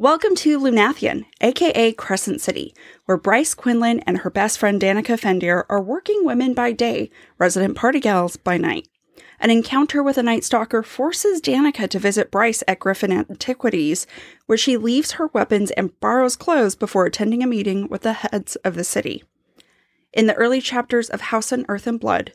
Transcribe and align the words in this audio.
Welcome 0.00 0.34
to 0.36 0.58
Lunathion, 0.58 1.26
aka 1.42 1.92
Crescent 1.92 2.40
City, 2.40 2.74
where 3.04 3.18
Bryce 3.18 3.52
Quinlan 3.52 4.00
and 4.06 4.16
her 4.16 4.30
best 4.30 4.58
friend 4.58 4.80
Danika 4.80 5.20
Fendyr 5.20 5.64
are 5.68 5.82
working 5.82 6.24
women 6.24 6.54
by 6.54 6.72
day, 6.72 7.10
resident 7.36 7.76
party 7.76 8.00
gals 8.00 8.38
by 8.38 8.56
night. 8.56 8.88
An 9.40 9.50
encounter 9.50 10.02
with 10.02 10.16
a 10.16 10.22
Night 10.22 10.42
Stalker 10.42 10.82
forces 10.82 11.42
Danika 11.42 11.86
to 11.90 11.98
visit 11.98 12.30
Bryce 12.30 12.62
at 12.66 12.80
Griffin 12.80 13.12
Antiquities, 13.12 14.06
where 14.46 14.56
she 14.56 14.78
leaves 14.78 15.12
her 15.12 15.26
weapons 15.34 15.70
and 15.72 16.00
borrows 16.00 16.34
clothes 16.34 16.74
before 16.74 17.04
attending 17.04 17.42
a 17.42 17.46
meeting 17.46 17.86
with 17.86 18.00
the 18.00 18.14
heads 18.14 18.56
of 18.64 18.76
the 18.76 18.84
city. 18.84 19.22
In 20.14 20.26
the 20.26 20.34
early 20.36 20.62
chapters 20.62 21.10
of 21.10 21.20
House 21.20 21.52
and 21.52 21.66
Earth 21.68 21.86
and 21.86 22.00
Blood, 22.00 22.32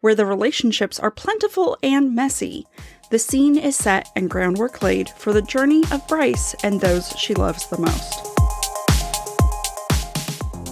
where 0.00 0.14
the 0.14 0.24
relationships 0.24 0.98
are 0.98 1.10
plentiful 1.10 1.76
and 1.82 2.14
messy, 2.14 2.66
the 3.14 3.18
scene 3.20 3.56
is 3.56 3.76
set 3.76 4.10
and 4.16 4.28
groundwork 4.28 4.82
laid 4.82 5.08
for 5.10 5.32
the 5.32 5.40
journey 5.40 5.84
of 5.92 6.04
Bryce 6.08 6.52
and 6.64 6.80
those 6.80 7.10
she 7.16 7.32
loves 7.32 7.64
the 7.68 7.78
most. 7.78 8.24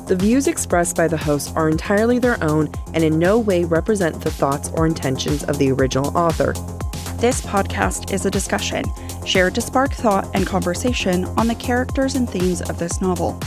The 0.09 0.17
views 0.17 0.49
expressed 0.49 0.97
by 0.97 1.07
the 1.07 1.17
hosts 1.17 1.53
are 1.55 1.69
entirely 1.69 2.19
their 2.19 2.43
own 2.43 2.69
and 2.95 3.05
in 3.05 3.17
no 3.17 3.39
way 3.39 3.63
represent 3.63 4.21
the 4.21 4.31
thoughts 4.33 4.71
or 4.75 4.89
intentions 4.89 5.45
of 5.45 5.59
the 5.59 5.71
original 5.71 6.19
author. 6.19 6.53
This 7.19 7.41
podcast 7.43 8.13
is 8.13 8.27
a 8.27 8.31
discussion 8.33 8.87
shared 9.25 9.55
to 9.55 9.61
spark 9.61 9.93
thought 9.93 10.29
and 10.35 10.45
conversation 10.45 11.27
on 11.37 11.47
the 11.47 11.55
characters 11.55 12.17
and 12.17 12.29
themes 12.29 12.61
of 12.63 12.77
this 12.77 13.01
novel. 13.01 13.39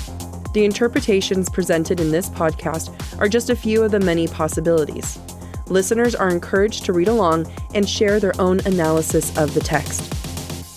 The 0.54 0.64
interpretations 0.64 1.50
presented 1.50 2.00
in 2.00 2.12
this 2.12 2.30
podcast 2.30 2.96
are 3.20 3.28
just 3.28 3.50
a 3.50 3.58
few 3.58 3.84
of 3.84 3.92
the 3.92 4.00
many 4.00 4.30
possibilities. 4.30 5.20
Listeners 5.68 6.14
are 6.14 6.30
encouraged 6.30 6.86
to 6.86 6.94
read 6.94 7.08
along 7.08 7.52
and 7.74 7.90
share 7.90 8.20
their 8.20 8.40
own 8.40 8.60
analysis 8.62 9.36
of 9.38 9.54
the 9.54 9.60
text. 9.60 10.12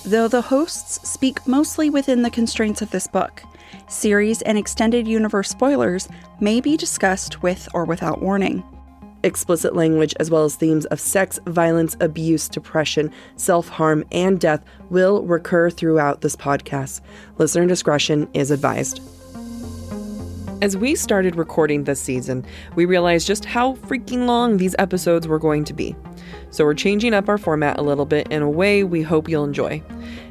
Though 0.05 0.28
the 0.28 0.41
hosts 0.41 1.06
speak 1.09 1.47
mostly 1.47 1.91
within 1.91 2.23
the 2.23 2.30
constraints 2.30 2.80
of 2.80 2.91
this 2.91 3.06
book, 3.06 3.42
series 3.88 4.41
and 4.42 4.56
extended 4.56 5.06
universe 5.06 5.51
spoilers 5.51 6.08
may 6.41 6.61
be 6.61 6.77
discussed 6.77 7.42
with 7.42 7.69
or 7.75 7.84
without 7.84 8.22
warning. 8.22 8.64
Explicit 9.25 9.75
language, 9.75 10.14
as 10.20 10.30
well 10.30 10.45
as 10.45 10.56
themes 10.56 10.86
of 10.86 11.00
sex, 11.00 11.39
violence, 11.47 11.97
abuse, 12.00 12.48
depression, 12.48 13.11
self 13.36 13.69
harm, 13.69 14.05
and 14.12 14.41
death, 14.41 14.64
will 14.91 15.23
recur 15.25 15.69
throughout 15.69 16.20
this 16.20 16.36
podcast. 16.36 17.00
Listener 17.36 17.67
discretion 17.67 18.28
is 18.33 18.50
advised. 18.50 19.02
As 20.61 20.77
we 20.77 20.97
started 20.97 21.37
recording 21.37 21.84
this 21.84 22.01
season, 22.01 22.45
we 22.75 22.84
realized 22.84 23.28
just 23.28 23.45
how 23.45 23.75
freaking 23.75 24.27
long 24.27 24.56
these 24.56 24.75
episodes 24.81 25.28
were 25.28 25.39
going 25.39 25.62
to 25.62 25.73
be. 25.73 25.95
So 26.51 26.64
we're 26.64 26.75
changing 26.75 27.14
up 27.14 27.28
our 27.28 27.39
format 27.39 27.78
a 27.78 27.83
little 27.83 28.05
bit 28.05 28.27
in 28.33 28.42
a 28.42 28.51
way 28.51 28.83
we 28.83 29.01
hope 29.01 29.29
you'll 29.29 29.45
enjoy. 29.45 29.81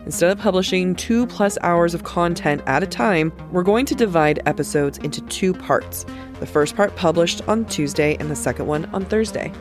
Instead 0.05 0.29
of 0.29 0.37
publishing 0.37 0.95
two 0.95 1.27
plus 1.27 1.57
hours 1.61 1.93
of 1.93 2.03
content 2.03 2.61
at 2.65 2.83
a 2.83 2.87
time, 2.87 3.31
we're 3.53 3.63
going 3.63 3.85
to 3.85 3.95
divide 3.95 4.41
episodes 4.45 4.97
into 4.97 5.21
two 5.27 5.53
parts. 5.53 6.05
The 6.41 6.45
first 6.45 6.75
part 6.75 6.93
published 6.97 7.41
on 7.47 7.63
Tuesday 7.63 8.17
and 8.19 8.29
the 8.29 8.35
second 8.35 8.67
one 8.67 8.83
on 8.87 9.05
Thursday. 9.05 9.53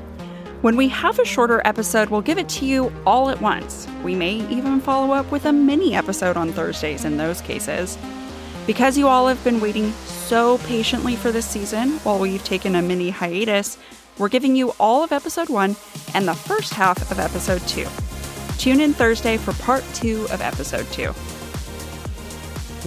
When 0.62 0.76
we 0.76 0.88
have 0.88 1.20
a 1.20 1.24
shorter 1.24 1.62
episode, 1.64 2.08
we'll 2.08 2.22
give 2.22 2.38
it 2.38 2.48
to 2.48 2.66
you 2.66 2.92
all 3.06 3.30
at 3.30 3.40
once. 3.40 3.86
We 4.02 4.16
may 4.16 4.34
even 4.50 4.80
follow 4.80 5.14
up 5.14 5.30
with 5.30 5.44
a 5.44 5.52
mini 5.52 5.94
episode 5.94 6.36
on 6.36 6.52
Thursdays 6.52 7.04
in 7.04 7.18
those 7.18 7.40
cases. 7.40 7.96
Because 8.66 8.98
you 8.98 9.06
all 9.06 9.28
have 9.28 9.42
been 9.44 9.60
waiting 9.60 9.92
so 10.06 10.58
patiently 10.58 11.14
for 11.14 11.30
this 11.30 11.46
season 11.46 11.90
while 11.98 12.18
we've 12.18 12.42
taken 12.42 12.74
a 12.74 12.82
mini 12.82 13.10
hiatus, 13.10 13.78
we're 14.18 14.28
giving 14.28 14.56
you 14.56 14.72
all 14.80 15.04
of 15.04 15.12
episode 15.12 15.48
one 15.48 15.76
and 16.14 16.26
the 16.26 16.34
first 16.34 16.74
half 16.74 17.08
of 17.12 17.20
episode 17.20 17.60
two. 17.68 17.86
Tune 18.58 18.80
in 18.80 18.92
Thursday 18.92 19.36
for 19.36 19.52
part 19.62 19.84
two 19.94 20.26
of 20.32 20.40
episode 20.40 20.84
two. 20.90 21.14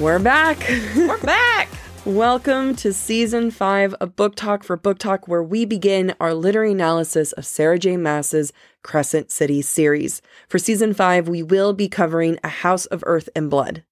We're 0.03 0.19
back! 0.19 0.59
We're 0.97 1.17
back! 1.19 1.69
Welcome 2.03 2.75
to 2.77 2.91
season 2.91 3.50
five 3.50 3.94
of 3.95 4.17
Book 4.17 4.35
Talk 4.35 4.66
for 4.66 4.77
BookTok, 4.77 5.30
where 5.30 5.44
we 5.44 5.63
begin 5.63 6.13
our 6.19 6.33
literary 6.33 6.73
analysis 6.73 7.31
of 7.34 7.46
Sarah 7.46 7.79
J. 7.79 7.96
Maas's 7.96 8.51
Crescent 8.84 9.31
City 9.31 9.61
series. 9.61 10.22
For 10.50 10.59
season 10.59 10.94
five, 10.94 11.29
we 11.29 11.41
will 11.41 11.72
be 11.72 11.88
covering 11.88 12.38
A 12.44 12.50
House 12.50 12.85
of 12.88 13.01
Earth 13.06 13.29
and 13.34 13.50
Blood. 13.50 13.84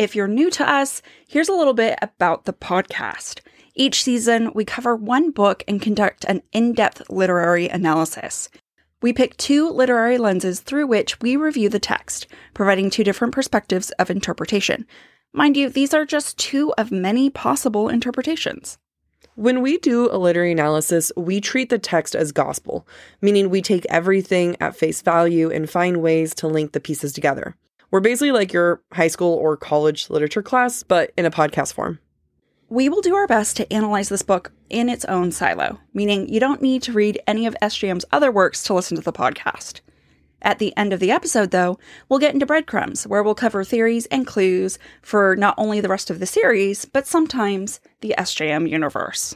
If 0.00 0.16
you're 0.16 0.28
new 0.28 0.48
to 0.52 0.66
us, 0.66 1.02
here's 1.28 1.50
a 1.50 1.54
little 1.54 1.74
bit 1.74 1.98
about 2.00 2.46
the 2.46 2.54
podcast. 2.54 3.40
Each 3.74 4.02
season, 4.02 4.50
we 4.54 4.64
cover 4.64 4.96
one 4.96 5.30
book 5.30 5.62
and 5.68 5.78
conduct 5.82 6.24
an 6.24 6.40
in 6.52 6.72
depth 6.72 7.02
literary 7.10 7.68
analysis. 7.68 8.48
We 9.02 9.12
pick 9.12 9.36
two 9.36 9.68
literary 9.68 10.16
lenses 10.16 10.60
through 10.60 10.86
which 10.86 11.20
we 11.20 11.36
review 11.36 11.68
the 11.68 11.78
text, 11.78 12.26
providing 12.54 12.88
two 12.88 13.04
different 13.04 13.34
perspectives 13.34 13.90
of 13.98 14.08
interpretation. 14.08 14.86
Mind 15.34 15.54
you, 15.58 15.68
these 15.68 15.92
are 15.92 16.06
just 16.06 16.38
two 16.38 16.72
of 16.78 16.90
many 16.90 17.28
possible 17.28 17.90
interpretations. 17.90 18.78
When 19.34 19.60
we 19.60 19.76
do 19.76 20.08
a 20.10 20.16
literary 20.16 20.52
analysis, 20.52 21.12
we 21.14 21.42
treat 21.42 21.68
the 21.68 21.78
text 21.78 22.16
as 22.16 22.32
gospel, 22.32 22.88
meaning 23.20 23.50
we 23.50 23.60
take 23.60 23.84
everything 23.90 24.56
at 24.60 24.76
face 24.76 25.02
value 25.02 25.50
and 25.50 25.68
find 25.68 25.98
ways 25.98 26.34
to 26.36 26.48
link 26.48 26.72
the 26.72 26.80
pieces 26.80 27.12
together. 27.12 27.54
We're 27.90 28.00
basically 28.00 28.30
like 28.30 28.52
your 28.52 28.82
high 28.92 29.08
school 29.08 29.34
or 29.34 29.56
college 29.56 30.10
literature 30.10 30.42
class, 30.42 30.82
but 30.82 31.12
in 31.16 31.26
a 31.26 31.30
podcast 31.30 31.72
form. 31.72 31.98
We 32.68 32.88
will 32.88 33.00
do 33.00 33.16
our 33.16 33.26
best 33.26 33.56
to 33.56 33.72
analyze 33.72 34.08
this 34.08 34.22
book 34.22 34.52
in 34.68 34.88
its 34.88 35.04
own 35.06 35.32
silo, 35.32 35.80
meaning 35.92 36.28
you 36.28 36.38
don't 36.38 36.62
need 36.62 36.82
to 36.84 36.92
read 36.92 37.20
any 37.26 37.46
of 37.46 37.56
SJM's 37.60 38.04
other 38.12 38.30
works 38.30 38.62
to 38.64 38.74
listen 38.74 38.96
to 38.96 39.02
the 39.02 39.12
podcast. 39.12 39.80
At 40.40 40.60
the 40.60 40.74
end 40.76 40.92
of 40.92 41.00
the 41.00 41.10
episode, 41.10 41.50
though, 41.50 41.78
we'll 42.08 42.20
get 42.20 42.32
into 42.32 42.46
breadcrumbs, 42.46 43.08
where 43.08 43.24
we'll 43.24 43.34
cover 43.34 43.64
theories 43.64 44.06
and 44.06 44.24
clues 44.24 44.78
for 45.02 45.34
not 45.34 45.56
only 45.58 45.80
the 45.80 45.88
rest 45.88 46.10
of 46.10 46.20
the 46.20 46.26
series, 46.26 46.84
but 46.84 47.08
sometimes 47.08 47.80
the 48.02 48.14
SJM 48.16 48.70
universe. 48.70 49.34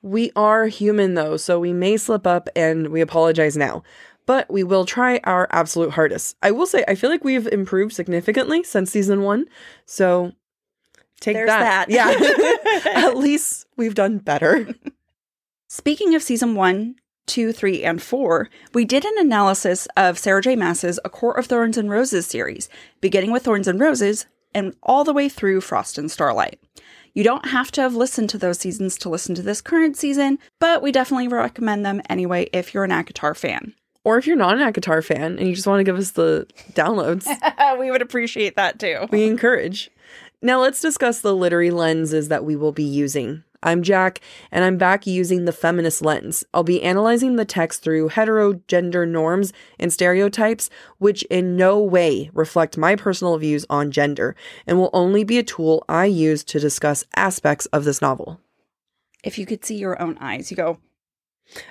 We 0.00 0.30
are 0.36 0.68
human, 0.68 1.14
though, 1.14 1.36
so 1.36 1.58
we 1.58 1.72
may 1.72 1.96
slip 1.96 2.28
up 2.28 2.48
and 2.54 2.88
we 2.88 3.00
apologize 3.00 3.56
now 3.56 3.82
but 4.28 4.50
we 4.50 4.62
will 4.62 4.84
try 4.84 5.18
our 5.24 5.48
absolute 5.52 5.92
hardest. 5.92 6.36
I 6.42 6.50
will 6.50 6.66
say, 6.66 6.84
I 6.86 6.96
feel 6.96 7.08
like 7.08 7.24
we've 7.24 7.46
improved 7.46 7.94
significantly 7.94 8.62
since 8.62 8.90
season 8.90 9.22
one. 9.22 9.46
So 9.86 10.32
take 11.18 11.34
There's 11.34 11.48
that. 11.48 11.88
that. 11.88 12.84
Yeah. 12.84 12.92
At 13.06 13.16
least 13.16 13.64
we've 13.78 13.94
done 13.94 14.18
better. 14.18 14.74
Speaking 15.70 16.14
of 16.14 16.22
season 16.22 16.54
one, 16.54 16.96
two, 17.26 17.52
three, 17.52 17.82
and 17.82 18.02
four, 18.02 18.50
we 18.74 18.84
did 18.84 19.06
an 19.06 19.16
analysis 19.16 19.88
of 19.96 20.18
Sarah 20.18 20.42
J. 20.42 20.56
Maas's 20.56 21.00
A 21.06 21.08
Court 21.08 21.38
of 21.38 21.46
Thorns 21.46 21.78
and 21.78 21.88
Roses 21.88 22.26
series, 22.26 22.68
beginning 23.00 23.32
with 23.32 23.44
Thorns 23.44 23.66
and 23.66 23.80
Roses 23.80 24.26
and 24.54 24.76
all 24.82 25.04
the 25.04 25.14
way 25.14 25.30
through 25.30 25.62
Frost 25.62 25.96
and 25.96 26.10
Starlight. 26.10 26.60
You 27.14 27.24
don't 27.24 27.46
have 27.46 27.72
to 27.72 27.80
have 27.80 27.94
listened 27.94 28.28
to 28.28 28.38
those 28.38 28.58
seasons 28.58 28.98
to 28.98 29.08
listen 29.08 29.34
to 29.36 29.42
this 29.42 29.62
current 29.62 29.96
season, 29.96 30.38
but 30.60 30.82
we 30.82 30.92
definitely 30.92 31.28
recommend 31.28 31.86
them 31.86 32.02
anyway 32.10 32.50
if 32.52 32.74
you're 32.74 32.84
an 32.84 32.90
ACOTAR 32.90 33.34
fan. 33.34 33.72
Or 34.08 34.16
if 34.16 34.26
you're 34.26 34.36
not 34.36 34.56
an 34.56 34.66
ACOTAR 34.66 35.04
fan 35.04 35.38
and 35.38 35.46
you 35.46 35.54
just 35.54 35.66
want 35.66 35.80
to 35.80 35.84
give 35.84 35.98
us 35.98 36.12
the 36.12 36.46
downloads, 36.72 37.28
we 37.78 37.90
would 37.90 38.00
appreciate 38.00 38.56
that 38.56 38.78
too. 38.78 39.06
we 39.10 39.26
encourage. 39.26 39.90
Now 40.40 40.62
let's 40.62 40.80
discuss 40.80 41.20
the 41.20 41.36
literary 41.36 41.70
lenses 41.70 42.28
that 42.28 42.42
we 42.42 42.56
will 42.56 42.72
be 42.72 42.84
using. 42.84 43.44
I'm 43.62 43.82
Jack, 43.82 44.22
and 44.50 44.64
I'm 44.64 44.78
back 44.78 45.06
using 45.06 45.44
the 45.44 45.52
feminist 45.52 46.00
lens. 46.00 46.42
I'll 46.54 46.64
be 46.64 46.82
analyzing 46.82 47.36
the 47.36 47.44
text 47.44 47.82
through 47.82 48.08
hetero 48.08 48.54
gender 48.66 49.04
norms 49.04 49.52
and 49.78 49.92
stereotypes, 49.92 50.70
which 50.96 51.22
in 51.24 51.54
no 51.54 51.78
way 51.78 52.30
reflect 52.32 52.78
my 52.78 52.96
personal 52.96 53.36
views 53.36 53.66
on 53.68 53.90
gender, 53.90 54.34
and 54.66 54.78
will 54.78 54.88
only 54.94 55.22
be 55.22 55.36
a 55.36 55.42
tool 55.42 55.84
I 55.86 56.06
use 56.06 56.44
to 56.44 56.58
discuss 56.58 57.04
aspects 57.14 57.66
of 57.74 57.84
this 57.84 58.00
novel. 58.00 58.40
If 59.22 59.38
you 59.38 59.44
could 59.44 59.66
see 59.66 59.76
your 59.76 60.00
own 60.00 60.16
eyes, 60.18 60.50
you 60.50 60.56
go 60.56 60.78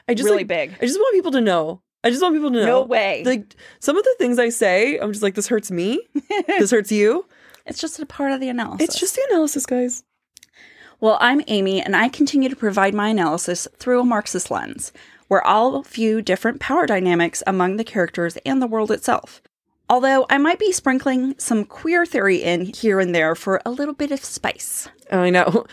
I 0.08 0.14
just 0.14 0.26
really 0.26 0.40
like, 0.40 0.48
big. 0.48 0.76
I 0.82 0.86
just 0.86 1.00
want 1.00 1.16
people 1.16 1.32
to 1.32 1.42
know. 1.42 1.82
I 2.04 2.10
just 2.10 2.22
want 2.22 2.36
people 2.36 2.52
to 2.52 2.58
know. 2.58 2.66
No 2.66 2.82
way. 2.84 3.24
Like 3.26 3.56
some 3.80 3.98
of 3.98 4.04
the 4.04 4.16
things 4.18 4.40
I 4.40 4.50
say, 4.50 4.98
I'm 4.98 5.12
just 5.12 5.24
like, 5.24 5.36
this 5.36 5.48
hurts 5.48 5.72
me. 5.72 6.00
this 6.48 6.72
hurts 6.72 6.92
you. 6.92 7.26
It's 7.66 7.82
just 7.82 8.00
a 8.00 8.06
part 8.06 8.32
of 8.32 8.40
the 8.40 8.50
analysis. 8.50 8.88
It's 8.88 9.00
just 9.00 9.16
the 9.16 9.28
analysis, 9.30 9.66
guys. 9.66 10.04
Well, 11.00 11.18
I'm 11.20 11.42
Amy, 11.48 11.82
and 11.82 11.96
I 11.96 12.10
continue 12.10 12.50
to 12.50 12.56
provide 12.56 12.94
my 12.94 13.10
analysis 13.10 13.68
through 13.78 14.00
a 14.00 14.06
Marxist 14.06 14.50
lens, 14.50 14.92
where 15.28 15.46
I'll 15.46 15.84
view 15.84 16.22
different 16.22 16.60
power 16.60 16.88
dynamics 16.88 17.44
among 17.46 17.76
the 17.76 17.84
characters 17.84 18.38
and 18.46 18.62
the 18.62 18.68
world 18.68 18.90
itself. 18.90 19.42
Although 19.90 20.26
I 20.30 20.38
might 20.38 20.60
be 20.60 20.72
sprinkling 20.72 21.36
some 21.38 21.66
queer 21.66 22.06
theory 22.06 22.38
in 22.38 22.66
here 22.66 23.00
and 23.00 23.14
there 23.14 23.36
for 23.36 23.62
a 23.66 23.70
little 23.70 23.94
bit 23.94 24.12
of 24.12 24.24
spice. 24.24 24.90
I 25.12 25.30
know. 25.30 25.66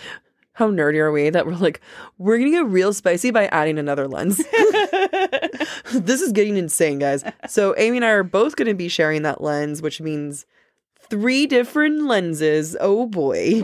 How 0.55 0.71
nerdy 0.71 0.99
are 0.99 1.11
we 1.11 1.31
that 1.31 1.47
we're 1.47 1.57
like, 1.57 1.81
we're 2.17 2.39
gonna 2.39 2.51
get 2.51 2.67
real 2.67 2.93
spicy 2.93 3.31
by 3.31 3.47
adding 3.47 3.79
another 3.79 4.07
lens? 4.07 4.37
this 5.93 6.21
is 6.21 6.33
getting 6.33 6.57
insane, 6.57 7.01
guys. 7.01 7.25
So, 7.49 7.75
Amy 7.77 7.99
and 7.99 8.05
I 8.05 8.11
are 8.11 8.23
both 8.23 8.57
gonna 8.57 8.75
be 8.75 8.89
sharing 8.89 9.23
that 9.23 9.41
lens, 9.41 9.83
which 9.83 10.01
means 10.01 10.47
three 11.11 11.47
different 11.47 12.05
lenses. 12.05 12.77
Oh 12.81 13.07
boy. 13.07 13.63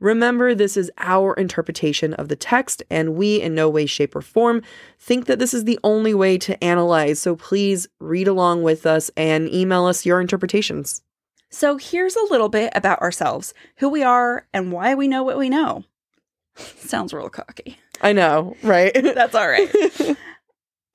Remember, 0.00 0.54
this 0.54 0.76
is 0.76 0.92
our 0.98 1.34
interpretation 1.34 2.14
of 2.14 2.28
the 2.28 2.36
text, 2.36 2.84
and 2.88 3.14
we, 3.14 3.40
in 3.40 3.54
no 3.54 3.68
way, 3.68 3.84
shape, 3.84 4.14
or 4.14 4.20
form, 4.20 4.62
think 5.00 5.26
that 5.26 5.40
this 5.40 5.52
is 5.52 5.64
the 5.64 5.78
only 5.82 6.14
way 6.14 6.38
to 6.38 6.62
analyze. 6.62 7.18
So 7.18 7.34
please 7.34 7.88
read 7.98 8.28
along 8.28 8.62
with 8.62 8.86
us 8.86 9.10
and 9.16 9.48
email 9.52 9.86
us 9.86 10.06
your 10.06 10.20
interpretations. 10.20 11.02
So 11.50 11.78
here's 11.78 12.14
a 12.14 12.26
little 12.30 12.48
bit 12.48 12.70
about 12.76 13.00
ourselves, 13.00 13.54
who 13.78 13.88
we 13.88 14.04
are, 14.04 14.46
and 14.52 14.70
why 14.70 14.94
we 14.94 15.08
know 15.08 15.24
what 15.24 15.38
we 15.38 15.48
know. 15.48 15.84
Sounds 16.58 17.12
real 17.12 17.28
cocky. 17.28 17.78
I 18.00 18.12
know, 18.12 18.56
right? 18.62 18.92
That's 19.02 19.34
all 19.34 19.48
right. 19.48 19.70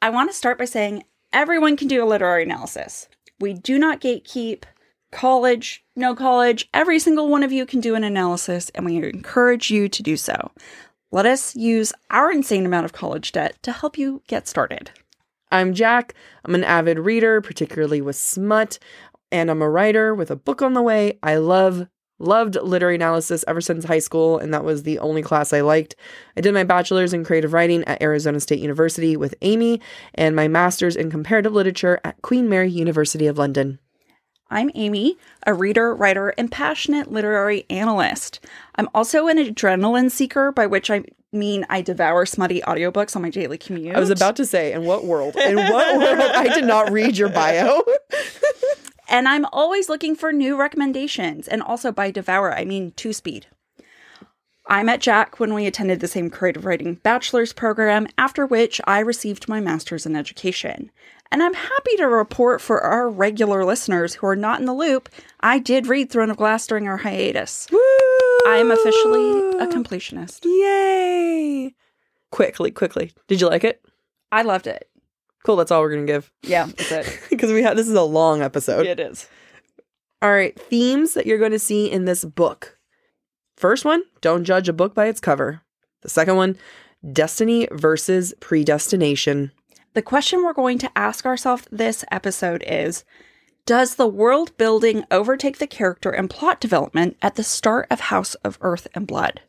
I 0.01 0.09
want 0.09 0.29
to 0.29 0.35
start 0.35 0.57
by 0.57 0.65
saying 0.65 1.03
everyone 1.31 1.77
can 1.77 1.87
do 1.87 2.03
a 2.03 2.07
literary 2.07 2.43
analysis. 2.43 3.07
We 3.39 3.53
do 3.53 3.77
not 3.79 4.01
gatekeep 4.01 4.63
college, 5.11 5.83
no 5.95 6.15
college. 6.15 6.67
Every 6.73 6.99
single 6.99 7.29
one 7.29 7.43
of 7.43 7.51
you 7.51 7.65
can 7.65 7.79
do 7.79 7.95
an 7.95 8.03
analysis, 8.03 8.69
and 8.75 8.85
we 8.85 8.97
encourage 8.97 9.69
you 9.71 9.87
to 9.87 10.03
do 10.03 10.17
so. 10.17 10.51
Let 11.11 11.25
us 11.25 11.55
use 11.55 11.93
our 12.09 12.31
insane 12.31 12.65
amount 12.65 12.85
of 12.85 12.93
college 12.93 13.31
debt 13.31 13.61
to 13.61 13.71
help 13.71 13.97
you 13.97 14.23
get 14.27 14.47
started. 14.47 14.91
I'm 15.51 15.75
Jack. 15.75 16.15
I'm 16.43 16.55
an 16.55 16.63
avid 16.63 16.97
reader, 16.97 17.39
particularly 17.39 18.01
with 18.01 18.15
smut, 18.15 18.79
and 19.31 19.51
I'm 19.51 19.61
a 19.61 19.69
writer 19.69 20.15
with 20.15 20.31
a 20.31 20.35
book 20.35 20.63
on 20.63 20.73
the 20.73 20.81
way. 20.81 21.19
I 21.21 21.35
love 21.35 21.87
loved 22.23 22.55
literary 22.55 22.95
analysis 22.95 23.43
ever 23.47 23.61
since 23.61 23.85
high 23.85 23.99
school, 23.99 24.37
and 24.37 24.53
that 24.53 24.63
was 24.63 24.83
the 24.83 24.99
only 24.99 25.21
class 25.21 25.53
I 25.53 25.61
liked. 25.61 25.95
I 26.37 26.41
did 26.41 26.53
my 26.53 26.63
bachelor's 26.63 27.13
in 27.13 27.23
creative 27.23 27.53
writing 27.53 27.83
at 27.83 28.01
Arizona 28.01 28.39
State 28.39 28.59
University 28.59 29.15
with 29.15 29.35
Amy, 29.41 29.81
and 30.15 30.35
my 30.35 30.47
master's 30.47 30.95
in 30.95 31.11
comparative 31.11 31.53
literature 31.53 31.99
at 32.03 32.21
Queen 32.21 32.49
Mary 32.49 32.69
University 32.69 33.27
of 33.27 33.37
London. 33.37 33.79
I'm 34.49 34.69
Amy, 34.75 35.17
a 35.47 35.53
reader, 35.53 35.95
writer, 35.95 36.29
and 36.37 36.51
passionate 36.51 37.11
literary 37.11 37.65
analyst. 37.69 38.39
I'm 38.75 38.87
also 38.93 39.27
an 39.27 39.37
adrenaline 39.37 40.11
seeker, 40.11 40.51
by 40.51 40.67
which 40.67 40.91
I 40.91 41.03
mean 41.31 41.65
I 41.69 41.81
devour 41.81 42.25
smutty 42.25 42.61
audiobooks 42.61 43.15
on 43.15 43.23
my 43.23 43.31
daily 43.31 43.57
commute. 43.57 43.95
I 43.95 43.99
was 43.99 44.11
about 44.11 44.35
to 44.35 44.45
say, 44.45 44.71
in 44.71 44.85
what 44.85 45.05
world? 45.05 45.35
In 45.35 45.55
what 45.55 45.97
world? 45.97 46.31
I 46.35 46.53
did 46.53 46.65
not 46.65 46.91
read 46.91 47.17
your 47.17 47.29
bio. 47.29 47.81
and 49.07 49.27
I'm 49.27 49.45
always 49.51 49.89
looking 49.89 50.15
for 50.15 50.31
new 50.31 50.57
recommendations. 50.57 51.47
And 51.47 51.61
also 51.61 51.91
by 51.91 52.11
devour, 52.11 52.53
I 52.53 52.65
mean 52.65 52.91
two 52.95 53.13
speed. 53.13 53.47
I 54.67 54.81
met 54.81 55.01
Jack 55.01 55.39
when 55.39 55.53
we 55.53 55.65
attended 55.65 55.99
the 55.99 56.07
same 56.07 56.29
creative 56.29 56.65
writing 56.65 56.95
bachelor's 56.95 57.51
program, 57.51 58.07
after 58.17 58.45
which 58.45 58.79
I 58.85 58.99
received 58.99 59.49
my 59.49 59.59
master's 59.59 60.05
in 60.05 60.15
education. 60.15 60.89
And 61.31 61.43
I'm 61.43 61.53
happy 61.53 61.97
to 61.97 62.07
report 62.07 62.61
for 62.61 62.79
our 62.81 63.09
regular 63.09 63.65
listeners 63.65 64.13
who 64.13 64.27
are 64.27 64.35
not 64.35 64.59
in 64.59 64.65
the 64.65 64.73
loop, 64.73 65.09
I 65.41 65.59
did 65.59 65.87
read 65.87 66.09
Throne 66.09 66.29
of 66.29 66.37
Glass 66.37 66.65
during 66.67 66.87
our 66.87 66.97
hiatus. 66.97 67.67
Woo! 67.71 67.79
I 68.47 68.57
am 68.57 68.71
officially 68.71 69.57
a 69.59 69.67
completionist. 69.67 70.45
Yay! 70.45 71.73
Quickly, 72.31 72.71
quickly. 72.71 73.13
Did 73.27 73.41
you 73.41 73.49
like 73.49 73.63
it? 73.63 73.83
I 74.31 74.43
loved 74.43 74.67
it. 74.67 74.87
Cool, 75.43 75.55
that's 75.57 75.71
all 75.71 75.81
we're 75.81 75.93
going 75.93 76.07
to 76.07 76.11
give. 76.13 76.31
Yeah, 76.43 76.67
that's 76.67 76.91
it. 76.91 77.19
Because 77.29 77.51
we 77.51 77.63
have 77.63 77.75
this 77.75 77.87
is 77.87 77.95
a 77.95 78.03
long 78.03 78.41
episode. 78.41 78.85
it 78.85 78.99
is. 78.99 79.27
All 80.21 80.31
right, 80.31 80.57
themes 80.57 81.15
that 81.15 81.25
you're 81.25 81.37
going 81.37 81.51
to 81.51 81.59
see 81.59 81.91
in 81.91 82.05
this 82.05 82.23
book. 82.23 82.77
First 83.57 83.83
one, 83.83 84.03
don't 84.21 84.45
judge 84.45 84.69
a 84.69 84.73
book 84.73 84.95
by 84.95 85.07
its 85.07 85.19
cover. 85.19 85.61
The 86.01 86.09
second 86.09 86.37
one, 86.37 86.57
destiny 87.11 87.67
versus 87.71 88.33
predestination. 88.39 89.51
The 89.93 90.01
question 90.01 90.43
we're 90.43 90.53
going 90.53 90.77
to 90.79 90.97
ask 90.97 91.25
ourselves 91.25 91.67
this 91.71 92.05
episode 92.09 92.63
is 92.65 93.03
Does 93.65 93.95
the 93.95 94.07
world 94.07 94.57
building 94.57 95.03
overtake 95.11 95.57
the 95.57 95.67
character 95.67 96.09
and 96.09 96.29
plot 96.29 96.61
development 96.61 97.17
at 97.21 97.35
the 97.35 97.43
start 97.43 97.87
of 97.91 97.99
House 97.99 98.35
of 98.35 98.57
Earth 98.61 98.87
and 98.95 99.05
Blood? 99.05 99.41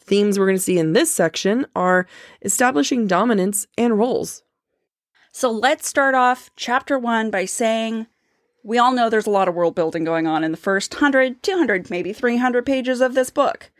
Themes 0.00 0.38
we're 0.38 0.46
going 0.46 0.58
to 0.58 0.62
see 0.62 0.78
in 0.78 0.92
this 0.92 1.10
section 1.12 1.66
are 1.74 2.06
establishing 2.42 3.06
dominance 3.06 3.66
and 3.78 3.98
roles. 3.98 4.42
So 5.36 5.50
let's 5.50 5.86
start 5.86 6.14
off 6.14 6.48
chapter 6.56 6.98
one 6.98 7.30
by 7.30 7.44
saying 7.44 8.06
we 8.62 8.78
all 8.78 8.90
know 8.90 9.10
there's 9.10 9.26
a 9.26 9.30
lot 9.30 9.48
of 9.48 9.54
world 9.54 9.74
building 9.74 10.02
going 10.02 10.26
on 10.26 10.42
in 10.42 10.50
the 10.50 10.56
first 10.56 10.94
100, 10.94 11.42
200, 11.42 11.90
maybe 11.90 12.14
300 12.14 12.64
pages 12.64 13.02
of 13.02 13.12
this 13.12 13.28
book. 13.28 13.70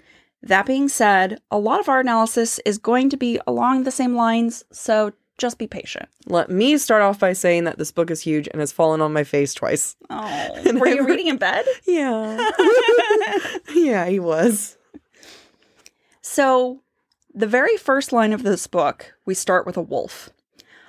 That 0.43 0.67
being 0.67 0.87
said, 0.87 1.41
a 1.51 1.57
lot 1.57 1.81
of 1.81 1.89
our 1.89 1.99
analysis 1.99 2.61
is 2.67 2.77
going 2.77 3.09
to 3.09 3.17
be 3.17 3.41
along 3.47 3.85
the 3.85 3.91
same 3.91 4.15
lines, 4.15 4.65
so 4.71 5.15
just 5.39 5.57
be 5.57 5.67
patient. 5.67 6.11
Let 6.27 6.51
me 6.51 6.77
start 6.77 7.01
off 7.01 7.19
by 7.19 7.33
saying 7.33 7.65
that 7.65 7.79
this 7.79 7.91
book 7.91 8.11
is 8.11 8.21
huge 8.21 8.49
and 8.53 8.61
has 8.61 8.71
fallen 8.71 9.01
on 9.01 9.15
my 9.15 9.25
face 9.25 9.55
twice. 9.55 9.97
Oh, 10.11 10.73
were 10.79 10.89
you 10.89 11.07
reading 11.07 11.29
in 11.29 11.39
bed? 11.39 11.65
Yeah. 11.87 12.51
yeah, 13.75 14.05
he 14.05 14.21
was. 14.21 14.77
So, 16.21 16.83
the 17.35 17.47
very 17.47 17.79
first 17.79 18.13
line 18.13 18.35
of 18.35 18.43
this 18.43 18.67
book, 18.67 19.15
we 19.25 19.33
start 19.33 19.65
with 19.65 19.79
a 19.79 19.83
wolf. 19.83 20.29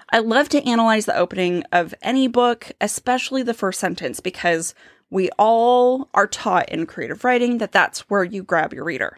I 0.09 0.19
love 0.19 0.47
to 0.49 0.65
analyze 0.65 1.05
the 1.05 1.17
opening 1.17 1.63
of 1.71 1.93
any 2.01 2.27
book, 2.27 2.71
especially 2.79 3.43
the 3.43 3.53
first 3.53 3.79
sentence, 3.79 4.19
because 4.19 4.73
we 5.09 5.29
all 5.37 6.09
are 6.13 6.27
taught 6.27 6.69
in 6.69 6.85
creative 6.85 7.23
writing 7.23 7.57
that 7.57 7.71
that's 7.71 8.09
where 8.09 8.23
you 8.23 8.43
grab 8.43 8.73
your 8.73 8.85
reader. 8.85 9.17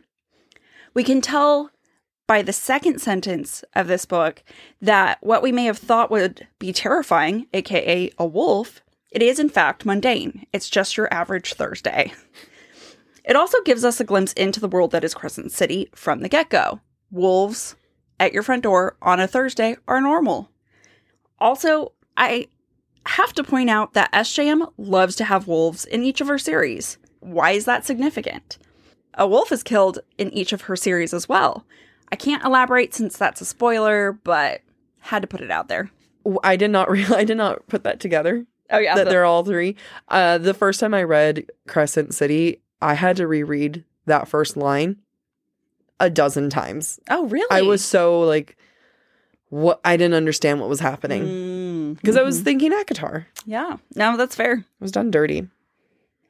We 0.93 1.03
can 1.03 1.21
tell 1.21 1.69
by 2.27 2.41
the 2.41 2.53
second 2.53 2.99
sentence 2.99 3.63
of 3.73 3.87
this 3.87 4.05
book 4.05 4.43
that 4.81 5.17
what 5.21 5.41
we 5.41 5.51
may 5.51 5.65
have 5.65 5.77
thought 5.77 6.11
would 6.11 6.47
be 6.59 6.73
terrifying, 6.73 7.47
aka 7.53 8.11
a 8.17 8.25
wolf, 8.25 8.81
it 9.11 9.21
is 9.23 9.39
in 9.39 9.49
fact 9.49 9.85
mundane. 9.85 10.45
It's 10.53 10.69
just 10.69 10.97
your 10.97 11.11
average 11.13 11.53
Thursday. 11.53 12.13
It 13.25 13.35
also 13.35 13.61
gives 13.61 13.85
us 13.85 13.99
a 13.99 14.03
glimpse 14.03 14.33
into 14.33 14.59
the 14.59 14.67
world 14.67 14.91
that 14.91 15.03
is 15.03 15.13
Crescent 15.13 15.51
City 15.51 15.89
from 15.93 16.21
the 16.21 16.29
get 16.29 16.49
go. 16.49 16.79
Wolves 17.11 17.75
at 18.19 18.33
your 18.33 18.43
front 18.43 18.63
door 18.63 18.95
on 19.01 19.19
a 19.19 19.27
Thursday 19.27 19.75
are 19.87 20.01
normal. 20.01 20.49
Also, 21.39 21.93
I 22.17 22.47
have 23.05 23.33
to 23.33 23.43
point 23.43 23.69
out 23.69 23.93
that 23.93 24.11
SJM 24.13 24.71
loves 24.77 25.15
to 25.17 25.23
have 25.23 25.47
wolves 25.47 25.85
in 25.85 26.03
each 26.03 26.21
of 26.21 26.27
her 26.27 26.37
series. 26.37 26.97
Why 27.21 27.51
is 27.51 27.65
that 27.65 27.85
significant? 27.85 28.57
A 29.15 29.27
wolf 29.27 29.51
is 29.51 29.63
killed 29.63 29.99
in 30.17 30.31
each 30.31 30.53
of 30.53 30.61
her 30.63 30.75
series 30.75 31.13
as 31.13 31.27
well. 31.27 31.65
I 32.11 32.15
can't 32.15 32.43
elaborate 32.43 32.93
since 32.93 33.17
that's 33.17 33.41
a 33.41 33.45
spoiler, 33.45 34.13
but 34.23 34.61
had 34.99 35.21
to 35.21 35.27
put 35.27 35.41
it 35.41 35.51
out 35.51 35.67
there. 35.67 35.89
I 36.43 36.55
did 36.55 36.71
not 36.71 36.89
real 36.91 37.13
I 37.13 37.23
did 37.23 37.37
not 37.37 37.67
put 37.67 37.83
that 37.83 37.99
together. 37.99 38.45
Oh 38.69 38.77
yeah, 38.77 38.95
that 38.95 39.05
the- 39.05 39.09
they're 39.09 39.25
all 39.25 39.43
three. 39.43 39.75
Uh 40.09 40.37
the 40.37 40.53
first 40.53 40.79
time 40.79 40.93
I 40.93 41.03
read 41.03 41.45
Crescent 41.67 42.13
City, 42.13 42.61
I 42.81 42.93
had 42.93 43.17
to 43.17 43.27
reread 43.27 43.83
that 44.05 44.27
first 44.27 44.55
line 44.57 44.97
a 45.99 46.09
dozen 46.09 46.49
times. 46.49 46.99
oh 47.09 47.25
really? 47.27 47.47
I 47.51 47.61
was 47.61 47.83
so 47.83 48.21
like 48.21 48.57
what 49.49 49.79
I 49.83 49.97
didn't 49.97 50.13
understand 50.15 50.59
what 50.59 50.69
was 50.69 50.79
happening 50.79 51.23
Mm, 51.25 51.95
because 51.97 52.15
I 52.15 52.21
was 52.23 52.41
mhm. 52.41 52.43
thinking 52.43 52.71
ACOTAR. 52.71 53.25
yeah. 53.45 53.77
No, 53.95 54.15
that's 54.17 54.35
fair. 54.35 54.53
It 54.53 54.65
was 54.79 54.91
done 54.91 55.09
dirty. 55.11 55.47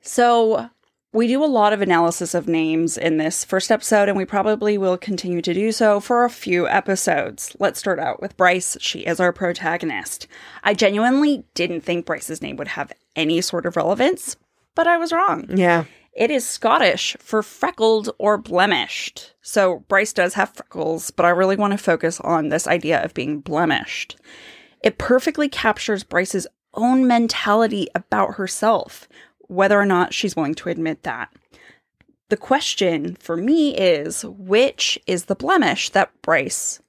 So, 0.02 0.70
we 1.12 1.28
do 1.28 1.44
a 1.44 1.48
lot 1.48 1.74
of 1.74 1.82
analysis 1.82 2.34
of 2.34 2.48
names 2.48 2.98
in 2.98 3.18
this 3.18 3.44
first 3.44 3.72
episode, 3.72 4.08
and 4.10 4.18
we 4.18 4.26
probably 4.26 4.78
will 4.78 4.98
continue 4.98 5.42
to 5.42 5.54
do 5.54 5.72
so 5.72 6.00
for 6.00 6.24
a 6.24 6.30
few 6.30 6.68
episodes. 6.68 7.56
Let's 7.60 7.80
start 7.80 8.00
out 8.00 8.22
with 8.22 8.38
Bryce. 8.38 8.78
She 8.80 9.00
is 9.00 9.20
our 9.20 9.34
protagonist. 9.34 10.28
I 10.64 10.74
genuinely 10.74 11.44
didn't 11.56 11.82
think 11.82 12.06
Bryce's 12.06 12.42
name 12.42 12.58
would 12.58 12.70
have 12.70 12.94
any 13.16 13.42
sort 13.42 13.66
of 13.66 13.76
relevance, 13.76 14.38
but 14.76 14.88
I 14.88 14.98
was 14.98 15.12
wrong. 15.12 15.46
Yeah. 15.54 15.86
It 16.14 16.32
is 16.32 16.48
Scottish 16.48 17.16
for 17.20 17.44
freckled 17.44 18.10
or 18.18 18.38
blemished. 18.38 19.34
So 19.42 19.86
Bryce 19.88 20.14
does 20.14 20.34
have 20.34 20.50
freckles, 20.50 21.12
but 21.12 21.26
I 21.26 21.30
really 21.30 21.56
want 21.56 21.72
to 21.72 21.78
focus 21.78 22.20
on 22.22 22.50
this 22.50 22.68
idea 22.68 23.04
of 23.04 23.14
being 23.14 23.40
blemished. 23.40 24.18
It 24.84 24.98
perfectly 24.98 25.50
captures 25.50 26.04
Bryce's 26.04 26.48
own 26.74 27.08
mentality 27.08 27.88
about 27.96 28.36
herself, 28.36 29.08
whether 29.42 29.80
or 29.80 29.86
not 29.86 30.14
she's 30.14 30.36
willing 30.36 30.56
to 30.56 30.70
admit 30.70 31.04
that. 31.04 31.32
The 32.30 32.38
question 32.38 33.16
for 33.16 33.36
me 33.36 33.76
is 33.76 34.24
which 34.24 35.00
is 35.08 35.26
the 35.26 35.36
blemish 35.36 35.90
that 35.90 36.12
Bryce 36.22 36.80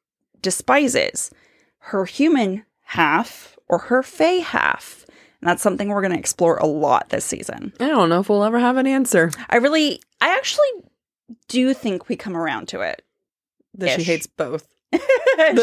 despises? 0.42 1.30
Her 1.78 2.04
human 2.04 2.64
half 2.82 3.58
or 3.68 3.78
her 3.78 4.02
fey 4.02 4.40
half? 4.40 5.06
And 5.40 5.48
that's 5.48 5.62
something 5.62 5.88
we're 5.88 6.02
going 6.02 6.12
to 6.12 6.18
explore 6.18 6.58
a 6.58 6.66
lot 6.66 7.08
this 7.08 7.24
season. 7.24 7.72
I 7.80 7.88
don't 7.88 8.08
know 8.08 8.20
if 8.20 8.28
we'll 8.28 8.44
ever 8.44 8.58
have 8.58 8.76
an 8.76 8.86
answer. 8.86 9.30
I 9.48 9.56
really, 9.56 10.02
I 10.20 10.34
actually 10.34 10.68
do 11.48 11.72
think 11.72 12.08
we 12.08 12.16
come 12.16 12.36
around 12.36 12.68
to 12.68 12.80
it. 12.80 13.02
That 13.74 13.98
she 13.98 14.04
hates 14.04 14.26
both. 14.26 14.66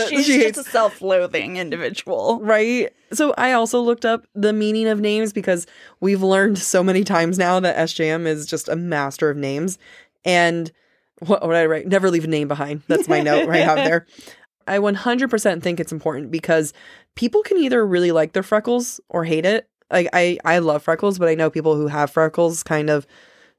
She's 0.09 0.25
she 0.25 0.39
just 0.39 0.57
a 0.57 0.63
self-loathing 0.63 1.57
individual. 1.57 2.39
Right. 2.41 2.93
So 3.11 3.33
I 3.37 3.51
also 3.51 3.81
looked 3.81 4.05
up 4.05 4.25
the 4.33 4.53
meaning 4.53 4.87
of 4.87 4.99
names 4.99 5.33
because 5.33 5.67
we've 5.99 6.23
learned 6.23 6.57
so 6.57 6.83
many 6.83 7.03
times 7.03 7.37
now 7.37 7.59
that 7.59 7.75
SJM 7.75 8.25
is 8.25 8.45
just 8.45 8.69
a 8.69 8.75
master 8.75 9.29
of 9.29 9.37
names. 9.37 9.77
And 10.23 10.71
what, 11.19 11.41
did 11.41 11.51
I 11.51 11.65
write? 11.65 11.87
Never 11.87 12.09
leave 12.09 12.23
a 12.23 12.27
name 12.27 12.47
behind. 12.47 12.83
That's 12.87 13.07
my 13.07 13.21
note 13.21 13.47
right 13.47 13.63
out 13.63 13.75
there. 13.75 14.05
I 14.67 14.79
100% 14.79 15.61
think 15.63 15.79
it's 15.79 15.91
important 15.91 16.31
because 16.31 16.73
people 17.15 17.41
can 17.43 17.57
either 17.57 17.85
really 17.85 18.11
like 18.11 18.33
their 18.33 18.43
freckles 18.43 18.99
or 19.09 19.23
hate 19.23 19.45
it. 19.45 19.67
Like 19.91 20.09
I, 20.13 20.37
I 20.43 20.59
love 20.59 20.83
freckles, 20.83 21.17
but 21.19 21.29
I 21.29 21.35
know 21.35 21.49
people 21.49 21.75
who 21.75 21.87
have 21.87 22.11
freckles 22.11 22.63
kind 22.63 22.89
of 22.89 23.07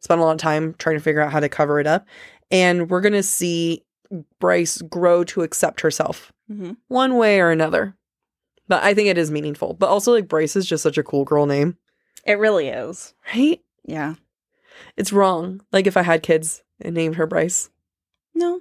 spend 0.01 0.21
a 0.21 0.25
lot 0.25 0.33
of 0.33 0.39
time 0.39 0.75
trying 0.79 0.97
to 0.97 1.03
figure 1.03 1.21
out 1.21 1.33
how 1.33 1.41
to 1.41 1.49
cover 1.49 1.81
it 1.81 1.87
up. 1.87 2.07
And 2.51 2.89
we're 2.91 3.01
gonna 3.01 3.23
see 3.23 3.85
Bryce 4.41 4.81
grow 4.83 5.25
to 5.25 5.43
accept 5.43 5.81
herself 5.81 6.33
Mhm. 6.51 6.77
one 6.89 7.17
way 7.17 7.41
or 7.41 7.51
another. 7.51 7.95
But 8.69 8.83
I 8.83 8.93
think 8.95 9.09
it 9.09 9.19
is 9.19 9.31
meaningful. 9.31 9.73
But 9.75 9.89
also, 9.89 10.13
like 10.13 10.29
Bryce 10.29 10.55
is 10.57 10.67
just 10.67 10.83
such 10.83 10.99
a 10.99 11.03
cool 11.03 11.25
girl 11.25 11.47
name, 11.47 11.77
It 12.25 12.39
really 12.39 12.69
is. 12.69 13.15
right? 13.35 13.61
Yeah. 13.85 14.15
It's 14.97 15.13
wrong. 15.13 15.63
Like 15.73 15.87
if 15.87 15.97
I 15.97 16.03
had 16.03 16.23
kids 16.23 16.63
and 16.81 16.95
named 16.95 17.17
her 17.17 17.27
Bryce. 17.27 17.71
No. 18.35 18.61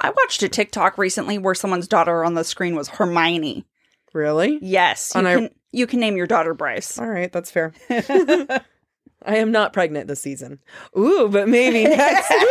I 0.00 0.10
watched 0.10 0.42
a 0.42 0.48
TikTok 0.48 0.98
recently 0.98 1.38
where 1.38 1.54
someone's 1.54 1.88
daughter 1.88 2.24
on 2.24 2.34
the 2.34 2.44
screen 2.44 2.74
was 2.74 2.88
Hermione. 2.88 3.64
Really? 4.12 4.58
Yes, 4.62 5.12
you 5.14 5.26
our- 5.26 5.36
can 5.38 5.50
you 5.72 5.86
can 5.86 6.00
name 6.00 6.16
your 6.16 6.26
daughter 6.26 6.54
Bryce. 6.54 6.98
All 6.98 7.08
right, 7.08 7.32
that's 7.32 7.50
fair. 7.50 7.72
I 7.90 9.36
am 9.36 9.52
not 9.52 9.72
pregnant 9.72 10.08
this 10.08 10.20
season. 10.20 10.58
Ooh, 10.98 11.28
but 11.30 11.48
maybe 11.48 11.84
next. 11.84 12.32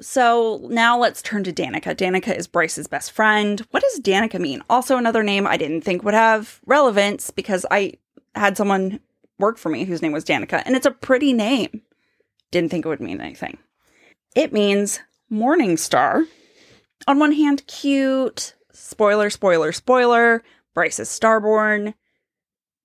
So 0.00 0.66
now 0.70 0.98
let's 0.98 1.22
turn 1.22 1.44
to 1.44 1.52
Danika. 1.52 1.94
Danika 1.94 2.36
is 2.36 2.46
Bryce's 2.46 2.86
best 2.88 3.12
friend. 3.12 3.60
What 3.70 3.82
does 3.82 4.00
Danika 4.00 4.40
mean? 4.40 4.62
Also, 4.68 4.96
another 4.98 5.22
name 5.22 5.46
I 5.46 5.56
didn't 5.56 5.82
think 5.82 6.02
would 6.02 6.14
have 6.14 6.60
relevance 6.66 7.30
because 7.30 7.64
I 7.70 7.94
had 8.34 8.56
someone 8.56 9.00
work 9.38 9.56
for 9.56 9.68
me 9.70 9.84
whose 9.84 10.02
name 10.02 10.12
was 10.12 10.24
Danica, 10.24 10.62
and 10.66 10.74
it's 10.76 10.84
a 10.84 10.90
pretty 10.90 11.32
name. 11.32 11.80
Didn't 12.50 12.70
think 12.70 12.84
it 12.84 12.88
would 12.88 13.00
mean 13.00 13.20
anything. 13.20 13.56
It 14.34 14.52
means 14.52 15.00
morning 15.30 15.76
star. 15.76 16.24
On 17.06 17.18
one 17.18 17.32
hand, 17.32 17.66
cute. 17.66 18.54
Spoiler, 18.72 19.30
spoiler, 19.30 19.72
spoiler. 19.72 20.42
Bryce 20.74 20.98
is 20.98 21.08
starborn. 21.08 21.94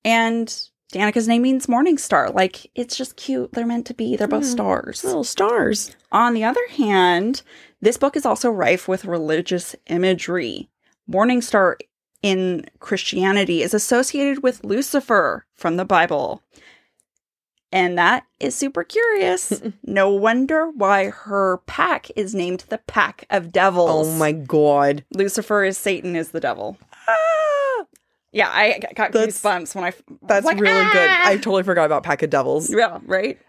And 0.06 0.48
Danika's 0.94 1.28
name 1.28 1.42
means 1.42 1.68
morning 1.68 1.98
star. 1.98 2.30
Like, 2.30 2.70
it's 2.76 2.96
just 2.96 3.16
cute. 3.16 3.54
They're 3.54 3.66
meant 3.66 3.86
to 3.88 3.94
be. 3.94 4.16
They're 4.16 4.28
both 4.28 4.44
Yeah. 4.46 4.52
stars. 4.52 5.04
Little 5.04 5.24
stars. 5.24 5.96
On 6.12 6.34
the 6.34 6.44
other 6.44 6.68
hand, 6.72 7.42
this 7.82 7.98
book 7.98 8.16
is 8.16 8.26
also 8.26 8.50
rife 8.50 8.88
with 8.88 9.06
religious 9.06 9.76
imagery. 9.88 10.70
Morning 11.08 11.42
Star 11.42 11.78
in 12.22 12.66
Christianity 12.80 13.64
is 13.64 13.74
associated 13.74 14.44
with 14.44 14.64
Lucifer 14.64 15.46
from 15.56 15.78
the 15.78 15.86
Bible. 15.86 16.44
And 17.72 17.98
that 18.00 18.26
is 18.40 18.56
super 18.56 18.84
curious. 18.84 19.62
no 19.84 20.10
wonder 20.12 20.70
why 20.72 21.10
her 21.10 21.58
pack 21.68 22.08
is 22.16 22.34
named 22.34 22.64
the 22.70 22.80
Pack 22.80 23.26
of 23.30 23.52
Devils. 23.52 24.08
Oh 24.08 24.14
my 24.18 24.32
god. 24.32 25.06
Lucifer 25.14 25.64
is 25.64 25.78
Satan 25.78 26.16
is 26.16 26.30
the 26.32 26.40
devil. 26.40 26.78
Yeah, 28.32 28.50
I 28.50 28.80
got 28.96 29.12
That's- 29.12 29.40
goosebumps 29.42 29.74
when 29.74 29.84
I. 29.86 29.94
That's 30.22 30.46
like, 30.46 30.60
really 30.60 30.84
good. 30.92 31.10
"Ah!" 31.10 31.28
I 31.30 31.36
totally 31.38 31.64
forgot 31.64 31.86
about 31.88 32.04
Pack 32.04 32.22
of 32.22 32.30
Devils. 32.30 32.72
Yeah, 32.72 33.00
right? 33.06 33.40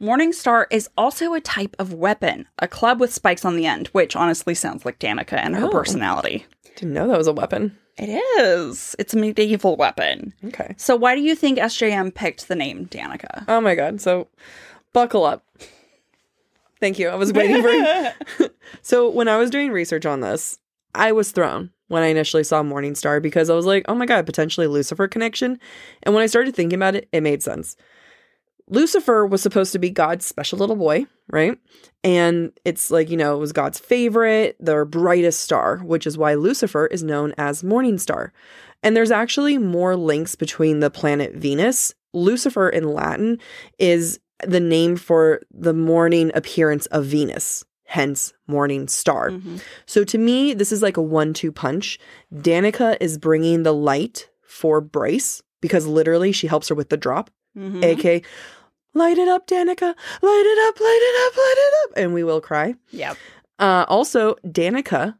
Morning 0.00 0.32
Star 0.32 0.66
is 0.70 0.88
also 0.96 1.34
a 1.34 1.40
type 1.40 1.76
of 1.78 1.92
weapon, 1.92 2.46
a 2.58 2.66
club 2.68 2.98
with 3.00 3.12
spikes 3.12 3.44
on 3.44 3.56
the 3.56 3.66
end, 3.66 3.88
which 3.88 4.16
honestly 4.16 4.54
sounds 4.54 4.84
like 4.86 4.98
Danika 4.98 5.34
and 5.34 5.54
her 5.56 5.66
Oh. 5.66 5.70
personality. 5.70 6.46
Didn't 6.76 6.94
know 6.94 7.08
that 7.08 7.18
was 7.18 7.26
a 7.26 7.32
weapon. 7.32 7.76
It 7.98 8.08
is. 8.40 8.94
It's 8.98 9.14
a 9.14 9.16
medieval 9.16 9.76
weapon. 9.76 10.34
Okay. 10.44 10.74
So 10.76 10.96
why 10.96 11.14
do 11.14 11.22
you 11.22 11.34
think 11.34 11.58
SJM 11.58 12.14
picked 12.14 12.48
the 12.48 12.54
name 12.54 12.86
Danika? 12.86 13.44
Oh 13.48 13.60
my 13.60 13.74
god. 13.74 14.00
So 14.00 14.28
buckle 14.92 15.24
up. 15.24 15.44
Thank 16.78 16.98
you. 16.98 17.08
I 17.08 17.14
was 17.14 17.32
waiting 17.32 17.62
for 17.62 18.48
So 18.82 19.08
when 19.08 19.28
I 19.28 19.38
was 19.38 19.50
doing 19.50 19.72
research 19.72 20.04
on 20.04 20.20
this, 20.20 20.58
I 20.94 21.12
was 21.12 21.30
thrown 21.30 21.70
when 21.88 22.02
I 22.02 22.06
initially 22.06 22.44
saw 22.44 22.62
Morningstar 22.62 23.22
because 23.22 23.48
I 23.48 23.54
was 23.54 23.66
like, 23.66 23.84
oh 23.88 23.94
my 23.94 24.06
god, 24.06 24.26
potentially 24.26 24.66
Lucifer 24.66 25.08
connection. 25.08 25.58
And 26.02 26.14
when 26.14 26.22
I 26.22 26.26
started 26.26 26.54
thinking 26.54 26.76
about 26.76 26.96
it, 26.96 27.08
it 27.12 27.22
made 27.22 27.42
sense. 27.42 27.76
Lucifer 28.68 29.24
was 29.26 29.42
supposed 29.42 29.72
to 29.72 29.78
be 29.78 29.90
God's 29.90 30.26
special 30.26 30.58
little 30.58 30.76
boy, 30.76 31.06
right? 31.30 31.58
And 32.02 32.52
it's 32.64 32.90
like, 32.90 33.10
you 33.10 33.16
know, 33.16 33.34
it 33.36 33.38
was 33.38 33.52
God's 33.52 33.78
favorite, 33.78 34.56
their 34.58 34.84
brightest 34.84 35.40
star, 35.40 35.78
which 35.78 36.06
is 36.06 36.18
why 36.18 36.34
Lucifer 36.34 36.86
is 36.86 37.02
known 37.02 37.32
as 37.38 37.62
Morning 37.62 37.98
Star. 37.98 38.32
And 38.82 38.96
there's 38.96 39.10
actually 39.10 39.58
more 39.58 39.96
links 39.96 40.34
between 40.34 40.80
the 40.80 40.90
planet 40.90 41.34
Venus. 41.34 41.94
Lucifer 42.12 42.68
in 42.68 42.92
Latin 42.92 43.38
is 43.78 44.18
the 44.46 44.60
name 44.60 44.96
for 44.96 45.42
the 45.50 45.72
morning 45.72 46.30
appearance 46.34 46.86
of 46.86 47.06
Venus, 47.06 47.64
hence 47.84 48.32
morning 48.46 48.86
star. 48.88 49.30
Mhm. 49.30 49.60
So 49.86 50.04
to 50.04 50.18
me, 50.18 50.52
this 50.54 50.72
is 50.72 50.82
like 50.82 50.96
a 50.96 51.02
one 51.02 51.32
two 51.32 51.52
punch. 51.52 51.98
Danika 52.34 52.96
is 53.00 53.16
bringing 53.16 53.62
the 53.62 53.72
light 53.74 54.28
for 54.42 54.80
Bryce 54.80 55.42
because 55.60 55.86
literally 55.86 56.32
she 56.32 56.46
helps 56.48 56.68
her 56.68 56.74
with 56.74 56.90
the 56.90 56.96
drop, 56.96 57.30
Mhm. 57.56 57.82
aka 57.84 58.22
light 58.94 59.18
it 59.18 59.28
up, 59.28 59.46
Danika, 59.46 59.94
light 60.22 60.44
it 60.46 60.68
up, 60.68 60.80
light 60.80 61.00
it 61.02 61.26
up, 61.26 61.36
light 61.36 61.54
it 61.56 61.74
up, 61.84 61.92
and 61.96 62.14
we 62.14 62.24
will 62.24 62.40
cry. 62.40 62.74
Yep. 62.90 63.16
Uh, 63.58 63.84
also, 63.88 64.34
Danika 64.46 65.16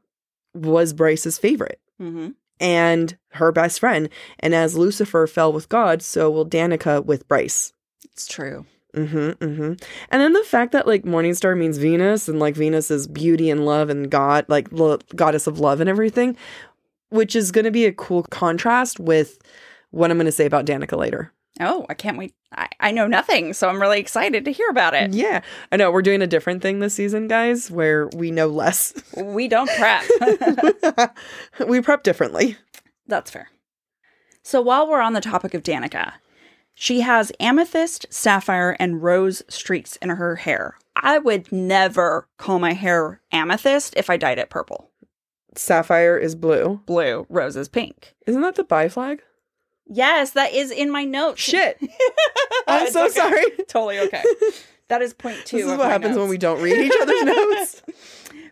was 0.55 0.93
Bryce's 0.93 1.38
favorite 1.38 1.81
hmm 1.99 2.28
and 2.59 3.19
her 3.33 3.52
best 3.52 3.81
friend. 3.81 4.09
And 4.40 4.55
as 4.55 4.76
Lucifer 4.78 5.26
fell 5.26 5.52
with 5.52 5.69
God, 5.69 6.00
so 6.00 6.31
will 6.31 6.47
Danika 6.47 7.05
with 7.05 7.28
Bryce. 7.28 7.75
It's 8.05 8.26
true. 8.26 8.64
Mm-hmm, 8.95 9.45
mm-hmm. 9.45 9.62
And 10.11 10.23
then 10.23 10.33
the 10.33 10.43
fact 10.43 10.73
that 10.73 10.87
like 10.87 11.02
Morningstar 11.02 11.55
means 11.57 11.76
Venus 11.76 12.28
and 12.28 12.38
like 12.40 12.55
Venus 12.55 12.90
is 12.90 13.07
beauty 13.07 13.50
and 13.50 13.66
love 13.66 13.90
and 13.90 14.11
God, 14.11 14.47
like 14.49 14.73
lo- 14.73 14.99
goddess 15.14 15.47
of 15.47 15.61
love 15.61 15.81
and 15.81 15.90
everything, 15.90 16.35
which 17.11 17.37
is 17.37 17.52
going 17.52 17.66
to 17.66 17.71
be 17.71 17.85
a 17.85 17.93
cool 17.93 18.23
contrast 18.23 18.99
with 18.99 19.38
what 19.90 20.11
I'm 20.11 20.16
going 20.16 20.25
to 20.25 20.33
say 20.33 20.47
about 20.47 20.64
Danika 20.64 20.97
later. 20.97 21.31
Oh, 21.60 21.86
I 21.88 21.94
can't 21.94 22.18
wait. 22.18 22.34
I, 22.52 22.68
I 22.80 22.90
know 22.90 23.06
nothing, 23.06 23.52
so 23.52 23.68
I'm 23.68 23.80
really 23.80 24.00
excited 24.00 24.44
to 24.44 24.52
hear 24.52 24.68
about 24.68 24.94
it. 24.94 25.14
Yeah, 25.14 25.40
I 25.72 25.76
know 25.76 25.90
we're 25.90 26.02
doing 26.02 26.22
a 26.22 26.26
different 26.26 26.62
thing 26.62 26.80
this 26.80 26.94
season, 26.94 27.28
guys, 27.28 27.70
where 27.70 28.08
we 28.08 28.30
know 28.30 28.48
less. 28.48 28.92
We 29.16 29.48
don't 29.48 29.70
prep. 29.70 30.04
we 31.68 31.80
prep 31.80 32.02
differently. 32.02 32.56
That's 33.06 33.30
fair. 33.30 33.50
So 34.42 34.60
while 34.60 34.88
we're 34.88 35.00
on 35.00 35.14
the 35.14 35.20
topic 35.20 35.54
of 35.54 35.62
Danika, 35.62 36.12
she 36.75 37.00
has 37.00 37.32
amethyst, 37.40 38.06
sapphire, 38.10 38.76
and 38.78 39.02
rose 39.02 39.42
streaks 39.48 39.96
in 39.96 40.10
her 40.10 40.36
hair. 40.36 40.76
I 40.94 41.18
would 41.18 41.50
never 41.50 42.28
call 42.36 42.58
my 42.58 42.75
hair 42.75 43.20
amethyst 43.32 43.94
if 43.96 44.10
I 44.10 44.16
dyed 44.16 44.38
it 44.38 44.50
purple. 44.50 44.90
Sapphire 45.54 46.18
is 46.18 46.34
blue. 46.34 46.82
Blue, 46.84 47.26
rose 47.30 47.56
is 47.56 47.68
pink. 47.68 48.14
Isn't 48.26 48.42
that 48.42 48.56
the 48.56 48.64
bi 48.64 48.88
flag? 48.88 49.22
Yes, 49.87 50.33
that 50.33 50.52
is 50.52 50.71
in 50.71 50.90
my 50.90 51.05
notes. 51.05 51.40
Shit. 51.40 51.81
I'm 52.66 52.90
so 52.90 53.05
okay. 53.05 53.12
sorry. 53.12 53.45
Totally 53.69 54.00
okay. 54.00 54.23
That 54.88 55.02
is 55.02 55.14
point 55.14 55.38
two. 55.45 55.59
This 55.59 55.66
is 55.66 55.73
of 55.73 55.78
what 55.78 55.90
happens 55.90 56.16
when 56.16 56.28
we 56.28 56.38
don't 56.38 56.61
read 56.61 56.76
each 56.76 56.93
other's 57.00 57.23
notes. 57.25 57.83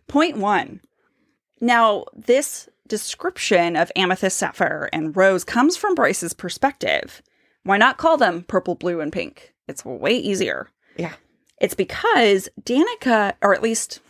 Point 0.06 0.36
one. 0.36 0.80
Now, 1.60 2.04
this 2.14 2.68
description 2.86 3.76
of 3.76 3.90
amethyst, 3.96 4.36
sapphire, 4.36 4.88
and 4.92 5.16
rose 5.16 5.44
comes 5.44 5.76
from 5.76 5.94
Bryce's 5.94 6.32
perspective. 6.32 7.22
Why 7.62 7.78
not 7.78 7.96
call 7.96 8.16
them 8.16 8.42
purple, 8.42 8.74
blue, 8.74 9.00
and 9.00 9.12
pink? 9.12 9.54
It's 9.66 9.84
way 9.84 10.16
easier. 10.16 10.68
Yeah. 10.96 11.14
It's 11.60 11.74
because 11.74 12.48
Danika, 12.60 13.34
or 13.40 13.54
at 13.54 13.62
least 13.62 14.00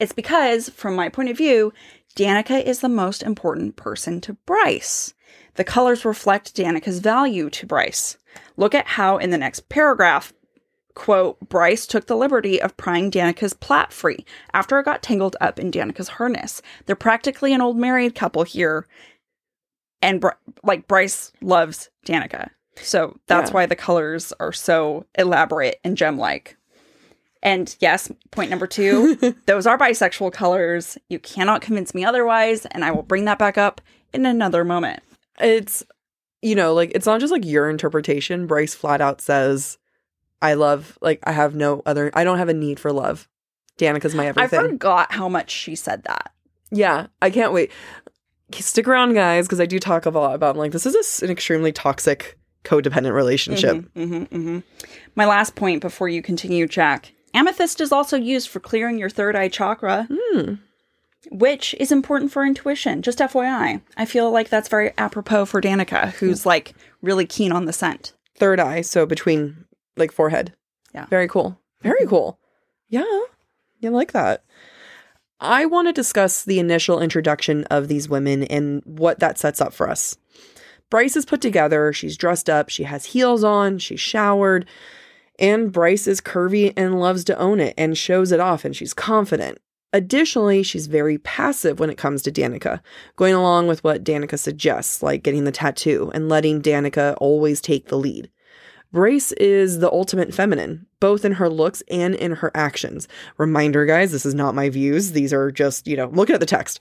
it's 0.00 0.12
because, 0.12 0.68
from 0.70 0.96
my 0.96 1.08
point 1.08 1.28
of 1.28 1.36
view, 1.36 1.72
Danika 2.16 2.62
is 2.62 2.80
the 2.80 2.88
most 2.88 3.22
important 3.22 3.76
person 3.76 4.20
to 4.22 4.34
Bryce. 4.46 5.14
The 5.54 5.64
colors 5.64 6.04
reflect 6.04 6.54
Danika's 6.56 6.98
value 7.00 7.50
to 7.50 7.66
Bryce. 7.66 8.16
Look 8.56 8.74
at 8.74 8.86
how 8.86 9.18
in 9.18 9.30
the 9.30 9.38
next 9.38 9.68
paragraph, 9.68 10.32
quote, 10.94 11.38
Bryce 11.48 11.86
took 11.86 12.06
the 12.06 12.16
liberty 12.16 12.60
of 12.60 12.76
prying 12.76 13.10
Danika's 13.10 13.52
plait 13.54 13.92
free 13.92 14.24
after 14.54 14.78
it 14.78 14.84
got 14.84 15.02
tangled 15.02 15.36
up 15.40 15.58
in 15.58 15.70
Danika's 15.70 16.08
harness. 16.08 16.62
They're 16.86 16.96
practically 16.96 17.52
an 17.52 17.60
old 17.60 17.76
married 17.76 18.14
couple 18.14 18.42
here. 18.44 18.86
And 20.00 20.20
Br- 20.20 20.30
like 20.64 20.88
Bryce 20.88 21.32
loves 21.40 21.90
Danika. 22.06 22.48
So 22.76 23.18
that's 23.26 23.50
Yeah. 23.50 23.54
why 23.54 23.66
the 23.66 23.76
colors 23.76 24.32
are 24.40 24.52
so 24.52 25.04
elaborate 25.16 25.76
and 25.84 25.96
gem 25.96 26.18
like. 26.18 26.56
And 27.42 27.74
yes, 27.80 28.10
point 28.30 28.50
number 28.50 28.66
two, 28.66 29.16
those 29.46 29.66
are 29.66 29.76
bisexual 29.76 30.32
colors. 30.32 30.96
You 31.08 31.18
cannot 31.18 31.60
convince 31.60 31.94
me 31.94 32.04
otherwise, 32.04 32.66
and 32.66 32.84
I 32.84 32.90
will 32.92 33.02
bring 33.02 33.24
that 33.26 33.38
back 33.38 33.58
up 33.58 33.80
in 34.14 34.24
another 34.26 34.64
moment. 34.64 35.02
It's 35.40 35.84
you 36.42 36.54
know 36.54 36.74
like 36.74 36.90
it's 36.94 37.06
not 37.06 37.20
just 37.20 37.32
like 37.32 37.44
your 37.44 37.70
interpretation 37.70 38.46
bryce 38.48 38.74
flat 38.74 39.00
out 39.00 39.20
says 39.20 39.78
i 40.42 40.54
love 40.54 40.98
like 41.00 41.20
i 41.22 41.30
have 41.30 41.54
no 41.54 41.82
other 41.86 42.10
i 42.14 42.24
don't 42.24 42.38
have 42.38 42.48
a 42.48 42.54
need 42.54 42.80
for 42.80 42.92
love 42.92 43.28
danika's 43.78 44.12
my 44.12 44.26
everything. 44.26 44.58
I 44.58 44.62
forgot 44.70 45.12
how 45.12 45.28
much 45.28 45.50
she 45.52 45.76
said 45.76 46.02
that. 46.02 46.32
yeah 46.72 47.06
i 47.22 47.30
can't 47.30 47.52
wait 47.52 47.70
stick 48.54 48.88
around 48.88 49.14
guys 49.14 49.46
because 49.46 49.60
i 49.60 49.66
do 49.66 49.78
talk 49.78 50.04
a 50.04 50.10
lot 50.10 50.34
about 50.34 50.56
like 50.56 50.72
this 50.72 50.84
is 50.84 51.20
a 51.22 51.24
an 51.24 51.30
extremely 51.30 51.70
toxic 51.70 52.36
codependent 52.64 53.14
relationship 53.14 53.76
Mhm, 53.76 53.88
mhm, 53.94 54.28
mhm. 54.28 54.62
My 55.14 55.26
last 55.26 55.54
point 55.54 55.80
before 55.80 56.08
you 56.08 56.22
continue, 56.22 56.66
Jack. 56.66 57.12
Amethyst 57.34 57.80
is 57.80 57.92
also 57.92 58.16
used 58.16 58.48
for 58.48 58.58
clearing 58.60 58.98
your 58.98 59.10
third 59.10 59.36
eye 59.36 59.48
chakra, 59.48 60.08
Hmm. 60.10 60.54
Which 61.30 61.74
is 61.78 61.92
important 61.92 62.32
for 62.32 62.44
intuition. 62.44 63.02
Just 63.02 63.20
FYI. 63.20 63.80
I. 63.96 64.04
Feel 64.04 64.30
like 64.30 64.48
that's 64.48 64.68
very 64.68 64.92
apropos 64.98 65.46
for 65.46 65.60
Danika, 65.60 66.12
who's 66.14 66.44
like 66.44 66.74
really 67.00 67.26
keen 67.26 67.52
on 67.52 67.64
the 67.66 67.72
scent. 67.72 68.12
third 68.36 68.58
eye 68.58 68.80
so 68.80 69.06
between 69.06 69.64
like 69.96 70.12
forehead. 70.12 70.54
Yeah. 70.94 71.06
very 71.06 71.28
cool. 71.28 71.58
Very 71.82 72.00
mm-hmm. 72.00 72.10
cool. 72.10 72.38
Yeah. 72.88 73.20
You 73.80 73.90
like 73.90 74.12
that. 74.12 74.44
I 75.40 75.66
want 75.66 75.88
to 75.88 75.92
discuss 75.92 76.44
the 76.44 76.60
initial 76.60 77.00
introduction 77.00 77.64
of 77.64 77.88
these 77.88 78.08
women 78.08 78.44
and 78.44 78.82
what 78.84 79.18
that 79.18 79.38
sets 79.38 79.60
up 79.60 79.72
for 79.72 79.88
us. 79.90 80.16
Bryce 80.88 81.16
is 81.16 81.24
put 81.24 81.40
together, 81.40 81.92
she's 81.92 82.16
dressed 82.16 82.48
up, 82.48 82.68
she 82.68 82.84
has 82.84 83.06
heels 83.06 83.42
on, 83.42 83.78
she's 83.78 83.98
showered, 83.98 84.66
and 85.38 85.72
Bryce 85.72 86.06
is 86.06 86.20
curvy 86.20 86.72
and 86.76 87.00
loves 87.00 87.24
to 87.24 87.38
own 87.38 87.58
it 87.58 87.74
and 87.76 87.96
shows 87.98 88.30
it 88.30 88.40
off, 88.40 88.64
and 88.64 88.76
she's 88.76 88.94
confident. 88.94 89.58
Additionally, 89.92 90.62
she's 90.62 90.86
very 90.86 91.18
passive 91.18 91.78
when 91.78 91.90
it 91.90 91.98
comes 91.98 92.22
to 92.22 92.32
Danika, 92.32 92.80
going 93.16 93.34
along 93.34 93.66
with 93.66 93.84
what 93.84 94.04
Danika 94.04 94.38
suggests, 94.38 95.02
like 95.02 95.22
getting 95.22 95.44
the 95.44 95.52
tattoo 95.52 96.10
and 96.14 96.30
letting 96.30 96.62
Danika 96.62 97.14
always 97.20 97.60
take 97.60 97.88
the 97.88 97.98
lead. 97.98 98.30
Bryce 98.90 99.32
is 99.32 99.78
the 99.78 99.90
ultimate 99.90 100.34
feminine, 100.34 100.86
both 101.00 101.24
in 101.24 101.32
her 101.32 101.48
looks 101.48 101.82
and 101.90 102.14
in 102.14 102.32
her 102.32 102.50
actions. 102.54 103.08
Reminder, 103.38 103.86
guys, 103.86 104.12
this 104.12 104.26
is 104.26 104.34
not 104.34 104.54
my 104.54 104.68
views. 104.68 105.12
These 105.12 105.32
are 105.32 105.50
just, 105.50 105.86
you 105.86 105.96
know, 105.96 106.08
looking 106.08 106.34
at 106.34 106.40
the 106.40 106.46
text. 106.46 106.80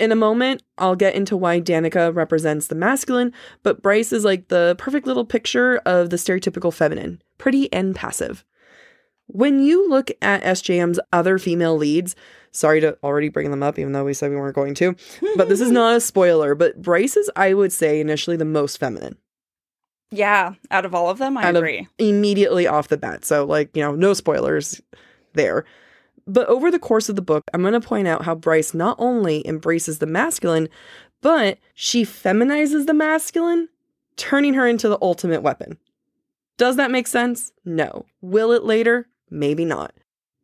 In 0.00 0.10
a 0.10 0.16
moment, 0.16 0.62
I'll 0.76 0.96
get 0.96 1.14
into 1.14 1.36
why 1.36 1.60
Danika 1.60 2.14
represents 2.14 2.66
the 2.66 2.74
masculine, 2.74 3.32
but 3.62 3.80
Bryce 3.80 4.12
is 4.12 4.24
like 4.24 4.48
the 4.48 4.74
perfect 4.76 5.06
little 5.06 5.24
picture 5.24 5.76
of 5.86 6.10
the 6.10 6.16
stereotypical 6.16 6.74
feminine, 6.74 7.22
pretty 7.38 7.72
and 7.72 7.94
passive. 7.94 8.44
When 9.26 9.60
you 9.62 9.88
look 9.88 10.10
at 10.22 10.42
SJM's 10.42 11.00
other 11.12 11.38
female 11.38 11.76
leads, 11.76 12.14
sorry 12.50 12.80
to 12.80 12.96
already 13.02 13.28
bring 13.30 13.50
them 13.50 13.62
up, 13.62 13.78
even 13.78 13.92
though 13.92 14.04
we 14.04 14.14
said 14.14 14.30
we 14.30 14.36
weren't 14.36 14.54
going 14.54 14.74
to, 14.74 14.94
but 15.36 15.48
this 15.48 15.60
is 15.60 15.70
not 15.72 15.96
a 15.96 16.00
spoiler. 16.00 16.54
But 16.54 16.80
Bryce 16.82 17.16
is, 17.16 17.30
I 17.34 17.54
would 17.54 17.72
say, 17.72 18.00
initially 18.00 18.36
the 18.36 18.44
most 18.44 18.78
feminine. 18.78 19.16
Yeah, 20.10 20.54
out 20.70 20.84
of 20.84 20.94
all 20.94 21.08
of 21.10 21.18
them, 21.18 21.36
I 21.36 21.42
Out 21.44 21.56
of- 21.56 21.62
agree. 21.62 21.88
immediately 21.98 22.66
off 22.66 22.88
the 22.88 22.96
bat. 22.96 23.24
So, 23.24 23.44
like, 23.44 23.74
you 23.74 23.82
know, 23.82 23.94
no 23.94 24.12
spoilers 24.14 24.80
there. 25.32 25.64
But 26.26 26.46
over 26.48 26.70
the 26.70 26.78
course 26.78 27.08
of 27.08 27.16
the 27.16 27.22
book, 27.22 27.44
I'm 27.52 27.62
going 27.62 27.72
to 27.72 27.80
point 27.80 28.06
out 28.06 28.24
how 28.24 28.34
Bryce 28.34 28.72
not 28.74 28.96
only 29.00 29.46
embraces 29.46 29.98
the 29.98 30.06
masculine, 30.06 30.68
but 31.20 31.58
she 31.74 32.04
feminizes 32.04 32.86
the 32.86 32.94
masculine, 32.94 33.68
turning 34.16 34.54
her 34.54 34.66
into 34.68 34.88
the 34.88 34.98
ultimate 35.02 35.42
weapon. 35.42 35.78
Does 36.56 36.76
that 36.76 36.90
make 36.92 37.08
sense? 37.08 37.52
No. 37.64 38.06
Will 38.20 38.52
it 38.52 38.62
later? 38.64 39.08
Maybe 39.30 39.64
not. 39.64 39.92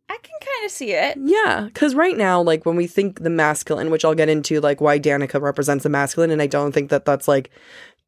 I 0.08 0.16
can 0.22 0.34
kind 0.40 0.64
of 0.64 0.70
see 0.72 0.92
it. 0.92 1.16
Yeah, 1.22 1.62
because 1.66 1.94
right 1.94 2.16
now, 2.16 2.42
like 2.42 2.66
when 2.66 2.76
we 2.76 2.86
think 2.86 3.22
the 3.22 3.30
masculine, 3.30 3.90
which 3.90 4.04
I'll 4.04 4.14
get 4.14 4.28
into, 4.28 4.60
like 4.60 4.80
why 4.80 4.98
Danika 4.98 5.40
represents 5.40 5.84
the 5.84 5.88
masculine, 5.88 6.30
and 6.30 6.42
I 6.42 6.46
don't 6.46 6.72
think 6.72 6.90
that 6.90 7.04
that's 7.04 7.28
like 7.28 7.50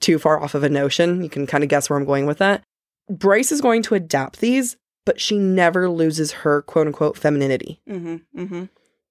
too 0.01 0.19
far 0.19 0.43
off 0.43 0.55
of 0.55 0.65
a 0.65 0.69
notion. 0.69 1.23
You 1.23 1.29
can 1.31 1.47
kind 1.47 1.63
of 1.63 1.71
guess 1.71 1.89
where 1.89 1.99
I'm 1.99 2.05
going 2.05 2.27
with 2.27 2.39
that. 2.39 2.65
Bryce 3.09 3.53
is 3.53 3.61
going 3.61 3.83
to 3.85 3.95
adapt 3.95 4.41
these, 4.41 4.77
but 5.07 5.21
she 5.21 5.39
never 5.39 5.89
loses 5.89 6.33
her 6.33 6.63
quote 6.63 6.87
unquote 6.89 7.17
femininity. 7.17 7.81
Mm-hmm. 7.89 8.17
Mm-hmm. 8.43 8.63
I 8.63 8.69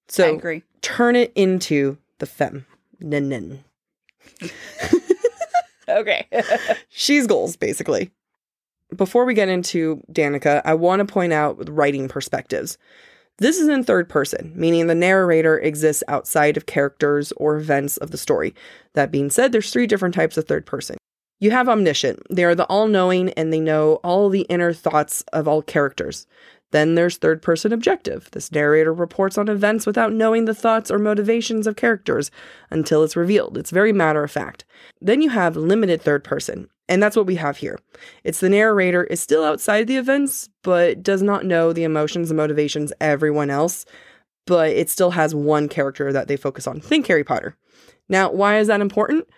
So 0.08 0.34
agree. 0.34 0.62
turn 0.82 1.16
it 1.16 1.32
into 1.34 1.96
the 2.18 2.26
fem. 2.26 2.66
Nin-nin. 3.00 3.64
Okay. 5.88 6.26
She's 6.88 7.26
goals, 7.26 7.56
basically. 7.56 8.12
Before 8.96 9.24
we 9.24 9.34
get 9.34 9.48
into 9.48 10.02
Danika, 10.12 10.62
I 10.64 10.74
want 10.74 11.00
to 11.00 11.12
point 11.12 11.32
out 11.32 11.68
writing 11.68 12.08
perspectives. 12.08 12.76
This 13.38 13.58
is 13.58 13.68
in 13.68 13.82
third 13.82 14.08
person, 14.08 14.52
meaning 14.54 14.86
the 14.86 14.94
narrator 14.94 15.58
exists 15.58 16.02
outside 16.06 16.56
of 16.56 16.66
characters 16.66 17.32
or 17.38 17.56
events 17.56 17.96
of 17.96 18.10
the 18.10 18.18
story. 18.18 18.54
That 18.92 19.10
being 19.10 19.30
said, 19.30 19.52
there's 19.52 19.72
three 19.72 19.86
different 19.86 20.14
types 20.14 20.36
of 20.36 20.46
third 20.46 20.66
person. 20.66 20.98
You 21.40 21.50
have 21.50 21.68
omniscient. 21.68 22.20
They 22.30 22.44
are 22.44 22.54
the 22.54 22.66
all 22.66 22.86
knowing 22.86 23.30
and 23.30 23.52
they 23.52 23.58
know 23.58 23.94
all 24.04 24.28
the 24.28 24.42
inner 24.42 24.72
thoughts 24.72 25.24
of 25.32 25.48
all 25.48 25.62
characters. 25.62 26.26
Then 26.72 26.94
there's 26.94 27.16
third 27.16 27.40
person 27.40 27.72
objective. 27.72 28.28
This 28.32 28.50
narrator 28.50 28.92
reports 28.92 29.38
on 29.38 29.48
events 29.48 29.86
without 29.86 30.12
knowing 30.12 30.46
the 30.46 30.54
thoughts 30.54 30.90
or 30.90 30.98
motivations 30.98 31.66
of 31.66 31.76
characters 31.76 32.30
until 32.70 33.04
it's 33.04 33.16
revealed. 33.16 33.56
It's 33.56 33.70
very 33.70 33.92
matter 33.92 34.24
of 34.24 34.30
fact. 34.30 34.64
Then 35.00 35.22
you 35.22 35.30
have 35.30 35.54
limited 35.56 36.02
third 36.02 36.24
person, 36.24 36.68
and 36.88 37.02
that's 37.02 37.16
what 37.16 37.26
we 37.26 37.36
have 37.36 37.58
here. 37.58 37.78
It's 38.24 38.40
the 38.40 38.48
narrator 38.48 39.04
is 39.04 39.20
still 39.20 39.44
outside 39.44 39.86
the 39.86 39.96
events, 39.96 40.48
but 40.62 41.02
does 41.02 41.22
not 41.22 41.44
know 41.44 41.72
the 41.72 41.84
emotions 41.84 42.30
and 42.30 42.36
motivations 42.36 42.92
everyone 43.00 43.50
else, 43.50 43.84
but 44.46 44.70
it 44.70 44.90
still 44.90 45.12
has 45.12 45.34
one 45.34 45.68
character 45.68 46.12
that 46.12 46.26
they 46.26 46.36
focus 46.36 46.66
on. 46.66 46.80
Think 46.80 47.06
Harry 47.06 47.24
Potter. 47.24 47.56
Now, 48.08 48.32
why 48.32 48.58
is 48.58 48.66
that 48.66 48.80
important? 48.80 49.28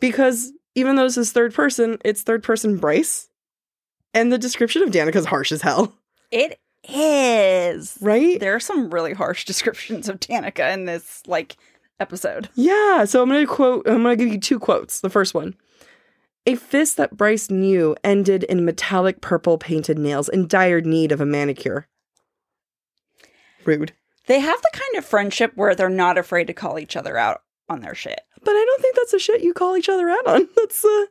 Because 0.00 0.52
even 0.74 0.96
though 0.96 1.04
this 1.04 1.18
is 1.18 1.30
third 1.30 1.54
person, 1.54 1.98
it's 2.04 2.22
third 2.22 2.42
person 2.42 2.78
Bryce, 2.78 3.28
and 4.14 4.32
the 4.32 4.38
description 4.38 4.82
of 4.82 4.90
Danika's 4.90 5.26
harsh 5.26 5.52
as 5.52 5.62
hell, 5.62 5.94
it 6.34 6.58
is. 6.88 7.96
right? 8.00 8.38
There 8.40 8.54
are 8.54 8.60
some 8.60 8.90
really 8.90 9.12
harsh 9.14 9.44
descriptions 9.50 10.08
of 10.08 10.20
Danika 10.20 10.72
in 10.74 10.84
this 10.84 11.22
like 11.26 11.56
episode. 12.00 12.48
Yeah, 12.54 13.04
so 13.04 13.22
I'm 13.22 13.28
going 13.28 13.46
to 13.46 13.52
quote, 13.52 13.88
I'm 13.88 14.02
going 14.02 14.18
to 14.18 14.24
give 14.24 14.32
you 14.32 14.40
two 14.40 14.58
quotes. 14.58 15.00
The 15.00 15.10
first 15.10 15.32
one 15.34 15.54
A 16.46 16.56
fist 16.56 16.96
that 16.96 17.16
Bryce 17.16 17.50
knew 17.50 17.96
ended 18.04 18.42
in 18.44 18.64
metallic 18.64 19.20
purple 19.20 19.58
painted 19.58 19.98
nails 19.98 20.28
in 20.28 20.46
dire 20.48 20.80
need 20.80 21.12
of 21.12 21.20
a 21.20 21.26
manicure. 21.26 21.88
Rude. 23.64 23.92
They 24.26 24.40
have 24.40 24.60
the 24.60 24.70
kind 24.72 24.96
of 24.96 25.04
friendship 25.04 25.52
where 25.54 25.74
they're 25.74 25.88
not 25.88 26.18
afraid 26.18 26.46
to 26.48 26.52
call 26.54 26.78
each 26.78 26.96
other 26.96 27.16
out 27.16 27.42
on 27.68 27.80
their 27.80 27.94
shit. 27.94 28.20
But 28.42 28.52
I 28.52 28.64
don't 28.64 28.82
think 28.82 28.96
that's 28.96 29.12
the 29.12 29.18
shit 29.18 29.42
you 29.42 29.54
call 29.54 29.76
each 29.76 29.88
other 29.88 30.10
out 30.10 30.26
on. 30.26 30.48
That's 30.56 30.84
uh 30.84 31.04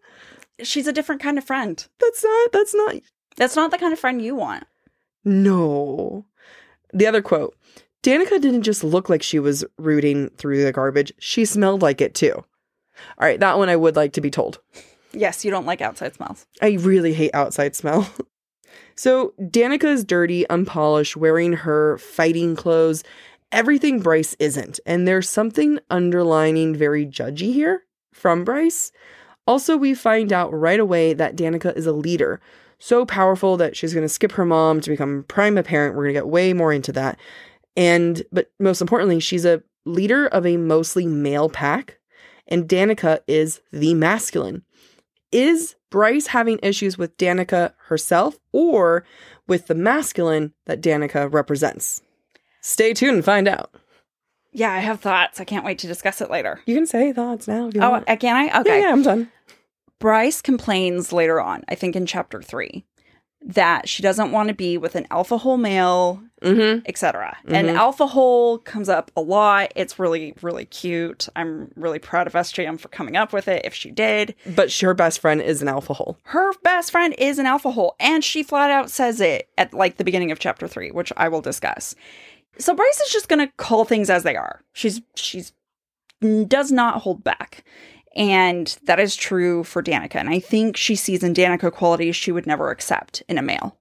She's 0.62 0.86
a 0.86 0.94
different 0.94 1.20
kind 1.22 1.40
of 1.40 1.44
friend. 1.44 1.84
that's 2.00 2.24
not 2.24 2.52
that's 2.52 2.76
not 2.76 2.96
That's 3.38 3.56
not 3.56 3.72
the 3.72 3.80
kind 3.80 3.92
of 3.92 3.98
friend 4.00 4.22
you 4.22 4.36
want. 4.36 4.66
No. 5.26 6.26
The 6.94 7.08
other 7.08 7.22
quote. 7.22 7.56
Danika 8.04 8.42
didn't 8.42 8.64
just 8.64 8.84
look 8.84 9.10
like 9.10 9.24
she 9.24 9.40
was 9.40 9.64
rooting 9.78 10.30
through 10.32 10.64
the 10.64 10.74
garbage. 10.74 11.14
She 11.20 11.46
smelled 11.46 11.82
like 11.82 12.02
it 12.02 12.14
too. 12.14 12.34
All 12.36 12.46
right, 13.28 13.40
that 13.40 13.58
one 13.58 13.70
I 13.70 13.76
would 13.76 13.96
like 13.96 14.14
to 14.14 14.22
be 14.22 14.30
told. 14.30 14.60
Yes, 15.14 15.46
you 15.46 15.52
don't 15.52 15.66
like 15.66 15.82
outside 15.82 16.14
smells. 16.16 16.46
I 16.62 16.72
really 16.72 17.14
hate 17.14 17.34
outside 17.34 17.76
smell. 17.76 18.10
so 18.96 19.34
Danika 19.40 19.86
is 19.86 20.04
dirty, 20.04 20.48
unpolished, 20.50 21.16
wearing 21.16 21.54
her 21.54 21.98
fighting 21.98 22.56
clothes. 22.56 23.04
Everything 23.52 24.00
Bryce 24.00 24.36
isn't. 24.40 24.80
And 24.86 25.08
there's 25.08 25.30
something 25.30 25.80
underlining 25.90 26.76
very 26.76 27.06
judgy 27.06 27.54
here 27.54 27.84
from 28.12 28.44
Bryce. 28.44 28.92
Also, 29.46 29.78
we 29.78 29.94
find 29.94 30.34
out 30.34 30.54
right 30.54 30.80
away 30.80 31.14
that 31.14 31.36
Danika 31.36 31.76
is 31.76 31.86
a 31.86 31.92
leader. 31.92 32.42
So 32.86 33.06
powerful 33.06 33.56
that 33.56 33.78
she's 33.78 33.94
going 33.94 34.04
to 34.04 34.10
skip 34.10 34.34
her 34.34 34.44
mom 34.44 34.82
to 34.82 34.90
become 34.90 35.24
prime 35.30 35.56
parent. 35.64 35.96
We're 35.96 36.04
going 36.04 36.16
to 36.16 36.20
get 36.20 36.28
way 36.28 36.52
more 36.52 36.74
into 36.74 36.92
that. 36.92 37.18
And, 37.78 38.24
but 38.30 38.52
most 38.60 38.82
importantly, 38.82 39.22
she's 39.22 39.46
a 39.46 39.64
leader 39.86 40.28
of 40.28 40.46
a 40.46 40.58
mostly 40.58 41.06
male 41.08 41.48
pack. 41.48 41.98
And 42.46 42.68
Danika 42.68 43.20
is 43.26 43.62
the 43.72 43.94
masculine 43.94 44.64
is 45.32 45.76
Bryce 45.90 46.28
having 46.28 46.60
issues 46.62 46.98
with 46.98 47.16
Danika 47.18 47.72
herself 47.88 48.38
or 48.52 49.06
with 49.48 49.68
the 49.68 49.76
masculine 49.76 50.54
that 50.66 50.82
Danika 50.82 51.32
represents? 51.34 52.02
Stay 52.60 52.94
tuned 52.94 53.16
and 53.16 53.26
find 53.26 53.48
out. 53.48 53.74
Yeah, 54.52 54.72
I 54.74 54.80
have 54.80 55.00
thoughts. 55.00 55.40
I 55.40 55.46
can't 55.46 55.64
wait 55.66 55.80
to 55.80 55.88
discuss 55.88 56.20
it 56.20 56.30
later. 56.30 56.60
You 56.66 56.76
can 56.76 56.86
say 56.86 57.14
thoughts 57.14 57.48
now 57.48 57.70
if 57.70 57.76
you 57.76 57.82
Oh, 57.82 57.92
want. 57.92 58.10
uh, 58.10 58.18
can 58.18 58.36
I? 58.36 58.44
Yeah, 58.46 58.60
Okay. 58.60 58.82
yeah, 58.82 58.92
I'm 58.92 59.02
done. 59.04 59.32
Bryce 60.04 60.42
complains 60.42 61.14
later 61.14 61.40
on, 61.40 61.64
I 61.70 61.76
think 61.76 61.96
in 61.96 62.06
chapter 62.06 62.42
three, 62.42 62.84
that 63.42 63.88
she 63.88 64.04
doesn't 64.04 64.34
want 64.34 64.50
to 64.50 64.54
be 64.54 64.78
with 64.78 64.96
an 64.98 65.08
alpha 65.10 65.38
hole 65.38 65.56
male, 65.56 66.22
Mm-hmm. 66.42 66.80
etc. 66.88 67.38
And 67.48 67.70
alpha 67.70 68.06
hole 68.06 68.58
comes 68.58 68.90
up 68.90 69.12
a 69.16 69.22
lot. 69.22 69.72
It's 69.78 69.98
really, 69.98 70.34
really 70.42 70.66
cute. 70.66 71.30
I'm 71.38 71.72
really 71.78 72.00
proud 72.00 72.28
of 72.28 72.34
SJM 72.34 72.82
for 72.82 72.90
coming 72.90 73.16
up 73.16 73.32
with 73.32 73.48
it 73.48 73.62
if 73.64 73.74
she 73.74 73.92
did. 73.92 74.36
But 74.54 74.70
her 74.82 74.94
best 74.94 75.22
friend 75.22 75.42
is 75.42 75.62
an 75.62 75.70
alpha 75.70 75.94
hole. 75.94 76.18
Her 76.24 76.52
best 76.64 76.92
friend 76.92 77.16
is 77.18 77.40
an 77.40 77.46
alpha 77.46 77.72
hole, 77.72 77.96
and 77.98 78.26
she 78.26 78.44
flat 78.44 78.72
out 78.72 78.90
says 78.92 79.22
it 79.22 79.48
at 79.58 79.74
like 79.74 79.96
the 79.96 80.04
beginning 80.04 80.32
of 80.32 80.40
chapter 80.40 80.68
three, 80.68 80.92
which 80.92 81.14
I 81.16 81.30
will 81.30 81.40
discuss. 81.40 81.96
So 82.58 82.76
Bryce 82.76 83.00
is 83.00 83.14
just 83.14 83.30
gonna 83.30 83.50
call 83.56 83.86
things 83.86 84.10
as 84.10 84.24
they 84.24 84.36
are. 84.36 84.64
She's 84.74 85.02
she's 85.16 85.54
does 86.46 86.74
not 86.74 87.04
hold 87.04 87.24
back. 87.24 87.64
And 88.16 88.78
that 88.86 89.00
is 89.00 89.16
true 89.16 89.64
for 89.64 89.82
Danika. 89.82 90.16
And 90.16 90.30
I 90.30 90.40
think 90.40 90.78
she 90.78 90.96
sees 90.96 91.24
in 91.24 91.34
Danika 91.34 91.72
qualities 91.72 92.16
she 92.16 92.32
would 92.32 92.46
never 92.46 92.70
accept 92.70 93.24
in 93.28 93.38
a 93.38 93.42
male. 93.42 93.78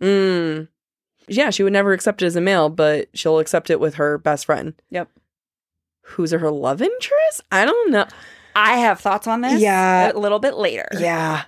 Mm. 0.00 0.68
Yeah, 1.28 1.50
she 1.50 1.62
would 1.62 1.72
never 1.72 1.92
accept 1.92 2.22
it 2.22 2.26
as 2.26 2.36
a 2.36 2.40
male, 2.40 2.68
but 2.70 3.08
she'll 3.14 3.38
accept 3.38 3.70
it 3.70 3.80
with 3.80 3.94
her 3.96 4.18
best 4.18 4.46
friend. 4.46 4.74
Yep. 4.90 5.10
Who's 6.02 6.32
her 6.32 6.50
love 6.50 6.82
interest? 6.82 7.42
I 7.50 7.64
don't 7.64 7.90
know. 7.90 8.06
I 8.56 8.76
have 8.78 9.00
thoughts 9.00 9.26
on 9.26 9.40
this 9.40 9.60
Yeah. 9.60 10.12
a 10.12 10.18
little 10.18 10.38
bit 10.38 10.54
later. 10.54 10.88
Yeah. 10.98 11.44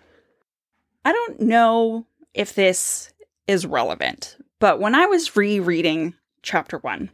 I 1.05 1.13
don't 1.13 1.41
know 1.41 2.07
if 2.35 2.55
this 2.55 3.13
is 3.47 3.65
relevant, 3.67 4.37
but 4.59 4.81
when 4.81 4.95
I 4.95 5.07
was 5.07 5.37
rereading 5.37 6.15
chapter 6.43 6.79
one, 6.79 7.11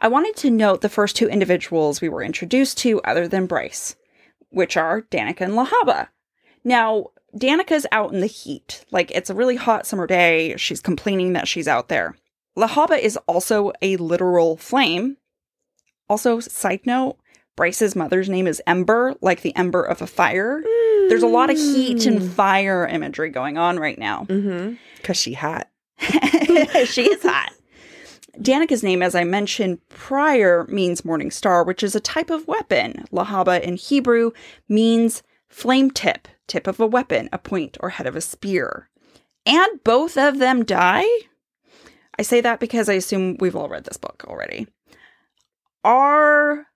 I 0.00 0.08
wanted 0.08 0.36
to 0.36 0.50
note 0.50 0.80
the 0.80 0.88
first 0.88 1.14
two 1.16 1.28
individuals 1.28 2.00
we 2.00 2.08
were 2.08 2.22
introduced 2.22 2.78
to 2.78 3.02
other 3.02 3.28
than 3.28 3.46
Bryce, 3.46 3.96
which 4.54 4.76
are 4.76 5.02
Danika 5.02 5.42
and 5.42 5.54
Lehabah. 5.54 6.08
Now, 6.64 7.10
Danika's 7.36 7.86
out 7.92 8.12
in 8.12 8.20
the 8.20 8.26
heat. 8.26 8.84
Like, 8.90 9.10
it's 9.10 9.30
a 9.30 9.34
really 9.34 9.56
hot 9.56 9.86
summer 9.86 10.06
day. 10.06 10.56
She's 10.56 10.80
complaining 10.80 11.32
that 11.32 11.48
she's 11.48 11.68
out 11.68 11.88
there. 11.88 12.16
Lehabah 12.56 12.98
is 12.98 13.16
also 13.26 13.72
a 13.82 13.96
literal 13.96 14.56
flame. 14.56 15.16
Also, 16.08 16.38
side 16.38 16.86
note, 16.86 17.16
Bryce's 17.56 17.96
mother's 17.96 18.28
name 18.28 18.46
is 18.46 18.62
Ember, 18.66 19.14
like 19.20 19.42
the 19.42 19.54
ember 19.56 19.82
of 19.82 20.02
a 20.02 20.06
fire. 20.06 20.62
there's 21.08 21.22
a 21.22 21.28
lot 21.28 21.50
of 21.50 21.56
heat 21.56 22.06
and 22.06 22.22
fire 22.32 22.86
imagery 22.86 23.30
going 23.30 23.58
on 23.58 23.78
right 23.78 23.98
now. 23.98 24.24
Mm-hmm. 24.28 24.74
Cause 25.02 25.16
she 25.16 25.34
hot. 25.34 25.68
she 25.98 27.10
is 27.10 27.22
hot. 27.22 27.52
Danika's 28.40 28.82
name, 28.82 29.02
as 29.02 29.14
I 29.14 29.24
mentioned 29.24 29.86
prior, 29.88 30.66
means 30.68 31.04
morning 31.04 31.30
star, 31.30 31.64
which 31.64 31.82
is 31.82 31.94
a 31.94 32.00
type 32.00 32.30
of 32.30 32.48
weapon. 32.48 33.04
Lehabah 33.12 33.62
in 33.62 33.76
Hebrew 33.76 34.32
means 34.68 35.22
flame 35.48 35.90
tip, 35.90 36.28
tip 36.46 36.66
of 36.66 36.80
a 36.80 36.86
weapon, 36.86 37.28
a 37.32 37.38
point 37.38 37.76
or 37.80 37.90
head 37.90 38.06
of 38.06 38.16
a 38.16 38.20
spear. 38.20 38.88
And 39.46 39.82
both 39.84 40.16
of 40.16 40.38
them 40.38 40.64
die? 40.64 41.06
I 42.18 42.22
say 42.22 42.40
that 42.40 42.60
because 42.60 42.88
I 42.88 42.94
assume 42.94 43.36
we've 43.38 43.56
all 43.56 43.68
read 43.68 43.84
this 43.84 43.96
book 43.96 44.24
already. 44.26 44.66
Are 45.82 46.66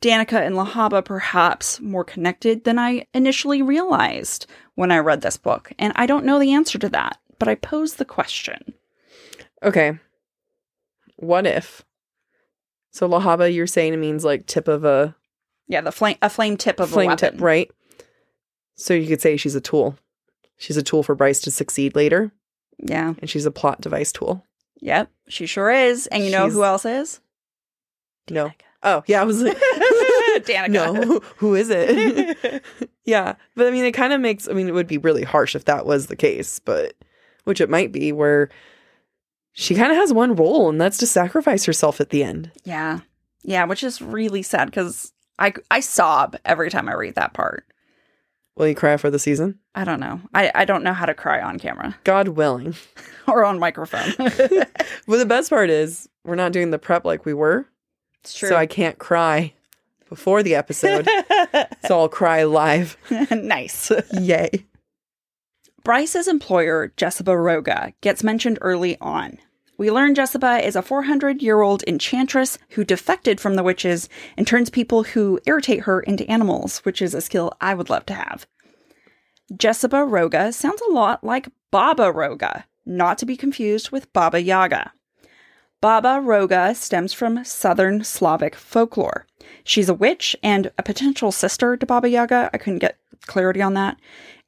Danika 0.00 0.40
and 0.44 0.56
Lehabah 0.56 1.04
perhaps 1.04 1.80
more 1.80 2.04
connected 2.04 2.64
than 2.64 2.78
I 2.78 3.06
initially 3.12 3.62
realized 3.62 4.46
when 4.74 4.90
I 4.90 4.98
read 4.98 5.20
this 5.20 5.36
book? 5.36 5.72
And 5.78 5.92
I 5.96 6.06
don't 6.06 6.24
know 6.24 6.38
the 6.38 6.52
answer 6.52 6.78
to 6.78 6.88
that, 6.90 7.18
but 7.38 7.48
I 7.48 7.54
pose 7.54 7.94
the 7.94 8.04
question. 8.04 8.74
Okay. 9.62 9.98
What 11.20 11.46
if? 11.46 11.84
So 12.92 13.06
Lehabah, 13.08 13.54
you're 13.54 13.66
saying 13.66 13.94
it 13.94 13.98
means 13.98 14.24
like 14.24 14.46
tip 14.46 14.66
of 14.68 14.84
a 14.84 15.14
Yeah, 15.68 15.80
the 15.80 15.92
flame 15.92 16.16
a 16.22 16.28
flame 16.30 16.56
tip 16.56 16.80
of 16.80 16.90
a 16.90 16.92
flame 16.92 17.08
weapon. 17.08 17.32
tip, 17.32 17.40
right? 17.40 17.70
So 18.74 18.94
you 18.94 19.06
could 19.06 19.20
say 19.20 19.36
she's 19.36 19.54
a 19.54 19.60
tool. 19.60 19.96
She's 20.56 20.76
a 20.76 20.82
tool 20.82 21.02
for 21.02 21.14
Bryce 21.14 21.40
to 21.42 21.50
succeed 21.50 21.94
later, 21.94 22.32
Yeah. 22.78 23.14
and 23.18 23.30
she's 23.30 23.46
a 23.46 23.50
plot 23.50 23.80
device 23.80 24.12
tool. 24.12 24.44
Yep. 24.80 25.10
She 25.28 25.46
sure 25.46 25.70
is. 25.70 26.06
And 26.08 26.24
you 26.24 26.30
know 26.30 26.48
who 26.50 26.64
else 26.64 26.84
is? 26.84 27.20
No. 28.30 28.50
Oh, 28.82 29.02
yeah, 29.06 29.20
I 29.20 29.24
was 29.24 29.42
like 29.42 29.58
Danika. 30.38 30.70
No, 30.70 30.94
who- 30.94 31.20
who 31.36 31.54
is 31.54 31.68
it? 31.70 32.62
yeah. 33.04 33.34
But 33.54 33.66
I 33.66 33.70
mean 33.70 33.84
it 33.84 33.92
kind 33.92 34.12
of 34.12 34.20
makes 34.20 34.48
I 34.48 34.52
mean 34.52 34.68
it 34.68 34.74
would 34.74 34.86
be 34.86 34.98
really 34.98 35.22
harsh 35.24 35.54
if 35.54 35.66
that 35.66 35.84
was 35.86 36.06
the 36.06 36.16
case, 36.16 36.58
but 36.58 36.94
which 37.44 37.60
it 37.60 37.68
might 37.70 37.92
be 37.92 38.10
where 38.12 38.48
she 39.52 39.74
kind 39.74 39.90
of 39.92 39.98
has 39.98 40.12
one 40.12 40.34
role 40.34 40.68
and 40.68 40.80
that's 40.80 40.98
to 40.98 41.06
sacrifice 41.06 41.64
herself 41.64 42.00
at 42.00 42.10
the 42.10 42.22
end. 42.22 42.50
Yeah. 42.64 43.00
Yeah, 43.42 43.64
which 43.64 43.82
is 43.82 44.02
really 44.02 44.42
sad 44.42 44.66
because 44.66 45.12
I 45.38 45.54
I 45.70 45.80
sob 45.80 46.36
every 46.44 46.70
time 46.70 46.88
I 46.88 46.94
read 46.94 47.14
that 47.14 47.32
part. 47.32 47.64
Will 48.56 48.68
you 48.68 48.74
cry 48.74 48.96
for 48.98 49.10
the 49.10 49.18
season? 49.18 49.58
I 49.74 49.84
don't 49.84 50.00
know. 50.00 50.20
I, 50.34 50.50
I 50.54 50.64
don't 50.66 50.82
know 50.82 50.92
how 50.92 51.06
to 51.06 51.14
cry 51.14 51.40
on 51.40 51.58
camera 51.58 51.96
God 52.04 52.28
willing. 52.28 52.74
or 53.26 53.44
on 53.44 53.58
microphone. 53.58 54.12
Well, 55.06 55.18
the 55.18 55.26
best 55.26 55.50
part 55.50 55.70
is 55.70 56.08
we're 56.24 56.34
not 56.36 56.52
doing 56.52 56.70
the 56.70 56.78
prep 56.78 57.04
like 57.04 57.24
we 57.24 57.34
were. 57.34 57.66
it's 58.20 58.34
true. 58.34 58.48
So 58.50 58.56
I 58.56 58.66
can't 58.66 58.98
cry 58.98 59.54
before 60.08 60.42
the 60.42 60.54
episode. 60.54 61.08
so 61.86 62.00
I'll 62.00 62.08
cry 62.08 62.44
live. 62.44 62.96
nice. 63.30 63.90
Yay. 64.12 64.66
Bryce's 65.90 66.28
employer, 66.28 66.92
Jesiba 66.96 67.34
Roga, 67.34 67.94
gets 68.00 68.22
mentioned 68.22 68.60
early 68.60 68.96
on. 69.00 69.38
We 69.76 69.90
learn 69.90 70.14
Jesiba 70.14 70.62
is 70.62 70.76
a 70.76 70.82
400 70.82 71.42
year 71.42 71.62
old 71.62 71.82
enchantress 71.88 72.58
who 72.68 72.84
defected 72.84 73.40
from 73.40 73.56
the 73.56 73.64
witches 73.64 74.08
and 74.36 74.46
turns 74.46 74.70
people 74.70 75.02
who 75.02 75.40
irritate 75.46 75.80
her 75.80 75.98
into 75.98 76.30
animals, 76.30 76.78
which 76.84 77.02
is 77.02 77.12
a 77.12 77.20
skill 77.20 77.52
I 77.60 77.74
would 77.74 77.90
love 77.90 78.06
to 78.06 78.14
have. 78.14 78.46
Jesiba 79.52 80.08
Roga 80.08 80.54
sounds 80.54 80.80
a 80.80 80.92
lot 80.92 81.24
like 81.24 81.48
Baba 81.72 82.12
Roga, 82.12 82.66
not 82.86 83.18
to 83.18 83.26
be 83.26 83.36
confused 83.36 83.90
with 83.90 84.12
Baba 84.12 84.40
Yaga. 84.40 84.92
Baba 85.80 86.20
Roga 86.22 86.76
stems 86.76 87.12
from 87.12 87.44
Southern 87.44 88.04
Slavic 88.04 88.54
folklore. 88.54 89.26
She's 89.64 89.88
a 89.88 89.94
witch 89.94 90.36
and 90.40 90.70
a 90.78 90.84
potential 90.84 91.32
sister 91.32 91.76
to 91.76 91.84
Baba 91.84 92.08
Yaga. 92.08 92.48
I 92.54 92.58
couldn't 92.58 92.78
get 92.78 92.96
clarity 93.26 93.60
on 93.60 93.74
that. 93.74 93.96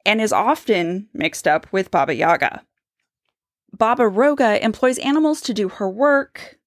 And 0.05 0.21
is 0.21 0.33
often 0.33 1.07
mixed 1.13 1.47
up 1.47 1.67
with 1.71 1.91
Baba 1.91 2.13
Yaga. 2.13 2.63
Baba 3.71 4.03
Roga 4.03 4.61
employs 4.61 4.99
animals 4.99 5.41
to 5.41 5.53
do 5.53 5.67
her 5.67 5.89
work, 5.89 6.59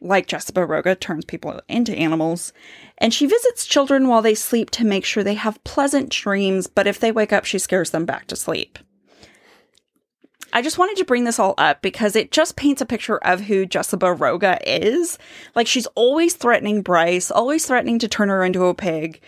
like 0.00 0.26
Jesiba 0.26 0.66
Roga 0.66 0.98
turns 0.98 1.24
people 1.24 1.60
into 1.68 1.94
animals, 1.94 2.52
and 2.98 3.14
she 3.14 3.26
visits 3.26 3.66
children 3.66 4.08
while 4.08 4.22
they 4.22 4.34
sleep 4.34 4.70
to 4.72 4.84
make 4.84 5.04
sure 5.04 5.22
they 5.22 5.34
have 5.34 5.62
pleasant 5.64 6.10
dreams, 6.10 6.66
but 6.66 6.86
if 6.86 6.98
they 6.98 7.12
wake 7.12 7.32
up, 7.32 7.44
she 7.44 7.58
scares 7.58 7.90
them 7.90 8.04
back 8.04 8.26
to 8.26 8.36
sleep. 8.36 8.78
I 10.52 10.62
just 10.62 10.78
wanted 10.78 10.96
to 10.98 11.04
bring 11.04 11.24
this 11.24 11.40
all 11.40 11.54
up 11.58 11.82
because 11.82 12.14
it 12.14 12.30
just 12.30 12.54
paints 12.54 12.80
a 12.80 12.86
picture 12.86 13.18
of 13.18 13.40
who 13.40 13.66
Jesiba 13.66 14.16
Roga 14.16 14.58
is. 14.64 15.18
Like 15.56 15.66
she's 15.66 15.86
always 15.96 16.34
threatening 16.34 16.80
Bryce, 16.80 17.30
always 17.30 17.66
threatening 17.66 17.98
to 17.98 18.08
turn 18.08 18.28
her 18.28 18.44
into 18.44 18.66
a 18.66 18.74
pig, 18.74 19.20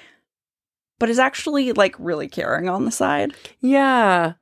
but 0.99 1.09
is 1.11 1.19
actually 1.19 1.73
like 1.73 1.95
really 1.99 2.29
caring 2.29 2.69
on 2.69 2.85
the 2.85 2.91
side. 2.91 3.35
Yeah. 3.61 4.35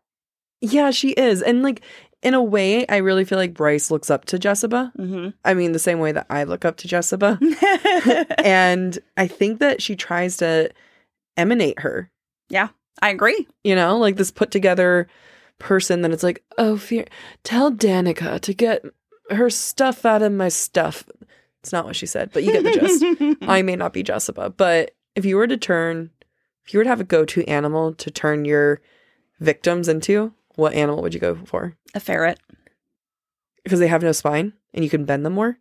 Yeah, 0.60 0.90
she 0.90 1.10
is. 1.10 1.42
And 1.42 1.62
like 1.62 1.82
in 2.22 2.32
a 2.34 2.42
way, 2.42 2.86
I 2.86 2.96
really 2.98 3.24
feel 3.24 3.38
like 3.38 3.52
Bryce 3.52 3.90
looks 3.90 4.10
up 4.10 4.24
to 4.26 4.38
Jessica. 4.38 4.92
Mm-hmm. 4.98 5.30
I 5.44 5.54
mean, 5.54 5.72
the 5.72 5.78
same 5.78 5.98
way 5.98 6.12
that 6.12 6.26
I 6.30 6.44
look 6.44 6.64
up 6.64 6.76
to 6.78 6.88
Jessica. 6.88 7.38
and 8.38 8.98
I 9.16 9.26
think 9.26 9.60
that 9.60 9.82
she 9.82 9.94
tries 9.94 10.38
to 10.38 10.70
emanate 11.36 11.80
her, 11.80 12.10
Yeah, 12.48 12.68
I 13.02 13.10
agree. 13.10 13.46
you 13.62 13.74
know, 13.74 13.98
like 13.98 14.16
this 14.16 14.30
put 14.30 14.50
together 14.50 15.08
person 15.58 16.02
that 16.02 16.12
it's 16.12 16.22
like, 16.22 16.42
oh, 16.58 16.76
fear, 16.76 17.04
tell 17.42 17.70
Danika 17.70 18.40
to 18.40 18.54
get 18.54 18.84
her 19.30 19.50
stuff 19.50 20.04
out 20.04 20.22
of 20.22 20.32
my 20.32 20.48
stuff. 20.48 21.04
It's 21.62 21.72
not 21.72 21.84
what 21.86 21.96
she 21.96 22.06
said, 22.06 22.30
but 22.32 22.42
you 22.44 22.52
get 22.52 22.64
the 22.64 23.26
gist. 23.26 23.38
I 23.48 23.62
may 23.62 23.76
not 23.76 23.92
be 23.92 24.02
Jessica, 24.02 24.50
but 24.50 24.92
if 25.14 25.24
you 25.24 25.36
were 25.36 25.46
to 25.46 25.56
turn, 25.56 26.10
if 26.64 26.72
you 26.72 26.78
were 26.78 26.84
to 26.84 26.90
have 26.90 27.00
a 27.00 27.04
go 27.04 27.24
to 27.24 27.44
animal 27.44 27.94
to 27.94 28.10
turn 28.10 28.44
your 28.44 28.80
victims 29.40 29.88
into, 29.88 30.32
what 30.56 30.74
animal 30.74 31.02
would 31.02 31.14
you 31.14 31.20
go 31.20 31.36
for? 31.44 31.76
a 31.94 32.00
ferret. 32.00 32.40
Because 33.62 33.78
they 33.78 33.86
have 33.86 34.02
no 34.02 34.12
spine 34.12 34.52
and 34.74 34.84
you 34.84 34.90
can 34.90 35.04
bend 35.04 35.24
them 35.24 35.34
more? 35.34 35.58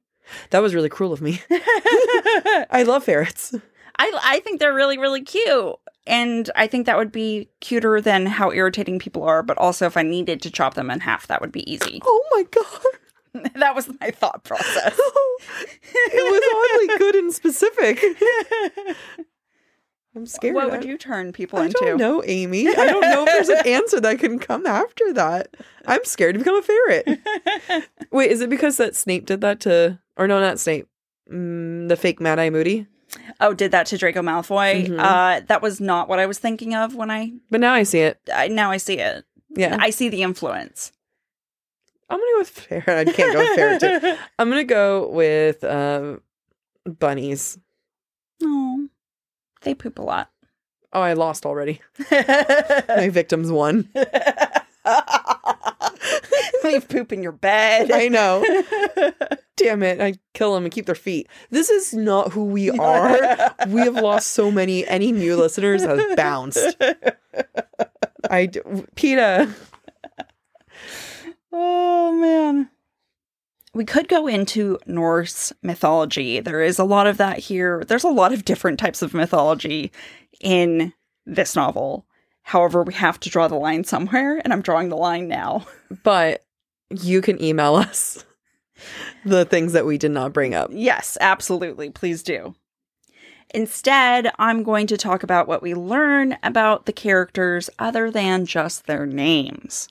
That 0.50 0.62
was 0.62 0.74
really 0.74 0.90
cruel 0.90 1.14
of 1.14 1.22
me. 1.22 1.42
I 1.50 2.84
love 2.86 3.04
ferrets. 3.04 3.54
I 3.98 4.12
I 4.24 4.40
think 4.40 4.60
they're 4.60 4.74
really 4.74 4.98
really 4.98 5.22
cute. 5.22 5.76
And 6.06 6.50
I 6.56 6.68
think 6.68 6.86
that 6.86 6.98
would 6.98 7.12
be 7.12 7.50
cuter 7.62 8.02
than 8.02 8.26
how 8.26 8.52
irritating 8.52 9.00
people 9.00 9.24
are, 9.24 9.42
but 9.42 9.58
also 9.58 9.86
if 9.86 9.96
I 9.96 10.04
needed 10.04 10.42
to 10.42 10.52
chop 10.52 10.74
them 10.74 10.92
in 10.92 11.00
half, 11.00 11.28
that 11.28 11.40
would 11.40 11.52
be 11.52 11.72
easy. 11.72 12.02
Oh 12.04 12.24
my 12.32 12.44
god. 12.44 13.52
that 13.56 13.74
was 13.76 13.90
my 14.02 14.12
thought 14.12 14.44
process. 14.44 15.00
it 15.96 16.32
was 16.32 16.44
oddly 16.74 16.98
good 16.98 17.16
and 17.16 17.34
specific. 17.34 18.04
I'm 20.16 20.26
scared. 20.28 20.54
what 20.56 20.70
would 20.70 20.86
you 20.86 20.98
turn 20.98 21.32
people 21.34 21.58
I 21.60 21.66
into? 21.66 21.80
I 21.82 21.86
don't 21.88 21.98
know, 21.98 22.24
Amy. 22.26 22.68
I 22.68 22.86
don't 22.86 23.02
know 23.02 23.24
if 23.24 23.28
there's 23.28 23.50
an 23.50 23.66
answer 23.68 24.00
that 24.00 24.20
can 24.20 24.38
come 24.38 24.66
after 24.68 25.12
that. 25.14 25.56
I'm 25.88 26.04
scared 26.06 26.36
to 26.36 26.40
become 26.40 26.58
a 26.58 26.62
ferret. 26.62 27.20
Wait, 28.12 28.32
is 28.32 28.42
it 28.42 28.50
because 28.50 28.78
that 28.78 28.96
Snape 28.96 29.26
did 29.26 29.42
that 29.42 29.60
to, 29.62 30.00
or 30.16 30.28
no, 30.28 30.40
not 30.40 30.60
Snape, 30.60 30.88
mm, 31.32 31.88
the 31.88 31.96
fake 31.96 32.22
Mad 32.22 32.38
Eye 32.38 32.52
Moody? 32.52 32.86
Oh, 33.40 33.54
did 33.56 33.72
that 33.72 33.88
to 33.88 33.98
Draco 33.98 34.22
Malfoy? 34.22 34.88
Mhm. 34.88 35.00
Uh, 35.00 35.42
that 35.48 35.62
was 35.64 35.82
not 35.82 36.08
what 36.10 36.20
I 36.20 36.26
was 36.28 36.38
thinking 36.40 36.76
of 36.76 36.94
when 36.96 37.10
I, 37.10 37.34
But 37.50 37.60
now 37.62 37.74
I 37.74 37.84
see 37.84 38.00
it. 38.00 38.20
I 38.34 38.48
now 38.50 38.70
I 38.72 38.78
see 38.78 39.00
it. 39.00 39.26
Yeah, 39.56 39.78
I 39.80 39.90
see 39.90 40.10
the 40.10 40.22
influence. 40.24 40.92
I'm 42.10 42.20
gonna 42.20 42.32
go 42.34 42.40
with 42.40 42.50
ferret. 42.50 43.08
I 43.08 43.12
can't 43.12 43.34
go 43.34 43.40
with 43.40 43.56
ferret. 43.56 44.02
Too. 44.02 44.16
I'm 44.40 44.50
gonna 44.50 44.64
go 44.64 45.10
with 45.10 45.64
um, 45.64 46.22
bunnies. 46.86 47.58
Oh, 48.44 48.88
they 49.64 49.74
poop 49.74 50.00
a 50.00 50.02
lot. 50.02 50.30
Oh, 50.94 51.02
I 51.02 51.14
lost 51.14 51.46
already. 51.46 51.82
My 52.12 53.10
victims 53.12 53.52
won. 53.52 53.90
Leave 56.64 56.88
poop 56.88 57.12
in 57.12 57.24
your 57.24 57.32
bed. 57.32 57.92
I 57.92 58.08
know. 58.10 58.44
Damn 59.58 59.84
it! 59.84 60.02
I 60.02 60.16
kill 60.34 60.54
them 60.56 60.64
and 60.64 60.74
keep 60.74 60.86
their 60.86 60.96
feet. 60.96 61.28
This 61.52 61.70
is 61.70 61.94
not 61.94 62.32
who 62.32 62.46
we 62.46 62.70
are. 62.72 63.54
we 63.68 63.82
have 63.82 63.96
lost 63.96 64.32
so 64.32 64.50
many. 64.52 64.86
Any 64.88 65.12
new 65.12 65.36
listeners 65.36 65.84
have 65.84 66.16
bounced. 66.16 66.76
I 68.30 68.48
d- 68.48 68.62
PETA. 68.96 69.54
Oh. 71.52 72.03
We 73.74 73.86
could 73.86 74.08
go 74.08 74.28
into 74.28 74.78
Norse 74.86 75.52
mythology. 75.64 76.40
There 76.40 76.62
is 76.62 76.78
a 76.78 76.84
lot 76.84 77.08
of 77.08 77.18
that 77.18 77.40
here. 77.40 77.84
There's 77.88 78.04
a 78.04 78.10
lot 78.10 78.32
of 78.32 78.46
different 78.46 78.80
types 78.80 79.02
of 79.02 79.14
mythology 79.14 79.92
in 80.40 80.94
this 81.26 81.56
novel. 81.56 82.06
However, 82.44 82.84
we 82.84 82.94
have 82.94 83.20
to 83.22 83.30
draw 83.30 83.48
the 83.48 83.56
line 83.56 83.84
somewhere, 83.84 84.40
and 84.44 84.54
I'm 84.54 84.62
drawing 84.62 84.90
the 84.90 84.98
line 84.98 85.28
now. 85.28 85.66
But 86.04 86.44
you 86.90 87.22
can 87.22 87.42
email 87.42 87.76
us 87.76 88.26
the 89.26 89.46
things 89.46 89.74
that 89.74 89.86
we 89.86 89.98
did 89.98 90.12
not 90.12 90.34
bring 90.34 90.56
up. 90.56 90.70
Yes, 90.74 91.18
absolutely. 91.22 91.92
Please 91.92 92.24
do. 92.24 92.56
Instead, 93.54 94.32
I'm 94.40 94.64
going 94.64 94.88
to 94.88 94.98
talk 94.98 95.22
about 95.22 95.48
what 95.48 95.62
we 95.62 95.76
learn 95.76 96.38
about 96.42 96.88
the 96.88 96.94
characters 96.94 97.70
other 97.78 98.10
than 98.10 98.48
just 98.48 98.88
their 98.88 99.06
names. 99.06 99.88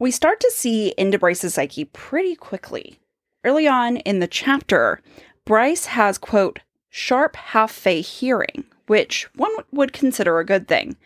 We 0.00 0.12
start 0.12 0.38
to 0.40 0.52
see 0.54 0.94
into 0.96 1.18
Bryce's 1.18 1.54
psyche 1.54 1.84
pretty 1.86 2.36
quickly. 2.36 3.00
Early 3.42 3.66
on 3.66 3.96
in 3.96 4.20
the 4.20 4.28
chapter, 4.28 5.02
Bryce 5.44 5.86
has, 5.86 6.18
quote, 6.18 6.60
sharp 6.88 7.34
half 7.34 7.72
fey 7.72 8.00
hearing, 8.00 8.64
which 8.86 9.28
one 9.34 9.50
would 9.72 9.92
consider 9.92 10.38
a 10.38 10.46
good 10.46 10.68
thing. 10.68 10.96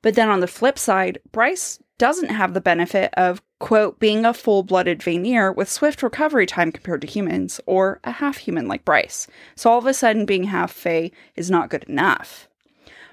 But 0.00 0.14
then 0.14 0.28
on 0.28 0.38
the 0.38 0.46
flip 0.46 0.78
side, 0.78 1.18
Bryce 1.32 1.80
doesn't 1.98 2.28
have 2.28 2.54
the 2.54 2.60
benefit 2.60 3.12
of, 3.16 3.42
quote, 3.58 3.98
being 3.98 4.24
a 4.24 4.32
full 4.32 4.62
blooded 4.62 5.02
Vanir 5.02 5.50
with 5.50 5.68
swift 5.68 6.00
recovery 6.00 6.46
time 6.46 6.70
compared 6.70 7.00
to 7.00 7.08
humans, 7.08 7.60
or 7.66 7.98
a 8.04 8.12
half 8.12 8.36
human 8.36 8.68
like 8.68 8.84
Bryce. 8.84 9.26
So 9.56 9.70
all 9.70 9.78
of 9.78 9.86
a 9.86 9.94
sudden, 9.94 10.24
being 10.24 10.44
half 10.44 10.70
Fae 10.70 11.10
is 11.34 11.50
not 11.50 11.70
good 11.70 11.82
enough. 11.84 12.48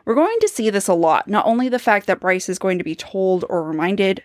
We're 0.05 0.13
going 0.13 0.37
to 0.41 0.49
see 0.49 0.69
this 0.69 0.87
a 0.87 0.93
lot. 0.93 1.27
Not 1.27 1.47
only 1.47 1.69
the 1.69 1.79
fact 1.79 2.05
that 2.05 2.19
Bryce 2.19 2.49
is 2.49 2.59
going 2.59 2.77
to 2.77 2.83
be 2.83 2.93
told 2.93 3.45
or 3.49 3.63
reminded 3.63 4.21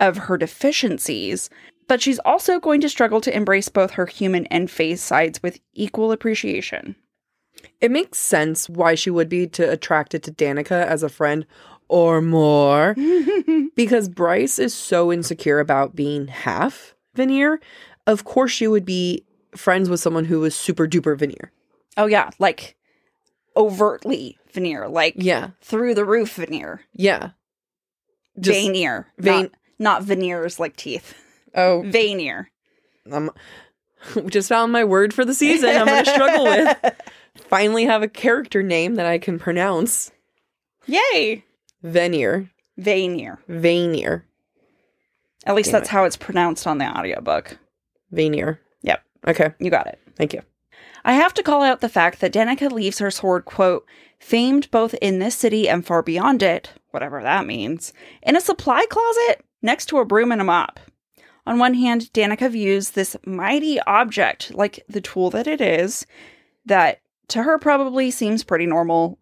of 0.00 0.16
her 0.16 0.36
deficiencies, 0.36 1.50
but 1.86 2.00
she's 2.02 2.18
also 2.20 2.58
going 2.58 2.80
to 2.80 2.88
struggle 2.88 3.20
to 3.20 3.34
embrace 3.36 3.68
both 3.68 3.92
her 3.92 4.06
human 4.06 4.46
and 4.46 4.70
Fae 4.70 4.94
sides 4.94 5.42
with 5.42 5.60
equal 5.74 6.10
appreciation. 6.12 6.96
It 7.80 7.90
makes 7.90 8.18
sense 8.18 8.68
why 8.68 8.94
she 8.94 9.10
would 9.10 9.28
be 9.28 9.46
to 9.48 9.70
attracted 9.70 10.22
to 10.24 10.32
Danika 10.32 10.84
as 10.86 11.02
a 11.02 11.08
friend 11.08 11.46
or 11.88 12.22
more 12.22 12.94
because 13.76 14.08
Bryce 14.08 14.58
is 14.58 14.72
so 14.72 15.12
insecure 15.12 15.58
about 15.58 15.94
being 15.96 16.28
half 16.28 16.94
veneer. 17.14 17.60
Of 18.06 18.24
course, 18.24 18.52
she 18.52 18.66
would 18.68 18.84
be 18.84 19.24
friends 19.56 19.90
with 19.90 20.00
someone 20.00 20.24
who 20.24 20.40
was 20.40 20.54
super 20.54 20.86
duper 20.86 21.18
veneer. 21.18 21.52
Oh, 21.96 22.06
yeah, 22.06 22.30
like 22.38 22.76
overtly 23.56 24.38
veneer, 24.52 24.88
like 24.88 25.14
Yeah. 25.16 25.50
through 25.60 25.94
the 25.94 26.04
roof 26.04 26.34
veneer. 26.34 26.82
Yeah. 26.92 27.30
Just- 28.38 28.60
Veneer. 28.66 29.08
vein- 29.18 29.50
Not, 29.80 30.02
veneers 30.04 30.60
like 30.60 30.76
teeth. 30.76 31.14
Oh, 31.54 31.82
Veneer. 31.86 32.50
I'm 33.06 33.30
um, 34.14 34.26
just 34.30 34.48
found 34.50 34.70
my 34.72 34.84
word 34.84 35.12
for 35.12 35.24
the 35.24 35.34
season. 35.34 35.70
I'm 35.70 35.86
going 35.86 36.04
to 36.04 36.10
struggle 36.12 36.44
with. 36.44 36.78
Finally, 37.48 37.86
have 37.86 38.02
a 38.02 38.08
character 38.08 38.62
name 38.62 38.96
that 38.96 39.06
I 39.06 39.18
can 39.18 39.38
pronounce. 39.38 40.12
Yay! 40.86 41.44
Veneer. 41.82 42.50
Veneer. 42.76 43.38
Veneer. 43.48 44.26
At 45.46 45.54
least 45.54 45.70
Damn 45.70 45.80
that's 45.80 45.88
it. 45.88 45.92
how 45.92 46.04
it's 46.04 46.16
pronounced 46.16 46.66
on 46.66 46.76
the 46.78 46.84
audiobook. 46.86 47.58
Veneer. 48.12 48.60
Yep, 48.82 49.02
Okay. 49.28 49.54
you 49.58 49.70
got 49.70 49.86
it. 49.86 49.98
Thank 50.14 50.34
you. 50.34 50.42
I 51.04 51.14
have 51.14 51.32
to 51.34 51.42
call 51.42 51.62
out 51.62 51.80
the 51.80 51.88
fact 51.88 52.20
that 52.20 52.32
Danika 52.34 52.70
leaves 52.70 52.98
her 52.98 53.10
sword, 53.10 53.46
quote, 53.46 53.86
famed 54.18 54.70
both 54.70 54.92
in 55.00 55.18
this 55.18 55.34
city 55.34 55.66
and 55.66 55.86
far 55.86 56.02
beyond 56.02 56.42
it, 56.42 56.74
whatever 56.90 57.22
that 57.22 57.46
means, 57.46 57.94
in 58.22 58.36
a 58.36 58.40
supply 58.40 58.84
closet 58.90 59.42
next 59.62 59.86
to 59.86 59.98
a 59.98 60.04
broom 60.04 60.32
and 60.32 60.40
a 60.40 60.44
mop. 60.44 60.80
On 61.46 61.58
one 61.58 61.74
hand, 61.74 62.10
Danika 62.12 62.50
views 62.50 62.90
this 62.90 63.16
mighty 63.24 63.80
object 63.80 64.54
like 64.54 64.84
the 64.88 65.00
tool 65.00 65.30
that 65.30 65.46
it 65.46 65.60
is, 65.60 66.06
that 66.66 67.00
to 67.28 67.42
her 67.42 67.58
probably 67.58 68.10
seems 68.10 68.44
pretty 68.44 68.66
normal, 68.66 69.18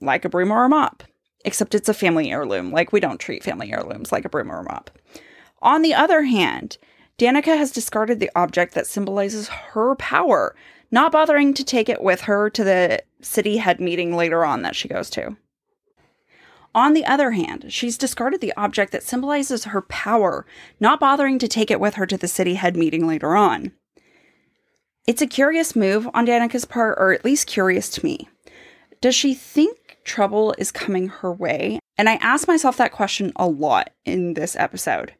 like 0.00 0.24
a 0.24 0.28
broom 0.28 0.50
or 0.50 0.64
a 0.64 0.68
mop. 0.68 1.04
Except 1.44 1.74
it's 1.74 1.88
a 1.88 1.94
family 1.94 2.30
heirloom, 2.30 2.70
like 2.70 2.92
we 2.92 3.00
don't 3.00 3.18
treat 3.18 3.42
family 3.42 3.72
heirlooms 3.72 4.12
like 4.12 4.24
a 4.24 4.28
broom 4.28 4.52
or 4.52 4.60
a 4.60 4.64
mop. 4.64 4.90
On 5.62 5.82
the 5.82 5.94
other 5.94 6.22
hand, 6.22 6.76
Danika 7.18 7.56
has 7.56 7.70
discarded 7.70 8.20
the 8.20 8.30
object 8.34 8.74
that 8.74 8.86
symbolizes 8.86 9.48
her 9.48 9.94
power, 9.96 10.54
not 10.90 11.12
bothering 11.12 11.54
to 11.54 11.64
take 11.64 11.88
it 11.88 12.02
with 12.02 12.22
her 12.22 12.50
to 12.50 12.64
the 12.64 13.02
city 13.20 13.58
head 13.58 13.80
meeting 13.80 14.16
later 14.16 14.44
on 14.44 14.62
that 14.62 14.74
she 14.74 14.88
goes 14.88 15.08
to. 15.10 15.36
On 16.74 16.92
the 16.94 17.04
other 17.04 17.32
hand, 17.32 17.66
she's 17.72 17.98
discarded 17.98 18.40
the 18.40 18.54
object 18.56 18.92
that 18.92 19.02
symbolizes 19.02 19.64
her 19.64 19.82
power, 19.82 20.46
not 20.78 21.00
bothering 21.00 21.38
to 21.40 21.48
take 21.48 21.70
it 21.70 21.80
with 21.80 21.94
her 21.94 22.06
to 22.06 22.16
the 22.16 22.28
city 22.28 22.54
head 22.54 22.76
meeting 22.76 23.06
later 23.06 23.34
on. 23.34 23.72
It's 25.06 25.22
a 25.22 25.26
curious 25.26 25.74
move 25.74 26.08
on 26.14 26.26
Danika's 26.26 26.64
part, 26.64 26.96
or 26.98 27.12
at 27.12 27.24
least 27.24 27.48
curious 27.48 27.90
to 27.90 28.04
me. 28.04 28.28
Does 29.00 29.14
she 29.14 29.34
think 29.34 29.98
trouble 30.04 30.54
is 30.58 30.70
coming 30.70 31.08
her 31.08 31.32
way? 31.32 31.80
And 31.98 32.08
I 32.08 32.14
ask 32.16 32.46
myself 32.46 32.76
that 32.76 32.92
question 32.92 33.32
a 33.36 33.46
lot 33.46 33.90
in 34.04 34.34
this 34.34 34.54
episode. 34.54 35.14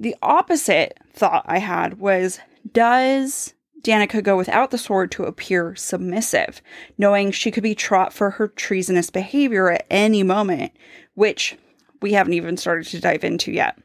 The 0.00 0.16
opposite 0.22 0.98
thought 1.12 1.44
I 1.46 1.58
had 1.58 1.98
was 1.98 2.38
Does 2.72 3.52
Danika 3.86 4.22
go 4.22 4.36
without 4.36 4.72
the 4.72 4.78
sword 4.78 5.12
to 5.12 5.24
appear 5.24 5.76
submissive, 5.76 6.60
knowing 6.98 7.30
she 7.30 7.52
could 7.52 7.62
be 7.62 7.74
trot 7.74 8.12
for 8.12 8.30
her 8.30 8.48
treasonous 8.48 9.10
behavior 9.10 9.70
at 9.70 9.86
any 9.90 10.24
moment, 10.24 10.72
which 11.14 11.56
we 12.02 12.12
haven't 12.12 12.32
even 12.32 12.56
started 12.56 12.86
to 12.88 13.00
dive 13.00 13.22
into 13.22 13.52
yet? 13.52 13.78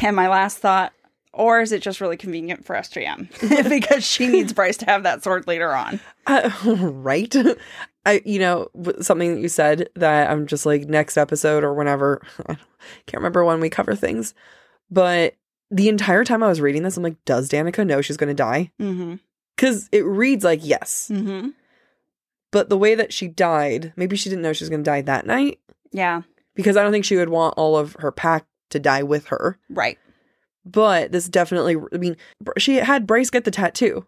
And 0.00 0.16
my 0.16 0.28
last 0.28 0.58
thought, 0.58 0.92
or 1.32 1.60
is 1.60 1.70
it 1.70 1.82
just 1.82 2.00
really 2.00 2.16
convenient 2.16 2.64
for 2.64 2.74
SJM 2.74 3.68
because 3.68 4.04
she 4.04 4.26
needs 4.26 4.52
Bryce 4.52 4.76
to 4.78 4.86
have 4.86 5.04
that 5.04 5.22
sword 5.22 5.46
later 5.46 5.72
on? 5.72 6.00
Uh, 6.26 6.50
right. 6.64 7.34
I, 8.04 8.22
you 8.24 8.40
know, 8.40 8.68
something 9.00 9.36
that 9.36 9.40
you 9.40 9.48
said 9.48 9.88
that 9.94 10.30
I'm 10.30 10.46
just 10.46 10.66
like 10.66 10.88
next 10.88 11.16
episode 11.16 11.62
or 11.62 11.74
whenever. 11.74 12.20
I 12.48 12.56
can't 13.06 13.20
remember 13.20 13.44
when 13.44 13.60
we 13.60 13.70
cover 13.70 13.94
things, 13.94 14.34
but 14.90 15.36
the 15.72 15.88
entire 15.88 16.24
time 16.24 16.42
I 16.42 16.48
was 16.48 16.60
reading 16.60 16.82
this, 16.82 16.96
I'm 16.96 17.02
like, 17.02 17.22
does 17.24 17.48
Danika 17.48 17.86
know 17.86 18.00
she's 18.02 18.16
going 18.16 18.28
to 18.28 18.34
die? 18.34 18.70
Mm-hmm. 18.80 19.14
Because 19.56 19.88
it 19.92 20.04
reads 20.04 20.44
like 20.44 20.60
yes, 20.62 21.08
Mm-hmm. 21.12 21.48
but 22.50 22.68
the 22.68 22.78
way 22.78 22.94
that 22.94 23.12
she 23.12 23.28
died, 23.28 23.92
maybe 23.96 24.16
she 24.16 24.28
didn't 24.28 24.42
know 24.42 24.52
she 24.52 24.64
was 24.64 24.70
going 24.70 24.82
to 24.84 24.90
die 24.90 25.02
that 25.02 25.26
night. 25.26 25.58
Yeah, 25.92 26.22
Because 26.54 26.76
I 26.76 26.82
don't 26.82 26.92
think 26.92 27.04
she 27.04 27.16
would 27.16 27.28
want 27.28 27.54
all 27.56 27.76
of 27.76 27.96
her 28.00 28.10
pack 28.12 28.46
to 28.70 28.78
die 28.78 29.02
with 29.02 29.26
her. 29.26 29.58
right, 29.68 29.98
But 30.64 31.12
this 31.12 31.28
definitely, 31.28 31.76
I 31.92 31.96
mean, 31.98 32.16
she 32.58 32.76
had 32.76 33.06
Bryce 33.06 33.30
get 33.30 33.44
the 33.44 33.50
tattoo. 33.50 34.06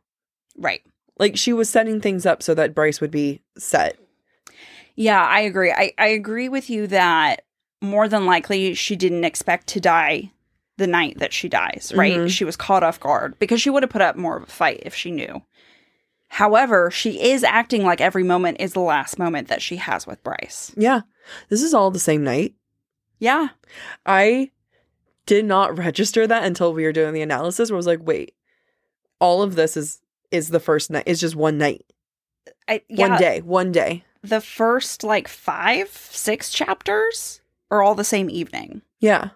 right. 0.56 0.82
Like 1.18 1.36
she 1.36 1.52
was 1.52 1.68
setting 1.68 2.00
things 2.00 2.26
up 2.26 2.42
so 2.42 2.54
that 2.54 2.74
Bryce 2.74 3.00
would 3.00 3.12
be 3.12 3.40
set. 3.56 3.98
Yeah, 4.96 5.22
I 5.22 5.40
agree. 5.40 5.70
I, 5.70 5.92
I 5.96 6.08
agree 6.08 6.48
with 6.48 6.68
you 6.68 6.86
that 6.88 7.42
more 7.80 8.08
than 8.08 8.26
likely 8.26 8.74
she 8.74 8.96
didn't 8.96 9.24
expect 9.24 9.66
to 9.68 9.80
die 9.80 10.32
the 10.76 10.86
night 10.86 11.18
that 11.18 11.32
she 11.32 11.48
dies, 11.48 11.92
right? 11.94 12.16
Mhm. 12.18 12.30
She 12.30 12.44
was 12.44 12.56
caught 12.56 12.82
off 12.82 12.98
guard 13.00 13.38
because 13.38 13.60
she 13.60 13.70
would 13.70 13.82
have 13.82 13.90
put 13.90 14.02
up 14.02 14.16
more 14.16 14.36
of 14.36 14.42
a 14.42 14.46
fight 14.46 14.82
if 14.84 14.94
she 14.94 15.10
knew. 15.10 15.42
However, 16.28 16.90
she 16.90 17.22
is 17.22 17.44
acting 17.44 17.84
like 17.84 18.00
every 18.00 18.24
moment 18.24 18.56
is 18.60 18.72
the 18.72 18.80
last 18.80 19.18
moment 19.18 19.46
that 19.48 19.62
she 19.62 19.76
has 19.76 20.06
with 20.06 20.22
Bryce. 20.24 20.72
Yeah. 20.76 21.02
This 21.48 21.62
is 21.62 21.74
all 21.74 21.90
the 21.92 22.00
same 22.00 22.24
night. 22.24 22.54
Yeah. 23.20 23.48
I 24.04 24.50
did 25.26 25.44
not 25.44 25.78
register 25.78 26.26
that 26.26 26.42
until 26.44 26.72
we 26.74 26.82
were 26.84 26.92
doing 26.92 27.14
the 27.14 27.22
analysis 27.22 27.70
where 27.70 27.76
I 27.76 27.78
was 27.78 27.86
like, 27.86 28.00
wait, 28.02 28.34
all 29.20 29.42
of 29.42 29.54
this 29.54 29.76
is 29.76 30.00
is 30.32 30.48
the 30.48 30.58
first 30.60 30.90
night. 30.90 31.04
It's 31.06 31.20
just 31.20 31.36
one 31.36 31.56
night. 31.58 31.84
I, 32.66 32.82
yeah, 32.88 33.08
One 33.08 33.18
day. 33.20 33.40
One 33.40 33.72
day. 33.72 34.04
The 34.22 34.40
first 34.40 35.04
like 35.04 35.28
five, 35.28 35.88
six 35.90 36.50
chapters 36.50 37.40
are 37.70 37.82
all 37.82 37.94
the 37.94 38.02
same 38.04 38.28
evening. 38.28 38.82
Yeah. 38.98 39.28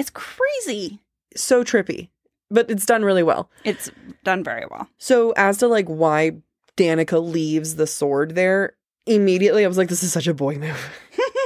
It's 0.00 0.10
crazy. 0.10 0.98
So 1.36 1.62
trippy. 1.62 2.08
But 2.50 2.70
it's 2.70 2.86
done 2.86 3.04
really 3.04 3.22
well. 3.22 3.50
It's 3.64 3.90
done 4.24 4.42
very 4.42 4.64
well. 4.70 4.88
So 4.96 5.32
as 5.36 5.58
to 5.58 5.68
like 5.68 5.86
why 5.86 6.32
Danika 6.76 7.22
leaves 7.22 7.76
the 7.76 7.86
sword 7.86 8.34
there, 8.34 8.72
immediately 9.06 9.62
I 9.62 9.68
was 9.68 9.76
like, 9.76 9.88
this 9.88 10.02
is 10.02 10.12
such 10.12 10.26
a 10.26 10.32
boy 10.32 10.56
move. 10.56 10.90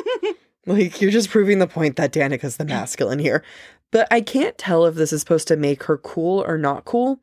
like 0.66 1.00
you're 1.00 1.10
just 1.10 1.30
proving 1.30 1.58
the 1.58 1.66
point 1.66 1.96
that 1.96 2.12
Danika's 2.12 2.56
the 2.56 2.64
masculine 2.64 3.18
here. 3.18 3.42
But 3.90 4.06
I 4.12 4.20
can't 4.20 4.56
tell 4.56 4.86
if 4.86 4.94
this 4.94 5.12
is 5.12 5.20
supposed 5.20 5.48
to 5.48 5.56
make 5.56 5.82
her 5.84 5.98
cool 5.98 6.44
or 6.46 6.56
not 6.56 6.84
cool. 6.84 7.18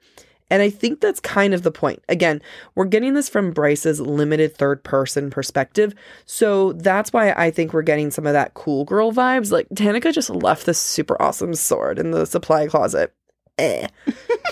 And 0.52 0.62
I 0.62 0.70
think 0.70 1.00
that's 1.00 1.22
kind 1.22 1.54
of 1.54 1.64
the 1.64 1.72
point. 1.72 2.04
Again, 2.10 2.42
we're 2.76 2.86
getting 2.86 3.14
this 3.14 3.30
from 3.30 3.52
Bryce's 3.52 4.02
limited 4.02 4.54
third 4.54 4.84
person 4.84 5.30
perspective. 5.30 5.96
So 6.26 6.74
that's 6.74 7.14
why 7.14 7.32
I 7.32 7.50
think 7.52 7.72
we're 7.72 7.82
getting 7.84 8.12
some 8.12 8.28
of 8.28 8.34
that 8.34 8.54
cool 8.54 8.84
girl 8.84 9.14
vibes. 9.14 9.50
Like, 9.50 9.70
Danika 9.70 10.14
just 10.14 10.30
left 10.30 10.66
this 10.66 10.78
super 10.78 11.20
awesome 11.22 11.56
sword 11.56 11.98
in 11.98 12.12
the 12.12 12.26
supply 12.26 12.68
closet. 12.68 13.14
Eh. 13.58 13.88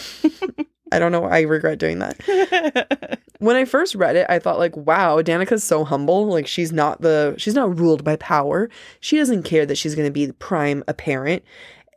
I 0.92 1.00
don't 1.00 1.12
know 1.12 1.22
why 1.22 1.40
I 1.40 1.42
regret 1.42 1.80
doing 1.80 2.00
that. 2.00 3.20
When 3.40 3.56
I 3.56 3.64
first 3.66 3.96
read 3.96 4.16
it, 4.16 4.26
I 4.28 4.40
thought 4.40 4.60
like, 4.60 4.76
wow, 4.76 5.22
Danika's 5.22 5.64
so 5.64 5.86
humble. 5.86 6.28
Like 6.28 6.46
she's 6.48 6.74
not 6.74 7.02
the 7.02 7.36
she's 7.38 7.54
not 7.54 7.80
ruled 7.80 8.04
by 8.04 8.18
power. 8.18 8.70
She 9.00 9.18
doesn't 9.18 9.44
care 9.44 9.66
that 9.66 9.78
she's 9.78 9.96
going 9.96 10.08
to 10.08 10.12
be 10.12 10.26
the 10.26 10.34
prime 10.34 10.84
apparent. 10.90 11.44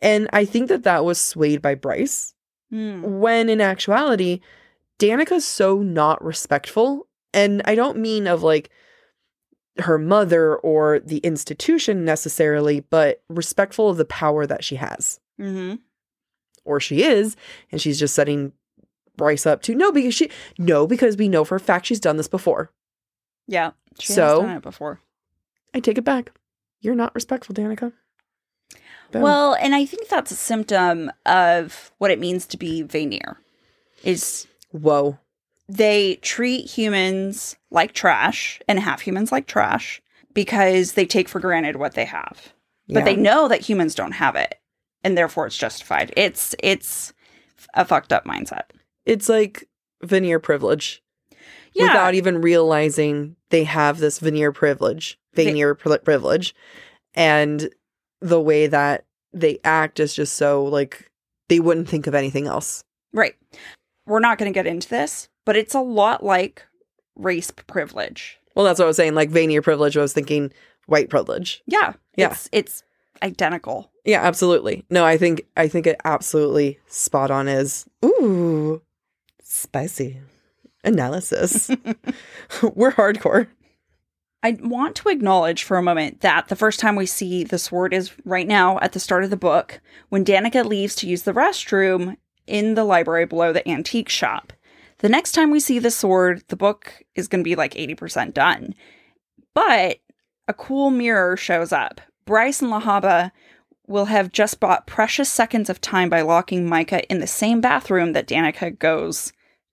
And 0.00 0.28
I 0.32 0.44
think 0.44 0.68
that 0.68 0.84
that 0.84 1.04
was 1.04 1.20
swayed 1.20 1.60
by 1.60 1.74
Bryce 1.74 2.31
Hmm. 2.72 3.02
when 3.20 3.50
in 3.50 3.60
actuality, 3.60 4.40
Danika's 4.98 5.44
so 5.44 5.82
not 5.82 6.24
respectful. 6.24 7.06
And 7.34 7.60
I 7.66 7.74
don't 7.74 7.98
mean 7.98 8.26
of 8.26 8.42
like 8.42 8.70
her 9.78 9.98
mother 9.98 10.56
or 10.56 10.98
the 11.00 11.18
institution 11.18 12.04
necessarily, 12.04 12.80
but 12.80 13.22
respectful 13.28 13.90
of 13.90 13.96
the 13.98 14.04
power 14.06 14.46
that 14.46 14.64
she 14.64 14.76
has. 14.76 15.20
Mm-hmm. 15.40 15.76
Or 16.64 16.80
she 16.80 17.02
is, 17.02 17.36
and 17.70 17.80
she's 17.80 17.98
just 17.98 18.14
setting 18.14 18.52
Bryce 19.16 19.44
up 19.46 19.60
to 19.62 19.74
no, 19.74 19.92
because 19.92 20.14
she 20.14 20.30
no, 20.58 20.86
because 20.86 21.16
we 21.18 21.28
know 21.28 21.44
for 21.44 21.56
a 21.56 21.60
fact 21.60 21.86
she's 21.86 22.00
done 22.00 22.16
this 22.16 22.28
before. 22.28 22.70
Yeah. 23.46 23.72
She 23.98 24.12
So- 24.14 24.22
has 24.22 24.38
done 24.48 24.56
it 24.56 24.62
before. 24.62 25.00
I 25.74 25.80
take 25.80 25.98
it 25.98 26.04
back. 26.04 26.32
You're 26.80 26.94
not 26.94 27.14
respectful, 27.14 27.54
Danika. 27.54 27.92
Boom. 29.12 29.22
Well, 29.22 29.54
and 29.54 29.74
I 29.74 29.84
think 29.84 30.08
that's 30.08 30.30
a 30.30 30.36
symptom 30.36 31.10
of 31.26 31.92
what 31.98 32.10
it 32.10 32.18
means 32.18 32.46
to 32.46 32.56
be 32.56 32.82
Vanir. 32.82 33.38
Is 34.02 34.46
whoa. 34.72 35.18
they 35.68 36.16
treat 36.16 36.68
humans 36.68 37.56
like 37.70 37.92
trash 37.92 38.60
and 38.66 38.80
half 38.80 39.00
humans 39.02 39.30
like 39.30 39.46
trash 39.46 40.02
because 40.34 40.92
they 40.92 41.06
take 41.06 41.28
for 41.28 41.38
granted 41.40 41.76
what 41.76 41.94
they 41.94 42.04
have. 42.06 42.52
but 42.88 43.04
they 43.04 43.14
know 43.16 43.48
that 43.48 43.60
humans 43.60 43.94
don't 43.94 44.12
have 44.12 44.34
it, 44.34 44.56
and 45.04 45.16
therefore 45.16 45.46
it's 45.46 45.56
justified. 45.56 46.12
It's 46.16 46.54
it's 46.62 47.12
a 47.74 47.84
fucked 47.84 48.12
up 48.12 48.24
mindset. 48.24 48.64
it's 49.06 49.28
like 49.28 49.68
veneer 50.02 50.40
privilege 50.40 51.00
Yeah, 51.74 51.84
without 51.84 52.14
even 52.14 52.40
realizing 52.40 53.36
they 53.50 53.64
have 53.64 53.98
this 53.98 54.18
veneer 54.18 54.50
privilege, 54.52 55.18
veneer 55.34 55.74
pri- 55.76 55.98
privilege, 55.98 56.54
and 57.14 57.70
the 58.22 58.40
way 58.40 58.66
that 58.66 59.04
they 59.32 59.58
act 59.64 60.00
is 60.00 60.14
just 60.14 60.34
so 60.34 60.64
like 60.64 61.10
they 61.48 61.60
wouldn't 61.60 61.88
think 61.88 62.06
of 62.06 62.14
anything 62.14 62.46
else. 62.46 62.84
right. 63.12 63.34
We're 64.04 64.18
not 64.18 64.36
going 64.36 64.52
to 64.52 64.54
get 64.54 64.66
into 64.66 64.88
this, 64.88 65.28
but 65.44 65.56
it's 65.56 65.74
a 65.74 65.80
lot 65.80 66.24
like 66.24 66.66
race 67.14 67.52
privilege. 67.52 68.40
Well, 68.56 68.64
that's 68.64 68.80
what 68.80 68.86
I 68.86 68.88
was 68.88 68.96
saying. 68.96 69.14
Like 69.14 69.30
Vanir 69.30 69.62
privilege, 69.62 69.96
I 69.96 70.00
was 70.00 70.12
thinking 70.12 70.52
white 70.86 71.08
privilege. 71.08 71.62
Yeah, 71.66 71.92
Yeah. 72.16 72.32
It's 72.32 72.48
it's 72.50 72.82
identical. 73.22 73.92
Yeah, 74.04 74.22
absolutely. 74.22 74.84
No, 74.90 75.04
I 75.04 75.16
think 75.16 75.42
I 75.56 75.68
think 75.68 75.86
it 75.86 76.00
absolutely 76.04 76.80
spot 76.88 77.30
on 77.30 77.46
is 77.46 77.86
ooh 78.04 78.82
spicy 79.42 80.20
analysis. 80.84 81.70
We're 82.74 82.92
hardcore. 82.92 83.46
I 84.42 84.58
want 84.60 84.96
to 84.96 85.08
acknowledge 85.08 85.62
for 85.62 85.76
a 85.76 85.82
moment 85.82 86.20
that 86.20 86.48
the 86.48 86.56
first 86.56 86.80
time 86.80 86.96
we 86.96 87.06
see 87.06 87.44
the 87.44 87.58
sword 87.58 87.94
is 87.94 88.12
right 88.24 88.46
now 88.46 88.78
at 88.80 88.92
the 88.92 89.00
start 89.00 89.22
of 89.22 89.30
the 89.30 89.36
book 89.36 89.80
when 90.08 90.24
Danika 90.24 90.64
leaves 90.64 90.96
to 90.96 91.08
use 91.08 91.22
the 91.22 91.32
restroom 91.32 92.16
in 92.46 92.74
the 92.74 92.84
library 92.84 93.24
below 93.24 93.52
the 93.52 93.66
antique 93.68 94.08
shop. 94.08 94.52
The 94.98 95.08
next 95.08 95.32
time 95.32 95.50
we 95.50 95.60
see 95.60 95.78
the 95.78 95.90
sword, 95.90 96.42
the 96.48 96.56
book 96.56 97.02
is 97.14 97.28
going 97.28 97.40
to 97.40 97.48
be 97.48 97.54
like 97.54 97.74
80% 97.74 98.34
done. 98.34 98.74
But 99.54 99.98
a 100.48 100.54
cool 100.54 100.90
mirror 100.90 101.36
shows 101.36 101.72
up. 101.72 102.00
Bryce 102.24 102.62
and 102.62 102.70
Lehabah 102.70 103.30
will 103.86 104.06
have 104.06 104.32
just 104.32 104.60
bought 104.60 104.86
precious 104.86 105.30
seconds 105.30 105.68
of 105.68 105.80
time 105.80 106.08
by 106.08 106.22
locking 106.22 106.68
Micah 106.68 107.08
in 107.10 107.18
the 107.20 107.26
same 107.26 107.60
bathroom 107.60 108.12
that 108.12 108.26
Danika 108.26 108.76
goes 108.76 109.32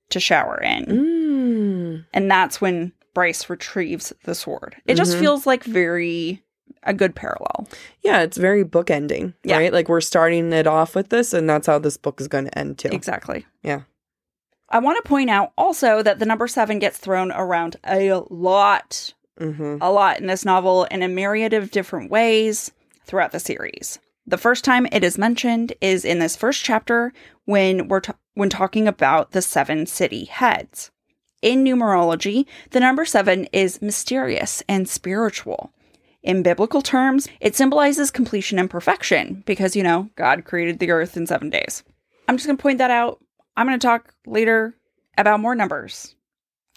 to 0.09 0.19
shower 0.19 0.59
in. 0.61 0.85
Mm. 0.85 2.05
And 2.13 2.29
that's 2.29 2.59
when 2.59 2.91
Bryce 3.13 3.49
retrieves 3.49 4.13
the 4.23 4.35
sword. 4.35 4.75
It 4.85 4.95
just 4.95 5.15
Mhm. 5.15 5.19
feels 5.19 5.45
like 5.47 5.63
very 5.63 6.43
a 6.83 6.93
good 6.93 7.15
parallel. 7.15 7.67
Yeah, 8.03 8.21
it's 8.21 8.37
very 8.37 8.63
book 8.63 8.89
ending, 8.91 9.33
Yeah. 9.43 9.57
right? 9.57 9.73
Like 9.73 9.89
we're 9.89 10.01
starting 10.01 10.53
it 10.53 10.67
off 10.67 10.95
with 10.95 11.09
this, 11.09 11.33
and 11.33 11.49
that's 11.49 11.67
how 11.67 11.79
this 11.79 11.97
book 11.97 12.21
is 12.21 12.27
going 12.27 12.45
to 12.45 12.57
end 12.57 12.77
too. 12.77 12.89
Exactly. 12.91 13.45
Yeah. 13.63 13.81
I 14.69 14.79
want 14.79 15.03
to 15.03 15.07
point 15.09 15.29
out 15.31 15.51
also 15.57 16.03
that 16.03 16.19
the 16.19 16.25
number 16.27 16.47
seven 16.47 16.77
gets 16.79 16.97
thrown 16.97 17.31
around 17.31 17.75
a 17.85 18.21
lot, 18.29 19.13
Mm-hmm. 19.39 19.77
a 19.81 19.89
lot 19.91 20.19
in 20.19 20.27
this 20.27 20.45
novel 20.45 20.83
in 20.85 21.01
a 21.01 21.07
myriad 21.07 21.53
of 21.53 21.71
different 21.71 22.11
ways 22.11 22.71
throughout 23.05 23.31
the 23.31 23.39
series. 23.39 23.97
The 24.27 24.37
first 24.37 24.63
time 24.63 24.85
it 24.91 25.03
is 25.03 25.17
mentioned 25.17 25.73
is 25.81 26.05
in 26.05 26.19
this 26.19 26.35
first 26.35 26.63
chapter 26.63 27.11
when 27.45 27.87
we're 27.87 28.01
ta- 28.01 28.15
when 28.35 28.49
talking 28.49 28.87
about 28.87 29.31
the 29.31 29.41
seven 29.41 29.85
city 29.87 30.25
heads. 30.25 30.91
In 31.41 31.63
numerology, 31.63 32.45
the 32.71 32.81
number 32.81 33.05
7 33.05 33.45
is 33.53 33.81
mysterious 33.81 34.61
and 34.67 34.89
spiritual. 34.89 35.71
In 36.21 36.43
biblical 36.43 36.81
terms, 36.81 37.29
it 37.39 37.55
symbolizes 37.55 38.11
completion 38.11 38.59
and 38.59 38.69
perfection 38.69 39.43
because, 39.45 39.73
you 39.75 39.83
know, 39.83 40.09
God 40.17 40.43
created 40.43 40.79
the 40.79 40.91
earth 40.91 41.15
in 41.15 41.25
7 41.25 41.49
days. 41.49 41.83
I'm 42.27 42.35
just 42.35 42.45
going 42.45 42.57
to 42.57 42.61
point 42.61 42.79
that 42.79 42.91
out. 42.91 43.23
I'm 43.55 43.67
going 43.67 43.79
to 43.79 43.87
talk 43.87 44.13
later 44.25 44.75
about 45.17 45.39
more 45.39 45.55
numbers, 45.55 46.15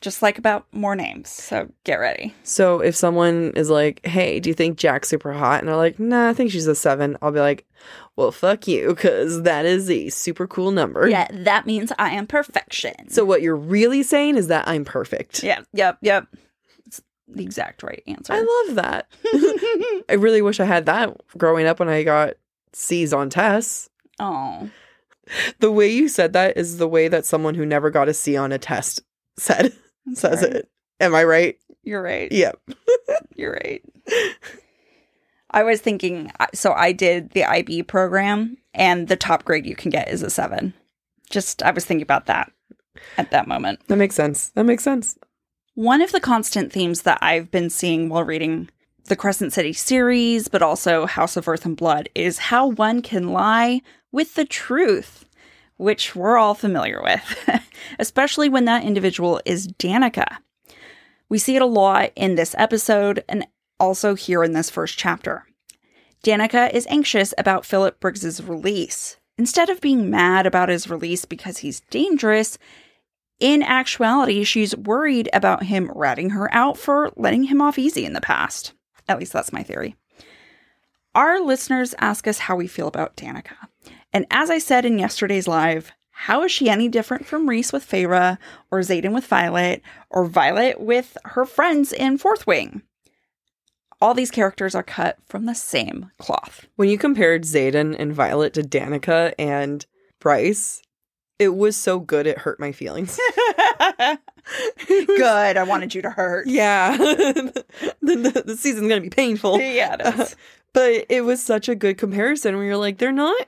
just 0.02 0.20
like 0.20 0.36
about 0.36 0.66
more 0.72 0.94
names. 0.94 1.30
So 1.30 1.68
get 1.84 1.94
ready. 1.96 2.34
So 2.42 2.80
if 2.80 2.94
someone 2.94 3.52
is 3.56 3.70
like, 3.70 4.04
"Hey, 4.04 4.38
do 4.40 4.50
you 4.50 4.54
think 4.54 4.76
Jac's 4.76 5.08
super 5.08 5.32
hot?" 5.32 5.60
and 5.60 5.68
they're 5.68 5.76
like, 5.76 5.98
"Nah, 5.98 6.28
I 6.28 6.34
think 6.34 6.50
she's 6.50 6.66
a 6.66 6.74
7. 6.74 7.16
I'll 7.22 7.32
be 7.32 7.40
like, 7.40 7.64
"Well, 8.16 8.30
fuck 8.32 8.68
you, 8.68 8.88
because 8.88 9.42
that 9.42 9.64
is 9.64 9.88
a 9.90 10.10
super 10.10 10.46
cool 10.46 10.70
number." 10.72 11.08
Yeah, 11.08 11.28
that 11.32 11.64
means 11.66 11.90
I 11.98 12.10
am 12.10 12.26
perfection. 12.26 13.08
So 13.08 13.24
what 13.24 13.40
you're 13.40 13.56
really 13.56 14.02
saying 14.02 14.36
is 14.36 14.48
that 14.48 14.68
I'm 14.68 14.84
perfect. 14.84 15.42
yeah, 15.42 15.60
yep, 15.72 15.96
yep. 16.02 16.26
It's 16.86 17.00
the 17.28 17.42
exact 17.42 17.82
right 17.82 18.02
answer. 18.06 18.32
I 18.34 18.40
love 18.66 18.74
that. 18.76 19.08
I 20.10 20.14
really 20.18 20.42
wish 20.42 20.60
I 20.60 20.64
had 20.64 20.84
that 20.86 21.16
growing 21.38 21.66
up 21.66 21.78
when 21.80 21.88
I 21.88 22.02
got 22.02 22.34
C's 22.74 23.12
on 23.12 23.30
tests. 23.30 23.88
oh, 24.20 24.68
The 25.60 25.70
way 25.72 25.88
you 25.88 26.08
said 26.08 26.32
that 26.34 26.56
is 26.56 26.78
the 26.78 26.88
way 26.88 27.08
that 27.08 27.24
someone 27.24 27.54
who 27.54 27.64
never 27.64 27.88
got 27.90 28.08
a 28.08 28.14
C 28.14 28.36
on 28.36 28.50
a 28.52 28.58
test 28.58 29.00
said 29.38 29.72
says 30.14 30.40
sorry. 30.40 30.52
it. 30.52 30.70
Am 31.00 31.14
I 31.14 31.24
right? 31.24 31.58
You're 31.82 32.02
right. 32.02 32.30
Yep. 32.30 32.60
You're 33.36 33.52
right. 33.52 33.82
I 35.50 35.62
was 35.64 35.80
thinking, 35.80 36.30
so 36.54 36.72
I 36.72 36.92
did 36.92 37.30
the 37.30 37.44
IB 37.44 37.84
program, 37.84 38.56
and 38.72 39.08
the 39.08 39.16
top 39.16 39.44
grade 39.44 39.66
you 39.66 39.76
can 39.76 39.90
get 39.90 40.08
is 40.08 40.22
a 40.22 40.30
seven. 40.30 40.74
Just, 41.28 41.62
I 41.62 41.70
was 41.70 41.84
thinking 41.84 42.02
about 42.02 42.26
that 42.26 42.50
at 43.18 43.30
that 43.30 43.48
moment. 43.48 43.80
That 43.88 43.96
makes 43.96 44.14
sense. 44.14 44.50
That 44.50 44.64
makes 44.64 44.84
sense. 44.84 45.18
One 45.74 46.02
of 46.02 46.12
the 46.12 46.20
constant 46.20 46.72
themes 46.72 47.02
that 47.02 47.18
I've 47.22 47.50
been 47.50 47.70
seeing 47.70 48.08
while 48.08 48.24
reading 48.24 48.70
the 49.06 49.16
Crescent 49.16 49.52
City 49.52 49.72
series, 49.72 50.48
but 50.48 50.62
also 50.62 51.06
House 51.06 51.36
of 51.36 51.48
Earth 51.48 51.64
and 51.64 51.76
Blood, 51.76 52.08
is 52.14 52.38
how 52.38 52.68
one 52.68 53.02
can 53.02 53.28
lie 53.28 53.82
with 54.12 54.34
the 54.34 54.44
truth, 54.44 55.26
which 55.82 56.14
we're 56.14 56.38
all 56.38 56.54
familiar 56.54 57.02
with, 57.02 57.48
especially 57.98 58.48
when 58.48 58.64
that 58.66 58.84
individual 58.84 59.40
is 59.44 59.66
Danika. 59.66 60.38
We 61.28 61.38
see 61.38 61.56
it 61.56 61.62
a 61.62 61.66
lot 61.66 62.12
in 62.14 62.36
this 62.36 62.54
episode 62.56 63.24
and 63.28 63.46
also 63.80 64.14
here 64.14 64.44
in 64.44 64.52
this 64.52 64.70
first 64.70 64.96
chapter. 64.96 65.44
Danika 66.22 66.72
is 66.72 66.86
anxious 66.88 67.34
about 67.36 67.66
Philip 67.66 67.98
Briggs's 67.98 68.42
release. 68.42 69.16
Instead 69.36 69.70
of 69.70 69.80
being 69.80 70.08
mad 70.08 70.46
about 70.46 70.68
his 70.68 70.88
release 70.88 71.24
because 71.24 71.58
he's 71.58 71.80
dangerous, 71.90 72.58
in 73.40 73.64
actuality, 73.64 74.44
she's 74.44 74.76
worried 74.76 75.28
about 75.32 75.64
him 75.64 75.90
ratting 75.96 76.30
her 76.30 76.48
out 76.54 76.78
for 76.78 77.10
letting 77.16 77.44
him 77.44 77.60
off 77.60 77.76
easy 77.76 78.04
in 78.04 78.12
the 78.12 78.20
past. 78.20 78.72
At 79.08 79.18
least 79.18 79.32
that's 79.32 79.52
my 79.52 79.64
theory. 79.64 79.96
Our 81.16 81.40
listeners 81.40 81.92
ask 81.98 82.28
us 82.28 82.38
how 82.38 82.54
we 82.54 82.68
feel 82.68 82.86
about 82.86 83.16
Danika. 83.16 83.56
And 84.12 84.26
as 84.30 84.50
I 84.50 84.58
said 84.58 84.84
in 84.84 84.98
yesterday's 84.98 85.48
live, 85.48 85.92
how 86.10 86.42
is 86.42 86.52
she 86.52 86.68
any 86.68 86.88
different 86.88 87.26
from 87.26 87.48
Rhys 87.48 87.72
with 87.72 87.88
Feyre, 87.88 88.38
or 88.70 88.80
Xaden 88.80 89.14
with 89.14 89.26
Violet, 89.26 89.82
or 90.10 90.26
Violet 90.26 90.80
with 90.80 91.16
her 91.24 91.44
friends 91.44 91.92
in 91.92 92.18
Fourth 92.18 92.46
Wing? 92.46 92.82
All 94.00 94.14
these 94.14 94.30
characters 94.30 94.74
are 94.74 94.82
cut 94.82 95.18
from 95.26 95.46
the 95.46 95.54
same 95.54 96.10
cloth. 96.18 96.66
When 96.76 96.88
you 96.88 96.98
compared 96.98 97.44
Xaden 97.44 97.96
and 97.98 98.12
Violet 98.12 98.52
to 98.54 98.62
Danika 98.62 99.32
and 99.38 99.86
Bryce, 100.20 100.82
it 101.38 101.56
was 101.56 101.76
so 101.76 101.98
good 101.98 102.26
it 102.26 102.38
hurt 102.38 102.60
my 102.60 102.72
feelings. 102.72 103.18
Good. 104.88 105.56
I 105.56 105.62
wanted 105.62 105.94
you 105.94 106.02
to 106.02 106.10
hurt. 106.10 106.46
Yeah. 106.46 106.96
the, 106.96 107.64
the, 108.00 108.42
the 108.46 108.56
season's 108.56 108.88
going 108.88 109.00
to 109.02 109.08
be 109.08 109.10
painful. 109.10 109.60
Yeah, 109.60 109.96
it 109.98 110.20
is. 110.20 110.36
But 110.72 111.06
it 111.08 111.22
was 111.22 111.42
such 111.42 111.68
a 111.68 111.74
good 111.74 111.98
comparison 111.98 112.56
where 112.56 112.64
you're 112.64 112.76
like, 112.76 112.98
they're 112.98 113.12
not, 113.12 113.46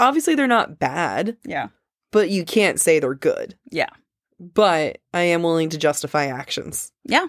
obviously, 0.00 0.34
they're 0.34 0.46
not 0.48 0.78
bad, 0.78 1.36
Yeah. 1.44 1.68
but 2.10 2.30
you 2.30 2.44
can't 2.44 2.80
say 2.80 2.98
they're 2.98 3.14
good. 3.14 3.54
Yeah. 3.70 3.90
But 4.40 4.98
I 5.14 5.22
am 5.22 5.42
willing 5.42 5.68
to 5.70 5.78
justify 5.78 6.26
actions. 6.26 6.90
Yeah. 7.04 7.26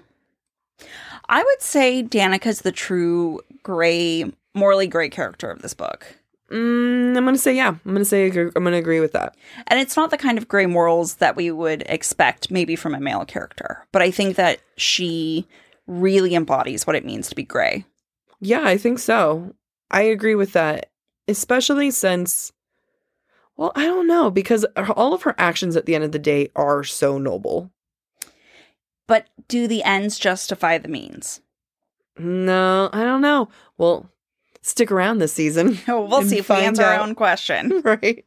I 1.29 1.43
would 1.43 1.62
say 1.62 2.01
Danika's 2.03 2.62
the 2.62 2.71
true 2.71 3.41
gray, 3.63 4.31
morally 4.55 4.88
gray 4.88 5.10
character 5.10 5.49
of 5.51 5.62
this 5.62 5.73
book. 5.73 6.05
Mm, 6.51 7.15
I'm 7.15 7.23
going 7.23 7.36
to 7.36 7.38
say, 7.41 7.55
yeah. 7.55 7.67
I'm 7.69 7.79
going 7.86 7.97
to 7.97 8.05
say, 8.05 8.25
I'm 8.27 8.49
going 8.51 8.71
to 8.71 8.77
agree 8.77 8.99
with 8.99 9.13
that. 9.13 9.36
And 9.67 9.79
it's 9.79 9.95
not 9.95 10.10
the 10.10 10.17
kind 10.17 10.38
of 10.38 10.47
gray 10.49 10.65
morals 10.65 11.15
that 11.15 11.36
we 11.36 11.49
would 11.51 11.84
expect 11.88 12.51
maybe 12.51 12.75
from 12.75 12.93
a 12.95 12.99
male 12.99 13.23
character, 13.25 13.86
but 13.93 14.01
I 14.01 14.12
think 14.12 14.36
that 14.36 14.60
she 14.75 15.47
really 15.88 16.36
embodies 16.36 16.85
what 16.85 16.96
it 16.96 17.06
means 17.06 17.29
to 17.29 17.35
be 17.35 17.43
gray. 17.43 17.85
Yeah, 18.41 18.63
I 18.65 18.77
think 18.77 19.00
so. 19.00 19.54
I 19.91 20.02
agree 20.02 20.35
with 20.35 20.54
that, 20.54 20.89
especially 21.27 21.91
since, 21.91 22.52
well, 23.62 23.71
I 23.75 23.85
don't 23.85 24.07
know, 24.07 24.31
because 24.31 24.65
all 24.95 25.13
of 25.13 25.21
her 25.21 25.35
actions 25.37 25.75
at 25.75 25.85
the 25.85 25.93
end 25.93 26.03
of 26.03 26.12
the 26.12 26.17
day 26.17 26.49
are 26.55 26.83
so 26.83 27.19
noble. 27.19 27.69
But 29.05 29.27
do 29.47 29.67
the 29.67 29.83
ends 29.83 30.17
justify 30.17 30.79
the 30.79 30.87
means? 30.87 31.41
No, 32.17 32.89
I 32.91 33.03
don't 33.03 33.21
know. 33.21 33.49
Well, 33.77 34.09
stick 34.63 34.91
around 34.91 35.19
this 35.19 35.33
season. 35.33 35.77
We'll 35.87 36.23
see 36.23 36.39
if 36.39 36.49
we 36.49 36.55
answer 36.55 36.81
our 36.81 37.01
own 37.01 37.13
question. 37.13 37.81
right. 37.85 38.25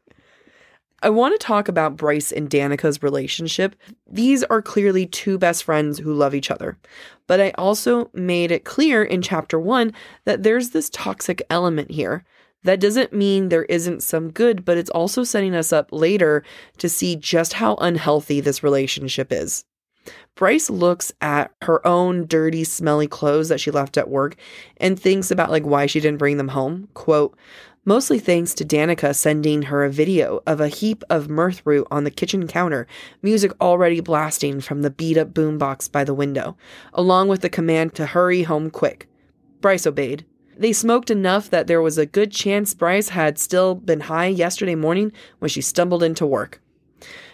I 1.03 1.11
want 1.11 1.35
to 1.35 1.45
talk 1.45 1.67
about 1.67 1.97
Bryce 1.97 2.31
and 2.31 2.49
Danika's 2.49 3.03
relationship. 3.03 3.75
These 4.09 4.45
are 4.45 4.63
clearly 4.63 5.05
two 5.05 5.37
best 5.37 5.65
friends 5.65 5.99
who 5.99 6.15
love 6.15 6.37
each 6.37 6.53
other. 6.53 6.79
But 7.27 7.41
I 7.41 7.51
also 7.59 8.09
made 8.15 8.53
it 8.53 8.65
clear 8.65 9.03
in 9.03 9.21
chapter 9.21 9.59
one 9.59 9.95
that 10.27 10.45
there's 10.45 10.71
this 10.71 10.91
toxic 10.91 11.43
element 11.51 11.91
here. 11.91 12.25
That 12.65 12.81
doesn't 12.81 13.13
mean 13.13 13.49
there 13.49 13.65
isn't 13.65 14.03
some 14.03 14.31
good, 14.31 14.65
but 14.65 14.79
it's 14.79 14.91
also 14.91 15.23
setting 15.23 15.55
us 15.55 15.73
up 15.73 15.91
later 15.93 16.43
to 16.79 16.89
see 16.89 17.15
just 17.15 17.55
how 17.55 17.77
unhealthy 17.77 18.41
this 18.41 18.63
relationship 18.63 19.31
is. 19.31 19.65
Bryce 20.35 20.69
looks 20.69 21.13
at 21.21 21.53
her 21.63 21.87
own 21.87 22.27
dirty, 22.27 22.65
smelly 22.65 23.07
clothes 23.07 23.49
that 23.49 23.61
she 23.61 23.71
left 23.71 23.97
at 23.97 24.11
work 24.11 24.37
and 24.79 24.99
thinks 24.99 25.31
about 25.31 25.51
like 25.51 25.65
why 25.65 25.87
she 25.87 26.01
didn't 26.01 26.19
bring 26.19 26.37
them 26.39 26.49
home. 26.49 26.89
Quote, 26.95 27.37
mostly 27.85 28.19
thanks 28.19 28.55
to 28.55 28.65
Danika 28.65 29.15
sending 29.15 29.63
her 29.63 29.85
a 29.85 29.91
video 29.91 30.41
of 30.47 30.61
a 30.61 30.69
heap 30.69 31.05
of 31.09 31.29
mirth 31.29 31.63
root 31.65 31.87
on 31.91 32.05
the 32.05 32.11
kitchen 32.11 32.47
counter, 32.47 32.87
music 33.23 33.53
already 33.61 34.01
blasting 34.01 34.61
from 34.61 34.83
the 34.83 34.91
beat 34.91 35.17
up 35.17 35.33
boombox 35.33 35.91
by 35.91 36.03
the 36.03 36.15
window, 36.15 36.57
along 36.93 37.29
with 37.29 37.43
the 37.43 37.51
command 37.51 37.95
to 37.95 38.07
hurry 38.07 38.43
home 38.43 38.71
quick. 38.71 39.09
Bryce 39.61 39.87
obeyed. 39.87 40.27
They 40.57 40.73
smoked 40.73 41.11
enough 41.11 41.51
that 41.51 41.67
there 41.67 41.83
was 41.83 41.99
a 41.99 42.07
good 42.07 42.31
chance 42.31 42.75
Bryce 42.75 43.11
had 43.11 43.39
still 43.39 43.75
been 43.75 44.01
high 44.01 44.27
yesterday 44.27 44.75
morning 44.75 45.13
when 45.39 45.49
she 45.49 45.61
stumbled 45.61 46.03
into 46.03 46.27
work. 46.27 46.61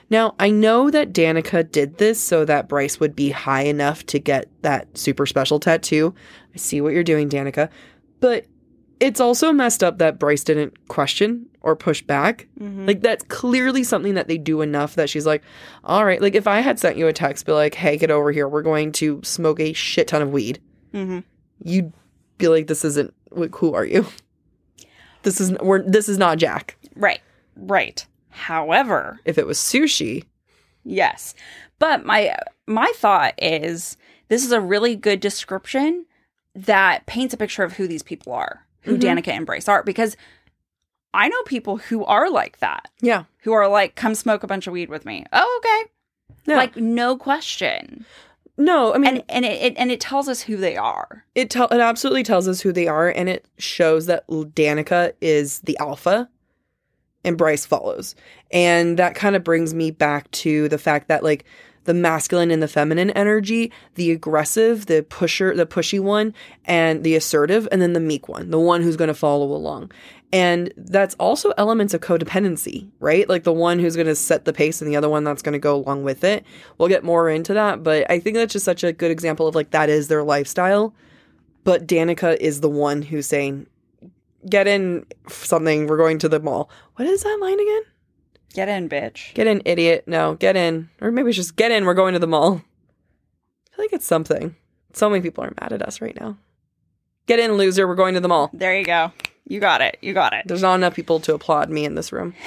Now, 0.08 0.34
I 0.40 0.50
know 0.50 0.90
that 0.90 1.12
Danika 1.12 1.70
did 1.70 1.98
this 1.98 2.20
so 2.20 2.44
that 2.44 2.68
Bryce 2.68 2.98
would 2.98 3.14
be 3.14 3.30
high 3.30 3.62
enough 3.62 4.04
to 4.06 4.18
get 4.18 4.48
that 4.62 4.98
super 4.98 5.24
special 5.24 5.60
tattoo. 5.60 6.14
I 6.52 6.58
see 6.58 6.80
what 6.80 6.92
you're 6.92 7.04
doing, 7.04 7.28
Danika. 7.28 7.68
But 8.18 8.46
it's 8.98 9.20
also 9.20 9.52
messed 9.52 9.84
up 9.84 9.98
that 9.98 10.18
Bryce 10.18 10.42
didn't 10.42 10.88
question 10.88 11.46
or 11.60 11.76
push 11.76 12.02
back. 12.02 12.48
Mm-hmm. 12.58 12.86
Like, 12.86 13.02
that's 13.02 13.24
clearly 13.28 13.84
something 13.84 14.14
that 14.14 14.26
they 14.26 14.36
do 14.36 14.62
enough 14.62 14.96
that 14.96 15.08
she's 15.08 15.26
like, 15.26 15.42
all 15.84 16.04
right. 16.04 16.20
Like, 16.20 16.34
if 16.34 16.48
I 16.48 16.58
had 16.58 16.80
sent 16.80 16.96
you 16.96 17.06
a 17.06 17.12
text, 17.12 17.46
be 17.46 17.52
like, 17.52 17.74
hey, 17.76 17.96
get 17.96 18.10
over 18.10 18.32
here. 18.32 18.48
We're 18.48 18.62
going 18.62 18.90
to 18.92 19.20
smoke 19.22 19.60
a 19.60 19.72
shit 19.72 20.08
ton 20.08 20.22
of 20.22 20.32
weed, 20.32 20.60
Mm-hmm. 20.92 21.20
you'd 21.62 21.92
be 22.40 22.48
like, 22.48 22.66
this 22.66 22.84
isn't, 22.84 23.14
like, 23.30 23.54
who 23.56 23.74
are 23.74 23.84
you? 23.84 24.06
This 25.22 25.40
is, 25.40 25.52
we're, 25.60 25.82
this 25.82 26.08
is 26.08 26.18
not 26.18 26.38
Jac. 26.38 26.76
Right. 26.96 27.20
Right. 27.56 28.06
However, 28.30 29.20
If 29.24 29.36
it 29.38 29.46
was 29.46 29.58
sushi, 29.58 30.24
yes. 30.84 31.34
But 31.78 32.04
my 32.06 32.36
my 32.66 32.90
thought 32.96 33.34
is 33.38 33.96
this 34.28 34.44
is 34.44 34.52
a 34.52 34.60
really 34.60 34.96
good 34.96 35.20
description 35.20 36.06
that 36.54 37.06
paints 37.06 37.34
a 37.34 37.36
picture 37.36 37.62
of 37.64 37.74
who 37.74 37.86
these 37.86 38.02
people 38.02 38.32
are, 38.32 38.66
who 38.82 38.96
Mhm. 38.96 39.00
Danika 39.00 39.28
and 39.28 39.44
Bryce 39.46 39.68
are, 39.68 39.82
because 39.82 40.16
I 41.12 41.28
know 41.28 41.42
people 41.42 41.76
who 41.78 42.04
are 42.04 42.30
like 42.30 42.58
that, 42.60 42.88
yeah. 43.00 43.24
who 43.42 43.52
are 43.52 43.66
like, 43.68 43.94
come 43.96 44.14
smoke 44.14 44.42
a 44.42 44.46
bunch 44.46 44.66
of 44.66 44.72
weed 44.72 44.88
with 44.88 45.04
me. 45.04 45.24
Oh, 45.32 45.60
okay. 45.62 45.90
No. 46.46 46.56
Like 46.56 46.76
no 46.76 47.16
question. 47.16 48.06
No, 48.60 48.94
I 48.94 48.98
mean, 48.98 49.16
And 49.16 49.24
and 49.30 49.44
it, 49.46 49.62
it 49.62 49.74
and 49.78 49.90
it 49.90 50.00
tells 50.00 50.28
us 50.28 50.42
who 50.42 50.56
they 50.58 50.76
are. 50.76 51.24
it 51.34 51.48
tell 51.48 51.66
it 51.68 51.80
absolutely 51.80 52.22
tells 52.22 52.46
us 52.46 52.60
who 52.60 52.72
they 52.72 52.86
are 52.86 53.08
and 53.08 53.28
it 53.28 53.46
shows 53.56 54.04
that 54.06 54.26
Danika 54.28 55.12
is 55.22 55.60
the 55.60 55.78
alpha 55.78 56.28
and 57.24 57.38
Bryce 57.38 57.64
follows. 57.64 58.14
And 58.50 58.98
that 58.98 59.14
kind 59.14 59.34
of 59.34 59.42
brings 59.42 59.72
me 59.72 59.90
back 59.90 60.30
to 60.32 60.68
the 60.68 60.78
fact 60.78 61.08
that 61.08 61.22
like 61.24 61.44
the 61.84 61.94
masculine 61.94 62.50
and 62.50 62.62
the 62.62 62.68
feminine 62.68 63.10
energy, 63.10 63.72
the 63.94 64.10
aggressive, 64.10 64.86
the 64.86 65.02
pusher, 65.02 65.54
the 65.54 65.66
pushy 65.66 66.00
one, 66.00 66.34
and 66.64 67.04
the 67.04 67.14
assertive, 67.16 67.66
and 67.72 67.80
then 67.80 67.94
the 67.94 68.00
meek 68.00 68.28
one, 68.28 68.50
the 68.50 68.60
one 68.60 68.82
who's 68.82 68.96
going 68.96 69.08
to 69.08 69.14
follow 69.14 69.46
along. 69.46 69.90
And 70.32 70.72
that's 70.76 71.16
also 71.16 71.52
elements 71.58 71.92
of 71.92 72.02
codependency, 72.02 72.88
right? 73.00 73.28
Like 73.28 73.42
the 73.42 73.52
one 73.52 73.78
who's 73.78 73.96
going 73.96 74.06
to 74.06 74.14
set 74.14 74.44
the 74.44 74.52
pace 74.52 74.80
and 74.80 74.88
the 74.88 74.96
other 74.96 75.08
one 75.08 75.24
that's 75.24 75.42
going 75.42 75.54
to 75.54 75.58
go 75.58 75.74
along 75.74 76.04
with 76.04 76.22
it. 76.22 76.44
We'll 76.78 76.88
get 76.88 77.02
more 77.02 77.28
into 77.28 77.54
that, 77.54 77.82
but 77.82 78.08
I 78.10 78.20
think 78.20 78.36
that's 78.36 78.52
just 78.52 78.64
such 78.64 78.84
a 78.84 78.92
good 78.92 79.10
example 79.10 79.48
of 79.48 79.54
like 79.54 79.70
that 79.70 79.88
is 79.88 80.08
their 80.08 80.22
lifestyle. 80.22 80.94
But 81.64 81.86
Danika 81.86 82.36
is 82.36 82.60
the 82.60 82.70
one 82.70 83.02
who's 83.02 83.26
saying, 83.26 83.66
get 84.48 84.66
in 84.66 85.04
something, 85.28 85.86
we're 85.86 85.96
going 85.96 86.18
to 86.20 86.28
the 86.28 86.40
mall. 86.40 86.70
What 86.96 87.08
is 87.08 87.22
that 87.22 87.38
line 87.40 87.60
again? 87.60 87.82
Get 88.52 88.68
in, 88.68 88.88
bitch. 88.88 89.32
Get 89.34 89.46
in, 89.46 89.62
idiot. 89.64 90.04
No, 90.06 90.34
get 90.34 90.56
in. 90.56 90.88
Or 91.00 91.10
maybe 91.10 91.28
it's 91.28 91.36
just 91.36 91.56
get 91.56 91.70
in, 91.70 91.84
we're 91.84 91.94
going 91.94 92.14
to 92.14 92.18
the 92.18 92.26
mall. 92.26 92.62
I 93.72 93.76
feel 93.76 93.84
like 93.84 93.92
it's 93.92 94.06
something. 94.06 94.56
So 94.92 95.08
many 95.08 95.22
people 95.22 95.44
are 95.44 95.54
mad 95.60 95.72
at 95.72 95.82
us 95.82 96.00
right 96.00 96.18
now. 96.20 96.36
Get 97.26 97.38
in, 97.38 97.52
loser, 97.52 97.86
we're 97.86 97.94
going 97.94 98.14
to 98.14 98.20
the 98.20 98.28
mall. 98.28 98.50
There 98.52 98.76
you 98.76 98.84
go. 98.84 99.12
You 99.46 99.60
got 99.60 99.80
it. 99.80 99.98
You 100.00 100.14
got 100.14 100.32
it. 100.32 100.46
There's 100.46 100.62
not 100.62 100.74
enough 100.74 100.94
people 100.94 101.20
to 101.20 101.34
applaud 101.34 101.70
me 101.70 101.84
in 101.84 101.94
this 101.94 102.12
room. 102.12 102.34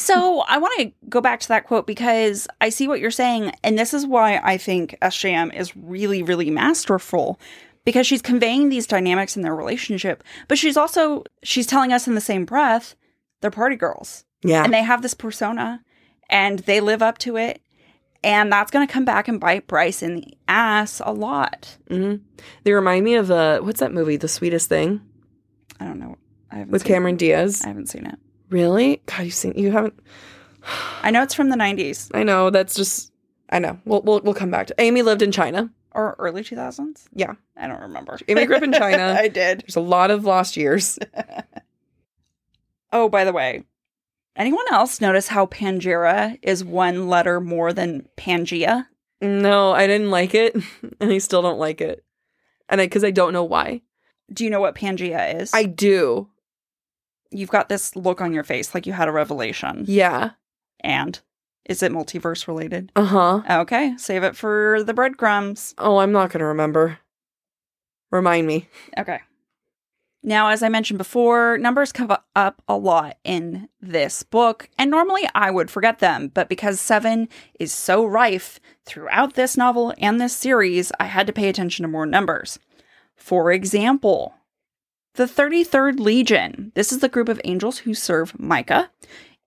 So 0.00 0.40
I 0.48 0.56
want 0.56 0.72
to 0.78 0.92
go 1.08 1.20
back 1.20 1.40
to 1.40 1.48
that 1.48 1.66
quote 1.66 1.86
because 1.86 2.48
I 2.60 2.70
see 2.70 2.88
what 2.88 3.00
you're 3.00 3.10
saying, 3.10 3.52
and 3.62 3.78
this 3.78 3.92
is 3.92 4.06
why 4.06 4.40
I 4.42 4.56
think 4.56 4.96
SJM 5.02 5.54
is 5.54 5.76
really, 5.76 6.22
really 6.22 6.50
masterful 6.50 7.38
because 7.84 8.06
she's 8.06 8.22
conveying 8.22 8.70
these 8.70 8.86
dynamics 8.86 9.36
in 9.36 9.42
their 9.42 9.54
relationship, 9.54 10.24
but 10.48 10.56
she's 10.56 10.78
also 10.78 11.24
she's 11.42 11.66
telling 11.66 11.92
us 11.92 12.08
in 12.08 12.14
the 12.14 12.20
same 12.20 12.44
breath 12.44 12.94
they're 13.40 13.50
party 13.50 13.76
girls 13.76 14.24
Yeah. 14.42 14.64
and 14.64 14.72
they 14.72 14.82
have 14.82 15.02
this 15.02 15.14
persona 15.14 15.82
and 16.30 16.60
they 16.60 16.80
live 16.80 17.02
up 17.02 17.18
to 17.18 17.36
it, 17.36 17.60
and 18.22 18.52
that's 18.52 18.70
going 18.70 18.86
to 18.86 18.92
come 18.92 19.04
back 19.04 19.26
and 19.28 19.40
bite 19.40 19.66
Bryce 19.66 20.02
in 20.02 20.16
the 20.16 20.34
ass 20.48 21.00
a 21.04 21.12
lot. 21.12 21.76
hmm 21.88 22.16
They 22.64 22.72
remind 22.72 23.04
me 23.04 23.14
of, 23.16 23.30
uh, 23.30 23.60
what's 23.60 23.80
that 23.80 23.92
movie, 23.92 24.16
The 24.16 24.28
Sweetest 24.28 24.68
Thing, 24.68 25.00
I 25.80 25.84
don't 25.86 25.98
know. 25.98 26.16
I 26.50 26.56
haven't 26.56 26.72
with 26.72 26.84
Cameron 26.84 27.16
Diaz? 27.16 27.62
I 27.64 27.68
haven't 27.68 27.88
seen 27.88 28.06
it. 28.06 28.16
Really? 28.50 29.02
God, 29.06 29.22
you've 29.24 29.34
seen, 29.34 29.54
you 29.56 29.72
haven't, 29.72 29.94
I 31.02 31.10
know 31.10 31.22
it's 31.22 31.34
from 31.34 31.48
the 31.50 31.56
90s 31.56 32.10
I 32.14 32.22
know, 32.22 32.50
that's 32.50 32.74
just, 32.74 33.12
I 33.50 33.58
know. 33.58 33.78
We'll, 33.84 34.02
we'll, 34.02 34.20
we'll 34.20 34.34
come 34.34 34.50
back 34.50 34.68
to 34.68 34.74
Amy 34.80 35.02
lived 35.02 35.22
in 35.22 35.32
China. 35.32 35.70
or 35.92 36.14
early 36.18 36.42
2000s. 36.44 37.06
Yeah. 37.14 37.34
I 37.56 37.66
don't 37.66 37.80
remember. 37.80 38.18
Amy 38.28 38.46
grew 38.46 38.56
up 38.56 38.62
in 38.62 38.72
China. 38.84 39.16
I 39.18 39.26
did. 39.28 39.62
There's 39.62 39.76
a 39.76 39.80
lot 39.80 40.10
of 40.12 40.24
lost 40.24 40.56
years. 40.56 40.98
Oh, 42.92 43.08
by 43.08 43.22
the 43.24 43.32
way, 43.32 43.62
anyone 44.40 44.64
else 44.72 45.00
notice 45.00 45.28
how 45.28 45.46
Pangera 45.46 46.38
is 46.42 46.64
one 46.64 47.08
letter 47.08 47.40
more 47.40 47.72
than 47.72 48.08
Pangea? 48.16 48.86
No, 49.20 49.72
I 49.72 49.86
didn't 49.86 50.10
like 50.10 50.34
it, 50.34 50.56
and 51.00 51.12
I 51.12 51.18
still 51.18 51.42
don't 51.42 51.58
like 51.58 51.80
it, 51.80 52.04
and 52.68 52.80
I 52.80 52.86
because 52.86 53.04
I 53.04 53.10
don't 53.10 53.32
know 53.32 53.44
why. 53.44 53.82
Do 54.32 54.44
you 54.44 54.50
know 54.50 54.60
what 54.60 54.74
Pangea 54.74 55.40
is? 55.40 55.50
I 55.54 55.64
do, 55.64 56.28
You've 57.32 57.50
got 57.50 57.68
this 57.68 57.94
look 57.94 58.20
on 58.20 58.32
your 58.32 58.42
face 58.42 58.74
like 58.74 58.86
you 58.86 58.92
had 58.92 59.06
a 59.08 59.12
revelation. 59.12 59.84
yeah, 59.86 60.30
And 60.82 61.20
is 61.64 61.80
it 61.82 61.92
multiverse 61.92 62.48
related? 62.48 62.90
uh 62.96 63.04
huh. 63.04 63.42
Okay, 63.62 63.94
save 63.98 64.24
it 64.24 64.34
for 64.36 64.82
the 64.82 64.94
breadcrumbs. 64.94 65.74
Oh, 65.78 65.98
I'm 65.98 66.10
not 66.12 66.30
gonna 66.30 66.46
remember. 66.46 66.98
Remind 68.10 68.46
me. 68.46 68.68
Okay. 68.98 69.20
Now, 70.22 70.48
as 70.48 70.62
I 70.62 70.68
mentioned 70.68 70.98
before, 70.98 71.56
numbers 71.56 71.92
come 71.92 72.14
up 72.36 72.62
a 72.68 72.76
lot 72.76 73.16
in 73.24 73.68
this 73.80 74.22
book, 74.22 74.68
and 74.78 74.90
normally 74.90 75.26
I 75.34 75.50
would 75.50 75.70
forget 75.70 75.98
them, 75.98 76.30
but 76.34 76.48
because 76.48 76.78
seven 76.78 77.28
is 77.58 77.72
so 77.72 78.04
rife 78.04 78.60
throughout 78.84 79.34
this 79.34 79.56
novel 79.56 79.94
and 79.98 80.20
this 80.20 80.36
series, 80.36 80.92
I 81.00 81.04
had 81.04 81.26
to 81.26 81.32
pay 81.32 81.48
attention 81.48 81.84
to 81.84 81.88
more 81.88 82.04
numbers. 82.04 82.58
For 83.16 83.50
example, 83.50 84.34
the 85.14 85.24
33rd 85.24 85.98
Legion. 85.98 86.72
This 86.74 86.92
is 86.92 86.98
the 86.98 87.08
group 87.08 87.28
of 87.28 87.40
angels 87.44 87.78
who 87.78 87.94
serve 87.94 88.38
Micah, 88.38 88.90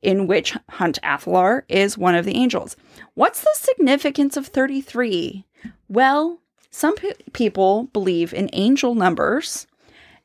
in 0.02 0.28
which 0.28 0.58
Hunt 0.70 1.00
Athalar 1.04 1.64
is 1.70 1.98
one 1.98 2.16
of 2.16 2.26
the 2.26 2.36
angels. 2.36 2.76
What's 3.14 3.42
the 3.42 3.56
significance 3.56 4.36
of 4.36 4.48
33? 4.48 5.46
Well, 5.88 6.40
some 6.72 6.96
pe- 6.96 7.14
people 7.32 7.86
believe 7.94 8.34
in 8.34 8.50
angel 8.54 8.96
numbers, 8.96 9.68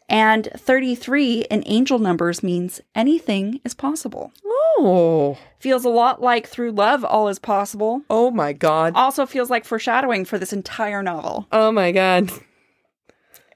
and 0.09 0.49
33 0.57 1.43
in 1.51 1.63
angel 1.67 1.99
numbers 1.99 2.43
means 2.43 2.81
anything 2.95 3.61
is 3.65 3.75
possible. 3.75 4.33
Oh, 4.45 5.39
Feels 5.59 5.85
a 5.85 5.89
lot 5.91 6.21
like 6.23 6.47
through 6.47 6.73
love, 6.73 7.05
all 7.05 7.29
is 7.29 7.39
possible. 7.39 8.03
oh 8.11 8.31
my 8.31 8.53
god. 8.53 8.93
Also 8.97 9.27
feels 9.27 9.51
like 9.51 9.65
foreshadowing 9.65 10.25
for 10.25 10.39
this 10.39 10.53
entire 10.53 11.03
novel, 11.03 11.47
Oh 11.53 11.73
my 11.73 11.91
god. 11.93 12.31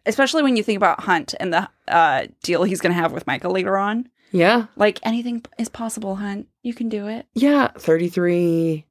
especially 0.07 0.43
when 0.43 0.57
you 0.57 0.63
think 0.63 0.77
about 0.77 1.01
Hunt 1.01 1.35
and 1.41 1.53
the 1.53 1.69
uh, 1.89 2.27
deal 2.43 2.65
he's 2.65 2.81
going 2.81 2.95
to 2.95 3.01
have 3.01 3.13
with 3.13 3.27
Micah 3.27 3.49
later 3.49 3.77
on. 3.77 4.09
Yeah, 4.33 4.67
Like 4.77 4.99
anything 5.03 5.45
is 5.59 5.69
possible, 5.69 6.17
Hunt. 6.17 6.49
You 6.63 6.73
can 6.75 6.89
do 6.89 7.07
it. 7.07 7.27
yeah. 7.35 7.69
Thirty-three. 7.77 8.87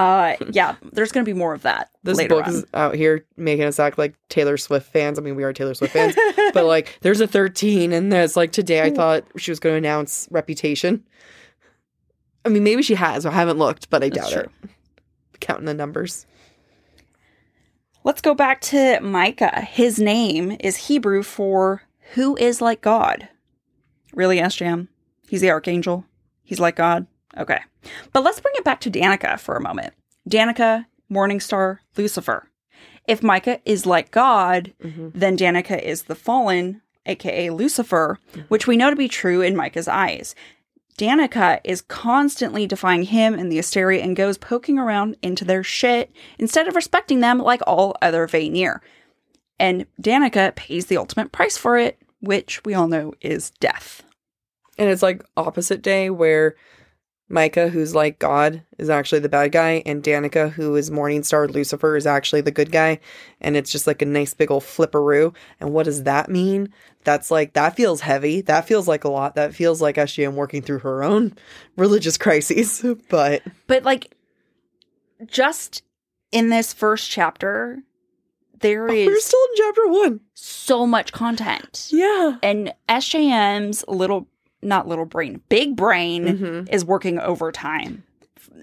Uh, 0.00 0.34
yeah, 0.52 0.76
there's 0.92 1.12
going 1.12 1.22
to 1.26 1.30
be 1.30 1.38
more 1.38 1.52
of 1.52 1.60
that 1.60 1.90
This 2.04 2.16
book 2.26 2.46
on. 2.46 2.54
is 2.54 2.64
out 2.72 2.94
here 2.94 3.26
making 3.36 3.66
us 3.66 3.78
act 3.78 3.98
like 3.98 4.14
Taylor 4.30 4.56
Swift 4.56 4.90
fans. 4.90 5.18
I 5.18 5.22
mean, 5.22 5.36
we 5.36 5.44
are 5.44 5.52
Taylor 5.52 5.74
Swift 5.74 5.92
fans, 5.92 6.14
but 6.54 6.64
like, 6.64 6.98
there's 7.02 7.20
a 7.20 7.26
13, 7.26 7.92
and 7.92 8.10
there's 8.10 8.34
like 8.34 8.50
today. 8.50 8.80
I 8.80 8.90
thought 8.90 9.24
she 9.36 9.50
was 9.50 9.60
going 9.60 9.74
to 9.74 9.76
announce 9.76 10.26
Reputation. 10.30 11.04
I 12.46 12.48
mean, 12.48 12.64
maybe 12.64 12.80
she 12.82 12.94
has. 12.94 13.26
I 13.26 13.30
haven't 13.32 13.58
looked, 13.58 13.90
but 13.90 14.02
I 14.02 14.08
That's 14.08 14.30
doubt 14.30 14.32
true. 14.32 14.52
it. 14.62 14.70
Counting 15.40 15.66
the 15.66 15.74
numbers. 15.74 16.24
Let's 18.02 18.22
go 18.22 18.34
back 18.34 18.62
to 18.62 19.00
Micah. 19.00 19.60
His 19.60 19.98
name 19.98 20.56
is 20.60 20.88
Hebrew 20.88 21.22
for 21.22 21.82
who 22.14 22.38
is 22.38 22.62
like 22.62 22.80
God. 22.80 23.28
Really, 24.14 24.38
SJM? 24.38 24.88
He's 25.28 25.42
the 25.42 25.50
archangel. 25.50 26.06
He's 26.42 26.58
like 26.58 26.76
God. 26.76 27.06
Okay. 27.38 27.60
But 28.12 28.24
let's 28.24 28.40
bring 28.40 28.54
it 28.56 28.64
back 28.64 28.80
to 28.80 28.90
Danika 28.90 29.38
for 29.38 29.56
a 29.56 29.60
moment. 29.60 29.94
Danika, 30.28 30.86
Morningstar, 31.10 31.78
Lucifer. 31.96 32.48
If 33.08 33.22
Micah 33.22 33.60
is 33.64 33.86
like 33.86 34.10
God, 34.10 34.72
Mhm. 34.84 35.12
then 35.14 35.36
Danika 35.36 35.80
is 35.82 36.02
the 36.04 36.14
fallen, 36.14 36.82
aka 37.06 37.50
Lucifer, 37.50 38.18
which 38.48 38.66
we 38.66 38.76
know 38.76 38.90
to 38.90 38.96
be 38.96 39.08
true 39.08 39.40
in 39.40 39.56
Micah's 39.56 39.88
eyes. 39.88 40.34
Danika 40.98 41.60
is 41.64 41.80
constantly 41.80 42.66
defying 42.66 43.04
him 43.04 43.32
and 43.34 43.50
the 43.50 43.58
Asteri 43.58 44.02
and 44.02 44.14
goes 44.14 44.36
poking 44.36 44.78
around 44.78 45.16
into 45.22 45.44
their 45.44 45.62
shit 45.64 46.12
instead 46.38 46.68
of 46.68 46.76
respecting 46.76 47.20
them 47.20 47.38
like 47.38 47.62
all 47.66 47.96
other 48.02 48.26
Vanir. 48.26 48.82
And 49.58 49.86
Danika 50.00 50.54
pays 50.54 50.86
the 50.86 50.98
ultimate 50.98 51.32
price 51.32 51.56
for 51.56 51.78
it, 51.78 51.98
which 52.20 52.62
we 52.64 52.74
all 52.74 52.86
know 52.88 53.14
is 53.22 53.50
death. 53.60 54.02
And 54.78 54.90
it's 54.90 55.02
like 55.02 55.24
opposite 55.36 55.80
day 55.82 56.10
where 56.10 56.54
Micah, 57.30 57.68
who's 57.68 57.94
like 57.94 58.18
God, 58.18 58.62
is 58.78 58.90
actually 58.90 59.20
the 59.20 59.28
bad 59.28 59.52
guy, 59.52 59.82
and 59.86 60.02
Danika, 60.02 60.50
who 60.50 60.74
is 60.76 60.90
Morningstar 60.90 61.48
Lucifer, 61.48 61.96
is 61.96 62.06
actually 62.06 62.40
the 62.40 62.50
good 62.50 62.72
guy. 62.72 62.98
And 63.40 63.56
it's 63.56 63.70
just 63.70 63.86
like 63.86 64.02
a 64.02 64.06
nice 64.06 64.34
big 64.34 64.50
old 64.50 64.64
flipperoo. 64.64 65.34
And 65.60 65.72
what 65.72 65.84
does 65.84 66.02
that 66.02 66.28
mean? 66.28 66.72
That's 67.04 67.30
like, 67.30 67.52
that 67.54 67.76
feels 67.76 68.00
heavy. 68.00 68.40
That 68.42 68.66
feels 68.66 68.88
like 68.88 69.04
a 69.04 69.08
lot. 69.08 69.36
That 69.36 69.54
feels 69.54 69.80
like 69.80 69.96
SJM 69.96 70.34
working 70.34 70.60
through 70.60 70.80
her 70.80 71.02
own 71.04 71.34
religious 71.76 72.18
crises. 72.18 72.84
But 73.08 73.42
But 73.66 73.84
like 73.84 74.14
just 75.26 75.82
in 76.32 76.48
this 76.48 76.72
first 76.72 77.10
chapter, 77.10 77.82
there 78.60 78.84
Oh, 78.90 78.92
we're 78.92 79.20
still 79.20 79.40
in 79.50 79.56
chapter 79.56 79.86
one. 79.88 80.20
so 80.34 80.86
much 80.86 81.12
content. 81.12 81.88
Yeah. 81.90 82.38
And 82.42 82.72
SJM's 82.88 83.84
little 83.88 84.28
not 84.62 84.86
little 84.88 85.06
brain, 85.06 85.40
big 85.48 85.76
brain 85.76 86.24
Mhm. 86.24 86.72
is 86.72 86.84
working 86.84 87.18
overtime. 87.18 88.02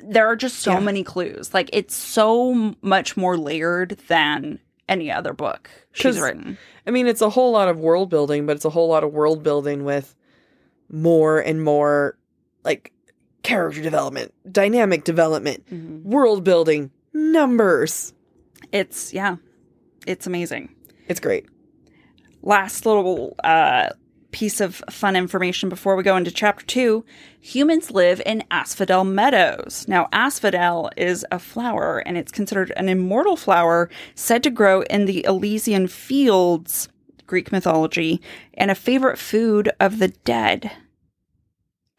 There 0.03 0.27
are 0.27 0.35
just 0.35 0.59
so 0.59 0.73
Yeah. 0.73 0.79
many 0.79 1.03
clues. 1.03 1.53
Like 1.53 1.69
it's 1.73 1.95
so 1.95 2.75
much 2.81 3.17
more 3.17 3.37
layered 3.37 3.97
than 4.07 4.59
any 4.87 5.11
other 5.11 5.33
book 5.33 5.69
she's 5.91 6.19
written. 6.19 6.57
I 6.85 6.91
mean, 6.91 7.07
it's 7.07 7.21
a 7.21 7.29
whole 7.31 7.51
lot 7.51 7.67
of 7.67 7.79
world 7.79 8.09
building, 8.09 8.45
but 8.45 8.55
it's 8.55 8.65
a 8.65 8.69
whole 8.69 8.87
lot 8.87 9.03
of 9.03 9.11
world 9.11 9.43
building 9.43 9.83
with 9.83 10.15
more 10.89 11.39
and 11.39 11.63
more 11.63 12.17
like 12.63 12.91
character 13.43 13.81
development, 13.81 14.33
dynamic 14.51 15.03
development, 15.03 15.63
world 16.05 16.43
building, 16.43 16.91
numbers. 17.13 18.13
It's 18.71 19.13
yeah. 19.13 19.37
It's 20.05 20.27
amazing. 20.27 20.69
It's 21.07 21.19
great. 21.19 21.45
last 22.43 22.85
little 22.85 23.35
uh, 23.43 23.89
piece 24.37 24.61
of 24.61 24.83
fun 24.87 25.15
information 25.15 25.67
before 25.67 25.95
we 25.95 26.03
go 26.03 26.15
into 26.15 26.29
chapter 26.29 26.63
two. 26.63 27.03
Humans 27.41 27.89
live 27.89 28.21
in 28.23 28.43
asphodel 28.51 29.03
meadows. 29.03 29.83
Now 29.87 30.07
asphodel 30.13 30.91
is 30.95 31.25
a 31.31 31.39
flower 31.39 32.03
and 32.05 32.19
it's 32.19 32.31
considered 32.31 32.71
an 32.77 32.87
immortal 32.87 33.35
flower 33.35 33.89
said 34.13 34.43
to 34.43 34.51
grow 34.51 34.83
in 34.83 35.05
the 35.05 35.25
elysian 35.25 35.87
fields 35.87 36.87
greek 37.25 37.51
mythology 37.51 38.21
and 38.53 38.69
a 38.69 38.75
favorite 38.75 39.17
food 39.17 39.71
of 39.79 39.97
the 39.97 40.09
dead. 40.09 40.69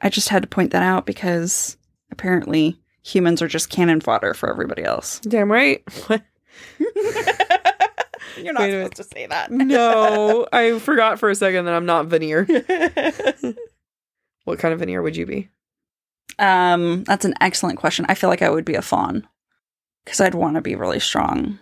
I 0.01 0.09
just 0.09 0.29
had 0.29 0.43
to 0.43 0.49
point 0.49 0.71
that 0.71 0.85
out 0.85 1.07
because 1.07 1.77
apparently 2.13 2.79
humans 3.03 3.43
are 3.43 3.49
just 3.49 3.69
cannon 3.69 4.01
fodder 4.01 4.33
for 4.33 4.49
everybody 4.49 4.85
else. 4.85 5.19
Damn 5.25 5.51
right. 5.51 5.83
What? 8.39 8.45
you're 8.45 8.53
not 8.55 8.61
Wait 8.63 8.71
a 8.71 8.77
minute. 8.77 8.97
supposed 8.97 9.11
to 9.11 9.17
say 9.19 9.27
that 9.27 9.51
no, 9.53 10.47
I 10.53 10.79
forgot 10.79 11.19
for 11.19 11.31
a 11.31 11.35
second 11.35 11.65
that 11.67 11.75
I'm 11.75 11.87
not 11.87 12.07
Vanir. 12.07 12.45
what 14.45 14.59
kind 14.59 14.73
of 14.73 14.81
Vanir 14.81 15.03
would 15.03 15.17
you 15.17 15.27
be? 15.27 15.49
Um, 16.39 17.05
that's 17.05 17.25
an 17.25 17.35
excellent 17.41 17.79
question. 17.79 18.07
I 18.09 18.15
feel 18.15 18.31
like 18.31 18.43
I 18.43 18.51
would 18.51 18.65
be 18.65 18.75
a 18.75 18.83
fawn 18.83 19.27
because 20.05 20.21
I'd 20.21 20.35
want 20.35 20.55
to 20.57 20.61
be 20.61 20.75
really 20.77 21.01
strong, 21.01 21.59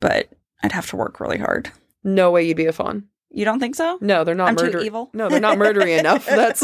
but 0.00 0.28
I'd 0.62 0.72
have 0.72 0.88
to 0.90 0.96
work 0.96 1.20
really 1.20 1.38
hard. 1.38 1.70
No 2.04 2.30
way 2.30 2.44
you'd 2.46 2.56
be 2.56 2.66
a 2.66 2.72
fawn. 2.72 3.08
You 3.30 3.44
don't 3.44 3.60
think 3.60 3.76
so? 3.76 3.98
No, 4.00 4.24
they're 4.24 4.34
not 4.34 4.48
I'm 4.48 4.56
too 4.56 4.64
murder- 4.66 4.80
evil? 4.80 5.10
No, 5.14 5.28
they're 5.28 5.40
not 5.40 5.56
murdery 5.56 5.98
enough. 5.98 6.26
That's 6.26 6.62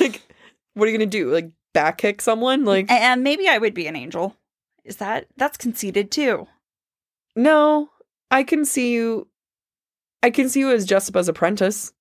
like, 0.00 0.20
what 0.74 0.86
are 0.86 0.90
you 0.90 0.98
gonna 0.98 1.06
do? 1.06 1.32
Like 1.32 1.50
back 1.72 1.98
kick 1.98 2.20
someone? 2.20 2.64
Like, 2.64 2.90
And 2.90 3.22
maybe 3.22 3.48
I 3.48 3.56
would 3.58 3.72
be 3.74 3.86
an 3.86 3.96
angel. 3.96 4.36
Is 4.84 4.96
that 4.96 5.26
that's 5.36 5.56
conceited 5.56 6.10
too? 6.10 6.46
no, 7.36 7.90
I 8.30 8.42
can 8.44 8.64
see 8.64 8.92
you. 8.92 9.28
I 10.22 10.30
can 10.30 10.48
see 10.48 10.60
you 10.60 10.70
as 10.70 10.86
Jesiba's 10.86 11.28
apprentice. 11.28 11.92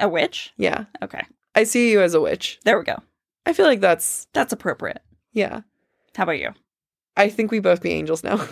A 0.00 0.08
witch? 0.08 0.52
Yeah, 0.56 0.84
Okay, 1.02 1.22
I 1.54 1.62
see 1.64 1.90
you 1.92 2.00
as 2.02 2.14
a 2.14 2.20
witch. 2.20 2.58
there 2.64 2.76
we 2.78 2.84
go. 2.84 2.96
I 3.46 3.52
feel 3.52 3.66
like 3.66 3.80
that's 3.80 4.26
That's 4.32 4.52
appropriate. 4.52 5.02
yeah. 5.32 5.60
How 6.16 6.22
about 6.24 6.38
you? 6.38 6.50
I 7.16 7.28
think 7.28 7.50
we 7.52 7.60
both 7.60 7.80
be 7.82 7.90
angels 7.92 8.24
now. 8.24 8.36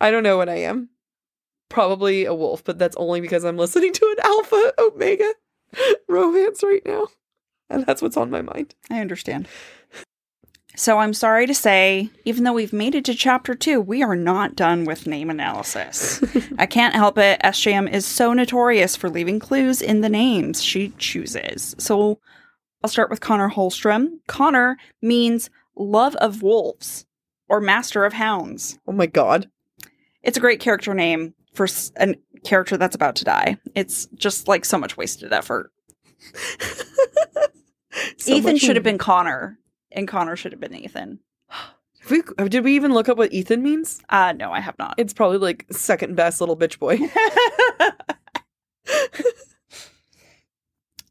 I 0.00 0.10
don't 0.10 0.22
know 0.22 0.36
what 0.36 0.48
I 0.48 0.56
am. 0.56 0.88
Probably 1.68 2.24
a 2.26 2.34
wolf, 2.34 2.62
but 2.64 2.78
that's 2.78 2.96
only 2.96 3.20
because 3.20 3.44
I'm 3.44 3.56
listening 3.56 3.92
to 3.94 4.16
an 4.18 4.24
alpha 4.26 4.72
omega 4.78 5.32
romance 6.08 6.62
right 6.62 6.82
now. 6.84 7.06
And 7.70 7.86
that's 7.86 8.02
what's 8.02 8.16
on 8.18 8.30
my 8.30 8.42
mind. 8.42 8.74
I 8.90 9.00
understand. 9.00 9.48
So 10.74 10.98
I'm 10.98 11.12
sorry 11.12 11.46
to 11.46 11.54
say, 11.54 12.10
even 12.24 12.44
though 12.44 12.52
we've 12.52 12.72
made 12.72 12.94
it 12.94 13.04
to 13.06 13.14
chapter 13.14 13.54
two, 13.54 13.80
we 13.80 14.02
are 14.02 14.16
not 14.16 14.56
done 14.56 14.84
with 14.84 15.06
name 15.06 15.28
analysis. 15.28 16.22
I 16.58 16.66
can't 16.66 16.94
help 16.94 17.18
it. 17.18 17.40
SJM 17.44 17.92
is 17.92 18.06
so 18.06 18.32
notorious 18.32 18.96
for 18.96 19.10
leaving 19.10 19.38
clues 19.38 19.82
in 19.82 20.00
the 20.00 20.08
names 20.08 20.62
she 20.62 20.90
chooses. 20.98 21.74
So 21.78 22.18
I'll 22.82 22.90
start 22.90 23.10
with 23.10 23.20
Connor 23.20 23.50
Holstrom. 23.50 24.18
Connor 24.26 24.78
means 25.02 25.50
love 25.76 26.16
of 26.16 26.42
wolves 26.42 27.04
or 27.48 27.60
master 27.60 28.04
of 28.04 28.14
hounds. 28.14 28.78
Oh 28.86 28.92
my 28.92 29.06
god. 29.06 29.50
It's 30.22 30.38
a 30.38 30.40
great 30.42 30.60
character 30.60 30.94
name 30.94 31.34
for 31.52 31.66
a 31.96 32.14
character 32.44 32.78
that's 32.78 32.94
about 32.94 33.16
to 33.16 33.24
die. 33.24 33.58
It's 33.74 34.06
just 34.14 34.48
like 34.48 34.64
so 34.64 34.78
much 34.78 34.96
wasted 34.96 35.32
effort. 35.32 35.70
So 38.16 38.32
Ethan 38.32 38.56
should 38.56 38.76
have 38.76 38.84
been 38.84 38.98
Connor, 38.98 39.58
and 39.94 40.08
Connor 40.08 40.36
should 40.36 40.52
have 40.52 40.60
been 40.60 40.74
Ethan. 40.74 41.20
Have 41.48 42.10
we, 42.10 42.22
did 42.48 42.64
we 42.64 42.74
even 42.74 42.92
look 42.92 43.08
up 43.08 43.16
what 43.16 43.32
Ethan 43.32 43.62
means? 43.62 44.02
Uh, 44.08 44.32
no, 44.32 44.50
I 44.50 44.60
have 44.60 44.78
not. 44.78 44.94
It's 44.98 45.12
probably 45.12 45.38
like 45.38 45.66
second 45.70 46.16
best 46.16 46.40
little 46.40 46.56
bitch 46.56 46.78
boy. 46.78 46.98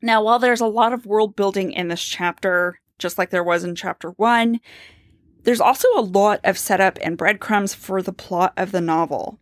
now, 0.01 0.23
while 0.23 0.39
there's 0.39 0.59
a 0.59 0.65
lot 0.65 0.91
of 0.91 1.05
world 1.05 1.35
building 1.35 1.71
in 1.71 1.87
this 1.87 2.03
chapter, 2.03 2.79
just 2.99 3.17
like 3.17 3.29
there 3.29 3.43
was 3.43 3.63
in 3.63 3.75
chapter 3.75 4.09
one, 4.11 4.59
there's 5.43 5.61
also 5.61 5.87
a 5.95 6.01
lot 6.01 6.41
of 6.43 6.57
setup 6.57 6.99
and 7.01 7.17
breadcrumbs 7.17 7.73
for 7.73 8.01
the 8.01 8.13
plot 8.13 8.53
of 8.57 8.71
the 8.71 8.81
novel. 8.81 9.39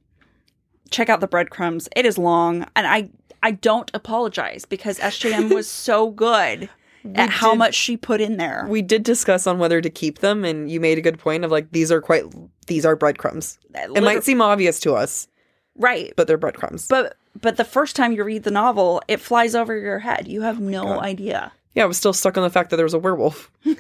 Check 0.92 1.10
out 1.10 1.20
the 1.20 1.28
breadcrumbs. 1.28 1.90
It 1.96 2.06
is 2.06 2.18
long, 2.18 2.68
and 2.76 2.86
I 2.86 3.10
I 3.42 3.52
don't 3.52 3.90
apologize 3.94 4.66
because 4.66 5.00
SJM 5.00 5.54
was 5.54 5.70
so 5.70 6.12
good 6.12 6.70
at 7.16 7.30
how 7.30 7.52
did- 7.52 7.58
much 7.60 7.76
she 7.76 7.96
put 7.98 8.22
in 8.22 8.38
there. 8.38 8.66
we 8.70 8.82
did 8.82 9.04
discuss 9.04 9.48
on 9.48 9.60
whether 9.60 9.82
to 9.82 9.90
keep 9.90 10.20
them, 10.20 10.44
and 10.46 10.70
you 10.70 10.80
made 10.80 10.98
a 10.98 11.02
good 11.02 11.18
point 11.20 11.44
of 11.46 11.52
like 11.52 11.72
these 11.72 11.92
are 11.92 12.02
quite 12.02 12.24
these 12.68 12.86
are 12.86 12.96
breadcrumbs. 12.96 13.58
It 13.74 14.04
might 14.04 14.24
seem 14.24 14.42
obvious 14.42 14.80
to 14.82 14.94
us, 14.96 15.28
right, 15.76 16.14
but 16.16 16.28
they're 16.28 16.38
breadcrumbs. 16.38 16.88
but 16.88 17.16
but 17.42 17.58
the 17.58 17.64
first 17.64 17.96
time 17.96 18.12
you 18.14 18.24
read 18.24 18.44
the 18.44 18.52
novel, 18.52 19.02
it 19.08 19.20
flies 19.20 19.56
over 19.56 19.78
your 19.78 20.00
head. 20.00 20.28
You 20.28 20.42
have 20.42 20.58
oh 20.60 20.64
no 20.64 20.84
God. 20.84 21.04
idea. 21.04 21.52
yeah, 21.74 21.84
I 21.84 21.88
was 21.88 21.98
still 21.98 22.12
stuck 22.14 22.38
on 22.38 22.44
the 22.44 22.50
fact 22.50 22.70
that 22.72 22.76
there 22.76 22.86
was 22.86 22.94
a 22.94 23.00
werewolf. 23.00 23.50
like 23.66 23.78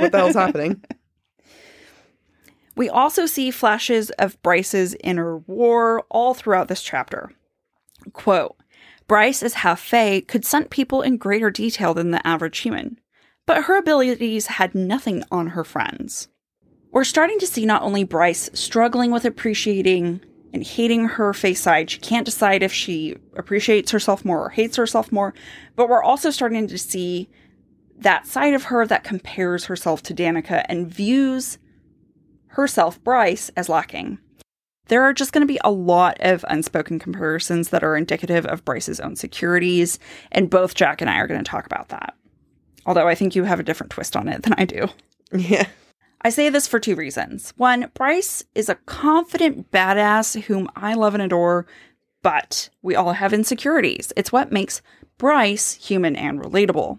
what 0.00 0.12
the 0.12 0.18
hell's 0.18 0.34
happening? 0.34 0.82
We 2.76 2.88
also 2.88 3.26
see 3.26 3.50
flashes 3.50 4.10
of 4.18 4.40
Bryce's 4.42 4.96
inner 5.04 5.38
war 5.38 6.04
all 6.10 6.34
throughout 6.34 6.68
this 6.68 6.82
chapter. 6.82 7.30
Quote 8.12 8.56
Bryce, 9.06 9.42
as 9.42 9.54
half 9.54 9.80
Fae, 9.80 10.20
could 10.20 10.44
scent 10.44 10.70
people 10.70 11.02
in 11.02 11.16
greater 11.18 11.50
detail 11.50 11.94
than 11.94 12.10
the 12.10 12.26
average 12.26 12.58
human, 12.58 12.98
but 13.46 13.64
her 13.64 13.76
abilities 13.76 14.46
had 14.46 14.74
nothing 14.74 15.22
on 15.30 15.48
her 15.48 15.64
friends. 15.64 16.28
We're 16.90 17.04
starting 17.04 17.38
to 17.40 17.46
see 17.46 17.66
not 17.66 17.82
only 17.82 18.04
Bryce 18.04 18.50
struggling 18.54 19.10
with 19.10 19.24
appreciating 19.24 20.20
and 20.52 20.62
hating 20.62 21.08
her 21.08 21.34
Fae 21.34 21.52
side, 21.52 21.90
she 21.90 21.98
can't 21.98 22.24
decide 22.24 22.62
if 22.62 22.72
she 22.72 23.16
appreciates 23.36 23.90
herself 23.90 24.24
more 24.24 24.46
or 24.46 24.50
hates 24.50 24.76
herself 24.76 25.10
more, 25.10 25.34
but 25.76 25.88
we're 25.88 26.02
also 26.02 26.30
starting 26.30 26.66
to 26.68 26.78
see 26.78 27.28
that 27.98 28.26
side 28.26 28.54
of 28.54 28.64
her 28.64 28.86
that 28.86 29.04
compares 29.04 29.66
herself 29.66 30.02
to 30.04 30.14
Danika 30.14 30.64
and 30.68 30.88
views 30.88 31.58
herself, 32.46 33.02
Bryce, 33.02 33.50
as 33.56 33.68
lacking. 33.68 34.18
There 34.88 35.02
are 35.02 35.14
just 35.14 35.32
going 35.32 35.46
to 35.46 35.52
be 35.52 35.60
a 35.64 35.70
lot 35.70 36.18
of 36.20 36.44
unspoken 36.48 36.98
comparisons 36.98 37.70
that 37.70 37.82
are 37.82 37.96
indicative 37.96 38.44
of 38.46 38.64
Bryce's 38.64 39.00
own 39.00 39.16
securities, 39.16 39.98
and 40.30 40.50
both 40.50 40.74
Jac 40.74 41.00
and 41.00 41.08
I 41.08 41.18
are 41.18 41.26
going 41.26 41.42
to 41.42 41.50
talk 41.50 41.66
about 41.66 41.88
that. 41.88 42.14
Although 42.86 43.08
I 43.08 43.14
think 43.14 43.34
you 43.34 43.44
have 43.44 43.60
a 43.60 43.64
different 43.64 43.90
twist 43.90 44.14
on 44.14 44.28
it 44.28 44.42
than 44.42 44.54
I 44.58 44.64
do. 44.64 44.88
Yeah. 45.32 45.66
I 46.20 46.30
say 46.30 46.48
this 46.48 46.68
for 46.68 46.78
two 46.78 46.96
reasons. 46.96 47.52
One, 47.56 47.90
Bryce 47.94 48.44
is 48.54 48.68
a 48.68 48.76
confident 48.76 49.70
badass 49.70 50.42
whom 50.42 50.68
I 50.76 50.94
love 50.94 51.14
and 51.14 51.22
adore, 51.22 51.66
but 52.22 52.70
we 52.82 52.94
all 52.94 53.12
have 53.12 53.32
insecurities. 53.32 54.12
It's 54.16 54.32
what 54.32 54.52
makes 54.52 54.80
Bryce 55.18 55.74
human 55.74 56.16
and 56.16 56.40
relatable. 56.40 56.98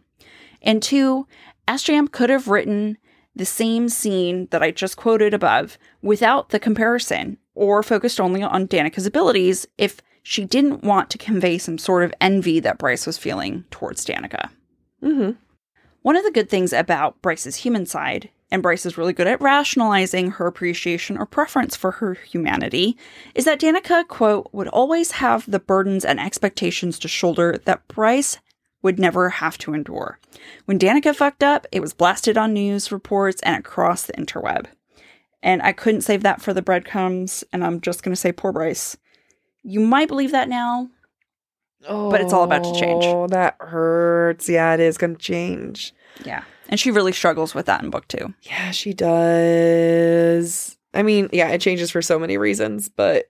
And 0.62 0.82
two, 0.82 1.28
SJM 1.68 2.12
could 2.12 2.30
have 2.30 2.48
written 2.48 2.98
the 3.36 3.46
same 3.46 3.90
scene 3.90 4.48
that 4.52 4.64
I 4.64 4.72
just 4.72 4.98
quoted 4.98 5.34
above 5.34 5.78
without 6.02 6.50
the 6.50 6.60
comparison 6.60 7.38
or 7.56 7.82
focused 7.82 8.20
only 8.20 8.44
on 8.44 8.68
Danika's 8.68 9.06
abilities 9.06 9.68
if 9.78 10.02
she 10.22 10.46
didn't 10.46 10.84
want 10.84 11.10
to 11.10 11.18
convey 11.18 11.58
some 11.58 11.78
sort 11.78 12.04
of 12.04 12.14
envy 12.20 12.60
that 12.60 12.78
Bryce 12.78 13.06
was 13.06 13.18
feeling 13.18 13.64
towards 13.72 14.06
Danika. 14.06 14.50
Mm-hmm. 15.02 15.32
One 16.02 16.16
of 16.16 16.24
the 16.24 16.32
good 16.32 16.50
things 16.50 16.74
about 16.74 17.22
Bryce's 17.22 17.58
human 17.58 17.86
side, 17.86 18.30
and 18.52 18.62
Bryce 18.62 18.86
is 18.86 18.98
really 18.98 19.14
good 19.14 19.28
at 19.28 19.42
rationalizing 19.42 20.32
her 20.32 20.48
appreciation 20.48 21.18
or 21.18 21.26
preference 21.26 21.76
for 21.76 21.92
her 21.92 22.14
humanity, 22.14 22.98
is 23.34 23.46
that 23.46 23.60
Danika, 23.60 24.08
quote, 24.08 24.50
would 24.52 24.68
always 24.68 25.12
have 25.12 25.50
the 25.50 25.60
burdens 25.60 26.06
and 26.06 26.20
expectations 26.20 27.00
to 27.00 27.08
shoulder 27.08 27.60
that 27.66 27.88
Bryce 27.88 28.38
would 28.82 29.00
never 29.00 29.30
have 29.30 29.58
to 29.58 29.74
endure. 29.74 30.20
When 30.66 30.78
Danica 30.78 31.16
fucked 31.16 31.44
up, 31.44 31.66
it 31.72 31.82
was 31.82 31.94
blasted 31.94 32.38
on 32.38 32.54
news 32.54 32.92
reports 32.92 33.42
and 33.42 33.58
across 33.58 34.04
the 34.04 34.14
interweb. 34.14 34.68
And 35.46 35.62
I 35.62 35.74
couldn't 35.74 36.02
save 36.02 36.24
that 36.24 36.42
for 36.42 36.54
the 36.56 36.64
breadcrumbs, 36.64 37.44
and 37.54 37.64
I'm 37.64 37.80
just 37.80 38.02
going 38.02 38.12
to 38.12 38.20
say 38.20 38.32
poor 38.32 38.52
Bryce. 38.52 38.98
You 39.62 39.80
might 39.80 40.08
believe 40.08 40.32
that 40.32 40.50
now, 40.50 40.90
oh, 41.88 42.10
But 42.10 42.22
it's 42.22 42.34
all 42.34 42.44
about 42.44 42.64
to 42.64 42.74
change. 42.74 43.06
Oh, 43.06 43.28
that 43.28 43.56
hurts. 43.60 44.50
Yeah, 44.50 44.74
it 44.74 44.80
is 44.80 44.98
going 44.98 45.16
to 45.16 45.22
change. 45.22 45.94
Yeah. 46.24 46.44
And 46.68 46.80
she 46.80 46.90
really 46.90 47.12
struggles 47.12 47.54
with 47.54 47.68
that 47.68 47.84
in 47.84 47.92
book 47.92 48.08
two. 48.08 48.34
Yeah, 48.42 48.72
she 48.72 48.92
does. 48.94 50.78
I 50.96 51.04
mean, 51.04 51.30
yeah, 51.32 51.50
it 51.50 51.62
changes 51.62 51.92
for 51.92 52.02
so 52.02 52.18
many 52.18 52.40
reasons, 52.40 52.90
but 52.90 53.26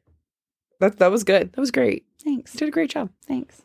that 0.80 1.00
that 1.00 1.12
was 1.12 1.26
good. 1.26 1.52
That 1.52 1.60
was 1.60 1.72
great. 1.72 2.06
Thanks. 2.24 2.54
You 2.54 2.60
did 2.60 2.70
a 2.70 2.72
great 2.72 2.92
job. 2.92 3.10
Thanks. 3.28 3.62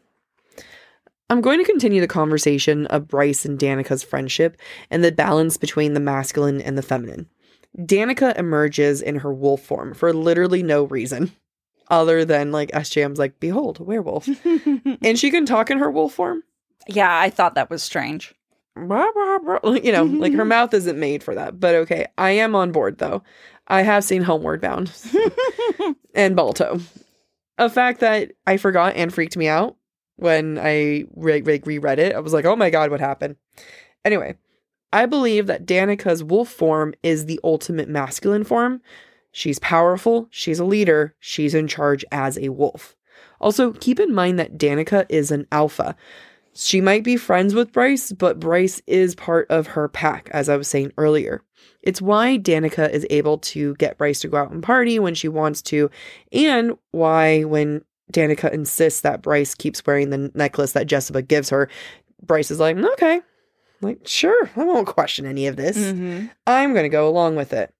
I'm 1.28 1.40
going 1.40 1.60
to 1.60 1.64
continue 1.64 2.00
the 2.00 2.08
conversation 2.08 2.86
of 2.86 3.06
Bryce 3.06 3.44
and 3.44 3.56
Danika's 3.56 4.02
friendship 4.02 4.56
and 4.90 5.04
the 5.04 5.12
balance 5.12 5.56
between 5.56 5.94
the 5.94 6.00
masculine 6.00 6.60
and 6.60 6.76
the 6.76 6.82
feminine. 6.82 7.28
Danika 7.78 8.36
emerges 8.38 9.00
in 9.02 9.16
her 9.16 9.32
wolf 9.32 9.62
form 9.62 9.94
for 9.94 10.12
literally 10.12 10.62
no 10.62 10.84
reason 10.84 11.32
other 11.88 12.24
than 12.24 12.52
like 12.52 12.70
SJM's 12.72 13.18
like, 13.18 13.40
behold, 13.40 13.80
a 13.80 13.82
werewolf. 13.84 14.28
and 15.02 15.18
she 15.18 15.30
can 15.30 15.46
talk 15.46 15.70
in 15.70 15.78
her 15.78 15.90
wolf 15.90 16.14
form. 16.14 16.42
yeah, 16.88 17.18
I 17.18 17.30
thought 17.30 17.54
that 17.54 17.70
was 17.70 17.82
strange. 17.82 18.34
You 18.76 19.92
know, 19.92 20.04
like 20.04 20.32
her 20.34 20.44
mouth 20.56 20.72
isn't 20.72 20.98
made 20.98 21.22
for 21.22 21.34
that. 21.34 21.58
But 21.60 21.74
okay, 21.74 22.06
I 22.16 22.30
am 22.30 22.54
on 22.54 22.72
board 22.72 22.98
though. 22.98 23.22
I 23.66 23.82
have 23.82 24.04
seen 24.04 24.22
Homeward 24.22 24.60
Bound 24.60 24.90
and 26.14 26.34
Balto. 26.34 26.80
A 27.58 27.68
fact 27.68 28.00
that 28.00 28.30
I 28.46 28.56
forgot 28.56 28.94
and 28.96 29.12
freaked 29.12 29.36
me 29.36 29.48
out 29.48 29.76
when 30.16 30.58
I 30.58 31.04
re- 31.14 31.42
re- 31.42 31.62
reread 31.64 31.98
it. 31.98 32.14
I 32.14 32.20
was 32.20 32.32
like, 32.32 32.44
oh 32.46 32.56
my 32.56 32.70
god, 32.70 32.90
what 32.90 33.00
happened? 33.00 33.36
Anyway, 34.04 34.36
I 34.92 35.06
believe 35.06 35.46
that 35.46 35.66
Danika's 35.66 36.24
wolf 36.24 36.48
form 36.48 36.94
is 37.02 37.26
the 37.26 37.40
ultimate 37.44 37.88
masculine 37.88 38.44
form. 38.44 38.80
She's 39.32 39.60
powerful, 39.60 40.26
she's 40.30 40.58
a 40.58 40.64
leader, 40.64 41.14
she's 41.20 41.54
in 41.54 41.68
charge 41.68 42.04
as 42.10 42.36
a 42.38 42.48
wolf. 42.48 42.96
Also, 43.40 43.72
keep 43.72 44.00
in 44.00 44.14
mind 44.14 44.38
that 44.38 44.58
Danika 44.58 45.06
is 45.08 45.30
an 45.30 45.46
alpha. 45.52 45.94
She 46.52 46.80
might 46.80 47.04
be 47.04 47.16
friends 47.16 47.54
with 47.54 47.72
Bryce, 47.72 48.10
but 48.10 48.40
Bryce 48.40 48.82
is 48.88 49.14
part 49.14 49.48
of 49.50 49.68
her 49.68 49.88
pack, 49.88 50.28
as 50.32 50.48
I 50.48 50.56
was 50.56 50.66
saying 50.66 50.92
earlier. 50.98 51.42
It's 51.82 52.02
why 52.02 52.38
Danika 52.38 52.90
is 52.90 53.06
able 53.08 53.38
to 53.38 53.74
get 53.76 53.96
Bryce 53.98 54.20
to 54.20 54.28
go 54.28 54.38
out 54.38 54.50
and 54.50 54.62
party 54.62 54.98
when 54.98 55.14
she 55.14 55.28
wants 55.28 55.62
to, 55.62 55.90
and 56.32 56.76
why, 56.90 57.44
when 57.44 57.84
Danica 58.12 58.52
insists 58.52 59.02
that 59.02 59.22
Bryce 59.22 59.54
keeps 59.54 59.86
wearing 59.86 60.10
the 60.10 60.32
necklace 60.34 60.72
that 60.72 60.88
Jesiba 60.88 61.26
gives 61.26 61.50
her, 61.50 61.68
Bryce 62.20 62.50
is 62.50 62.58
like, 62.58 62.76
okay, 62.76 63.22
like, 63.80 64.06
sure, 64.06 64.50
I 64.56 64.64
won't 64.64 64.86
question 64.86 65.26
any 65.26 65.46
of 65.46 65.56
this. 65.56 65.76
Mm-hmm. 65.76 66.26
I'm 66.46 66.72
going 66.72 66.84
to 66.84 66.88
go 66.88 67.08
along 67.08 67.36
with 67.36 67.52
it. 67.52 67.74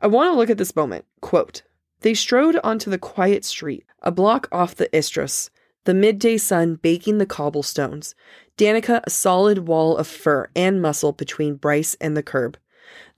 I 0.00 0.06
want 0.06 0.32
to 0.32 0.36
look 0.36 0.50
at 0.50 0.58
this 0.58 0.76
moment. 0.76 1.04
Quote 1.20 1.62
They 2.00 2.14
strode 2.14 2.58
onto 2.64 2.90
the 2.90 2.98
quiet 2.98 3.44
street, 3.44 3.84
a 4.02 4.10
block 4.10 4.48
off 4.50 4.74
the 4.74 4.88
Istros, 4.88 5.50
the 5.84 5.94
midday 5.94 6.36
sun 6.36 6.76
baking 6.76 7.18
the 7.18 7.26
cobblestones. 7.26 8.14
Danika, 8.56 9.02
a 9.04 9.10
solid 9.10 9.66
wall 9.66 9.96
of 9.96 10.06
fur 10.06 10.48
and 10.54 10.80
muscle 10.80 11.12
between 11.12 11.56
Bryce 11.56 11.96
and 12.00 12.16
the 12.16 12.22
curb. 12.22 12.56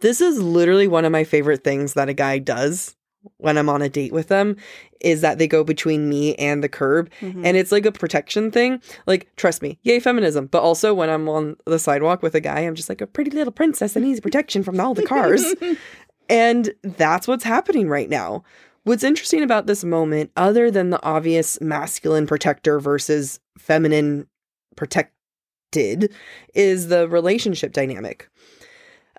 This 0.00 0.20
is 0.20 0.40
literally 0.40 0.88
one 0.88 1.04
of 1.04 1.12
my 1.12 1.24
favorite 1.24 1.62
things 1.62 1.94
that 1.94 2.08
a 2.08 2.14
guy 2.14 2.38
does 2.38 2.95
when 3.38 3.58
I'm 3.58 3.68
on 3.68 3.82
a 3.82 3.88
date 3.88 4.12
with 4.12 4.28
them 4.28 4.56
is 5.00 5.20
that 5.20 5.38
they 5.38 5.46
go 5.46 5.62
between 5.64 6.08
me 6.08 6.34
and 6.36 6.62
the 6.64 6.68
curb 6.68 7.10
Mm-hmm. 7.20 7.44
and 7.44 7.56
it's 7.56 7.72
like 7.72 7.86
a 7.86 7.92
protection 7.92 8.50
thing. 8.50 8.80
Like, 9.06 9.28
trust 9.36 9.62
me, 9.62 9.78
yay 9.82 10.00
feminism. 10.00 10.46
But 10.46 10.62
also 10.62 10.92
when 10.94 11.10
I'm 11.10 11.28
on 11.28 11.56
the 11.66 11.78
sidewalk 11.78 12.22
with 12.22 12.34
a 12.34 12.40
guy, 12.40 12.60
I'm 12.60 12.74
just 12.74 12.88
like 12.88 13.00
a 13.00 13.06
pretty 13.06 13.30
little 13.30 13.52
princess 13.52 13.96
and 13.96 14.04
needs 14.04 14.20
protection 14.20 14.62
from 14.62 14.80
all 14.80 14.94
the 14.94 15.06
cars. 15.06 15.54
and 16.28 16.72
that's 16.82 17.28
what's 17.28 17.44
happening 17.44 17.88
right 17.88 18.08
now. 18.08 18.42
What's 18.84 19.04
interesting 19.04 19.42
about 19.42 19.66
this 19.66 19.82
moment, 19.84 20.30
other 20.36 20.70
than 20.70 20.90
the 20.90 21.02
obvious 21.04 21.60
masculine 21.60 22.26
protector 22.26 22.78
versus 22.78 23.40
feminine 23.58 24.26
protected, 24.76 26.12
is 26.54 26.88
the 26.88 27.08
relationship 27.08 27.72
dynamic. 27.72 28.28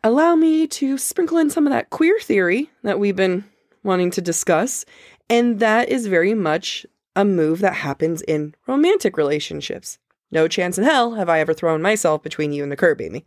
Allow 0.03 0.35
me 0.35 0.67
to 0.67 0.97
sprinkle 0.97 1.37
in 1.37 1.49
some 1.49 1.67
of 1.67 1.73
that 1.73 1.89
queer 1.89 2.17
theory 2.21 2.69
that 2.83 2.99
we've 2.99 3.15
been 3.15 3.43
wanting 3.87 4.11
to 4.11 4.21
discuss. 4.21 4.85
And 5.29 5.59
that 5.59 5.89
is 5.89 6.05
very 6.05 6.35
much 6.35 6.85
a 7.15 7.25
move 7.25 7.59
that 7.59 7.73
happens 7.73 8.21
in 8.21 8.53
romantic 8.67 9.17
relationships. 9.17 9.97
No 10.29 10.47
chance 10.47 10.77
in 10.77 10.83
hell 10.83 11.15
have 11.15 11.29
I 11.29 11.39
ever 11.39 11.53
thrown 11.53 11.81
myself 11.81 12.21
between 12.21 12.53
you 12.53 12.61
and 12.61 12.71
the 12.71 12.75
curb, 12.75 13.01
Amy. 13.01 13.25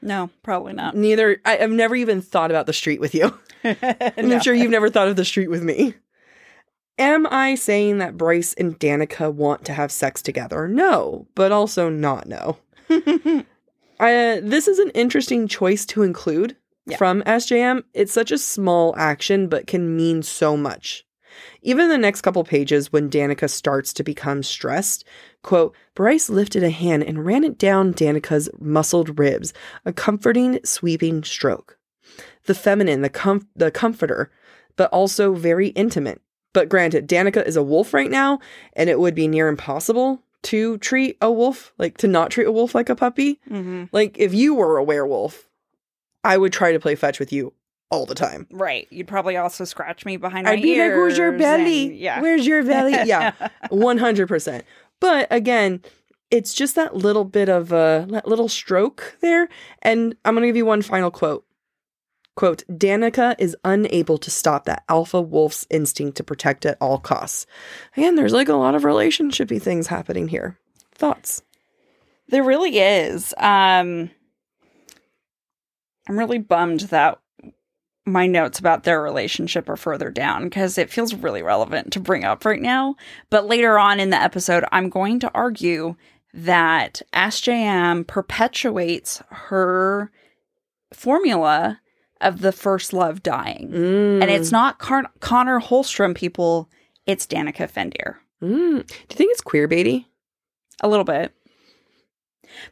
No, 0.00 0.30
probably 0.42 0.72
not. 0.72 0.96
Neither, 0.96 1.40
I, 1.44 1.58
I've 1.58 1.70
never 1.70 1.96
even 1.96 2.20
thought 2.20 2.50
about 2.50 2.66
the 2.66 2.72
street 2.72 3.00
with 3.00 3.14
you. 3.14 3.36
And 3.62 3.78
I'm 4.32 4.40
sure 4.40 4.54
you've 4.54 4.70
never 4.70 4.90
thought 4.90 5.08
of 5.08 5.16
the 5.16 5.24
street 5.24 5.48
with 5.48 5.62
me. 5.62 5.94
Am 6.98 7.26
I 7.30 7.54
saying 7.54 7.98
that 7.98 8.16
Bryce 8.16 8.52
and 8.54 8.78
Danika 8.78 9.32
want 9.32 9.64
to 9.64 9.72
have 9.72 9.90
sex 9.90 10.20
together? 10.20 10.68
No, 10.68 11.26
but 11.34 11.50
also 11.50 11.88
not 11.88 12.26
no. 12.26 12.58
I, 12.90 13.44
uh, 14.00 14.40
this 14.42 14.68
is 14.68 14.78
an 14.78 14.90
interesting 14.90 15.48
choice 15.48 15.86
to 15.86 16.02
include 16.02 16.56
Yeah. 16.86 16.96
from 16.96 17.22
SJM. 17.22 17.84
It's 17.94 18.12
such 18.12 18.32
a 18.32 18.38
small 18.38 18.94
action, 18.96 19.48
but 19.48 19.66
can 19.66 19.96
mean 19.96 20.22
so 20.22 20.56
much. 20.56 21.06
Even 21.62 21.88
the 21.88 21.98
next 21.98 22.22
couple 22.22 22.44
pages, 22.44 22.92
when 22.92 23.10
Danika 23.10 23.48
starts 23.48 23.92
to 23.94 24.02
become 24.02 24.42
stressed, 24.42 25.04
quote, 25.42 25.74
Bryce 25.94 26.28
lifted 26.28 26.62
a 26.62 26.70
hand 26.70 27.04
and 27.04 27.24
ran 27.24 27.44
it 27.44 27.58
down 27.58 27.94
Danika's 27.94 28.50
muscled 28.58 29.18
ribs, 29.18 29.52
a 29.84 29.92
comforting, 29.92 30.60
sweeping 30.64 31.22
stroke. 31.24 31.78
The 32.46 32.54
feminine, 32.54 33.02
the 33.02 33.08
com- 33.08 33.48
the 33.54 33.70
comforter, 33.70 34.30
but 34.76 34.90
also 34.90 35.32
very 35.34 35.68
intimate. 35.68 36.20
But 36.52 36.68
granted, 36.68 37.08
Danica 37.08 37.46
is 37.46 37.56
a 37.56 37.62
wolf 37.62 37.94
right 37.94 38.10
now, 38.10 38.40
and 38.74 38.90
it 38.90 39.00
would 39.00 39.14
be 39.14 39.28
near 39.28 39.48
impossible 39.48 40.22
to 40.42 40.76
treat 40.78 41.16
a 41.20 41.30
wolf, 41.30 41.72
like 41.78 41.96
to 41.98 42.08
not 42.08 42.30
treat 42.30 42.46
a 42.46 42.52
wolf 42.52 42.74
like 42.74 42.88
a 42.88 42.96
puppy. 42.96 43.40
Mm-hmm. 43.48 43.84
Like 43.92 44.18
if 44.18 44.34
you 44.34 44.54
were 44.54 44.76
a 44.76 44.84
werewolf, 44.84 45.48
I 46.24 46.36
would 46.38 46.52
try 46.52 46.72
to 46.72 46.80
play 46.80 46.94
fetch 46.94 47.18
with 47.18 47.32
you 47.32 47.52
all 47.90 48.06
the 48.06 48.14
time. 48.14 48.46
Right. 48.50 48.86
You'd 48.90 49.08
probably 49.08 49.36
also 49.36 49.64
scratch 49.64 50.04
me 50.06 50.16
behind 50.16 50.44
my 50.46 50.52
ear. 50.52 50.56
I'd 50.58 50.62
be 50.62 50.78
like, 50.78 50.90
"Where's 50.92 51.18
your 51.18 51.32
belly? 51.32 51.86
and- 51.88 51.96
yeah. 51.96 52.20
Where's 52.20 52.46
your 52.46 52.62
belly?" 52.64 52.92
Yeah, 53.04 53.32
one 53.70 53.98
hundred 53.98 54.28
percent. 54.28 54.64
But 55.00 55.26
again, 55.30 55.82
it's 56.30 56.54
just 56.54 56.74
that 56.76 56.96
little 56.96 57.24
bit 57.24 57.48
of 57.48 57.72
a 57.72 58.06
that 58.10 58.26
little 58.26 58.48
stroke 58.48 59.16
there. 59.20 59.48
And 59.82 60.16
I'm 60.24 60.34
gonna 60.34 60.46
give 60.46 60.56
you 60.56 60.64
one 60.66 60.80
final 60.82 61.10
quote. 61.10 61.44
Quote, 62.34 62.62
Danika 62.70 63.34
is 63.38 63.54
unable 63.62 64.16
to 64.16 64.30
stop 64.30 64.64
that 64.64 64.84
alpha 64.88 65.20
wolf's 65.20 65.66
instinct 65.68 66.16
to 66.16 66.24
protect 66.24 66.64
at 66.64 66.78
all 66.80 66.96
costs. 66.96 67.44
Again, 67.94 68.14
there's 68.14 68.32
like 68.32 68.48
a 68.48 68.54
lot 68.54 68.74
of 68.74 68.84
relationshipy 68.84 69.60
things 69.60 69.88
happening 69.88 70.28
here. 70.28 70.56
Thoughts? 70.94 71.42
There 72.28 72.42
really 72.42 72.78
is. 72.78 73.34
Um 73.36 74.10
I'm 76.08 76.18
really 76.18 76.38
bummed 76.38 76.80
that 76.80 77.18
my 78.04 78.26
notes 78.26 78.58
about 78.58 78.82
their 78.82 79.00
relationship 79.00 79.68
are 79.68 79.76
further 79.76 80.10
down 80.10 80.44
because 80.44 80.76
it 80.76 80.90
feels 80.90 81.14
really 81.14 81.42
relevant 81.42 81.92
to 81.92 82.00
bring 82.00 82.24
up 82.24 82.44
right 82.44 82.60
now. 82.60 82.96
But 83.30 83.46
later 83.46 83.78
on 83.78 84.00
in 84.00 84.10
the 84.10 84.20
episode, 84.20 84.64
I'm 84.72 84.88
going 84.88 85.20
to 85.20 85.30
argue 85.34 85.94
that 86.34 87.02
SJM 87.12 88.06
perpetuates 88.06 89.22
her 89.30 90.10
formula 90.92 91.80
of 92.20 92.40
the 92.40 92.52
first 92.52 92.92
love 92.92 93.22
dying. 93.22 93.72
And 94.22 94.30
it's 94.30 94.52
not 94.52 94.78
Car- 94.78 95.10
Connor 95.20 95.60
Holstrom 95.60 96.14
people, 96.14 96.68
it's 97.06 97.26
Danika 97.26 97.70
Fendyr. 97.70 98.16
Mm. 98.42 98.86
Do 98.86 98.94
you 99.10 99.16
think 99.16 99.32
it's 99.32 99.40
queer 99.40 99.68
baity? 99.68 100.06
A 100.82 100.88
little 100.88 101.04
bit. 101.04 101.32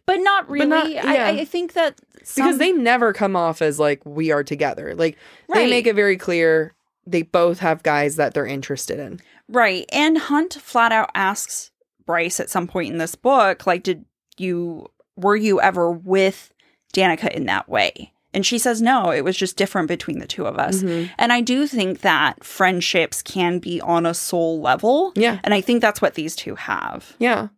But 0.07 0.16
not 0.20 0.49
really. 0.51 0.66
not- 0.66 0.87
I, 0.87 0.91
yeah. 0.91 1.26
I 1.41 1.45
think 1.45 1.72
that 1.74 2.01
some- 2.22 2.45
because 2.47 2.59
they 2.59 2.72
never 2.72 3.12
come 3.12 3.37
off 3.37 3.62
as 3.62 3.78
like 3.78 4.05
we 4.05 4.31
are 4.31 4.45
together. 4.45 4.95
Like 4.95 5.16
they 5.53 5.68
make 5.70 5.87
it 5.87 5.95
very 5.95 6.16
clear 6.16 6.74
they 7.07 7.22
both 7.22 7.59
have 7.61 7.83
guys 7.83 8.16
that 8.16 8.35
they're 8.35 8.47
interested 8.47 8.99
in. 8.99 9.20
right. 9.49 9.85
And 9.93 10.18
Hunt 10.18 10.55
flat 10.55 10.93
out 10.93 11.11
asks 11.14 11.70
Bryce 12.07 12.39
at 12.41 12.51
some 12.51 12.66
point 12.66 12.93
in 12.93 12.99
this 12.99 13.14
book, 13.14 13.66
like, 13.66 13.83
did 13.83 14.05
you 14.37 14.87
were 15.16 15.37
you 15.37 15.61
ever 15.61 15.91
with 15.91 16.53
Danika 16.95 17.31
in 17.31 17.47
that 17.47 17.68
way? 17.68 18.12
And 18.33 18.47
she 18.47 18.59
says 18.59 18.81
no, 18.81 19.11
it 19.11 19.24
was 19.24 19.37
just 19.37 19.57
different 19.57 19.89
between 19.89 20.18
the 20.20 20.26
two 20.26 20.47
of 20.47 20.57
us. 20.59 20.83
Mhm. 20.83 21.11
And 21.18 21.33
I 21.33 21.41
do 21.41 21.66
think 21.66 22.03
that 22.03 22.45
friendships 22.45 23.22
can 23.22 23.59
be 23.59 23.81
on 23.81 24.07
a 24.07 24.14
soul 24.14 24.61
level. 24.61 25.12
Yeah, 25.16 25.41
And 25.43 25.53
I 25.53 25.61
think 25.61 25.81
that's 25.81 26.01
what 26.01 26.14
these 26.14 26.37
two 26.37 26.55
have. 26.55 27.16
yeah. 27.18 27.49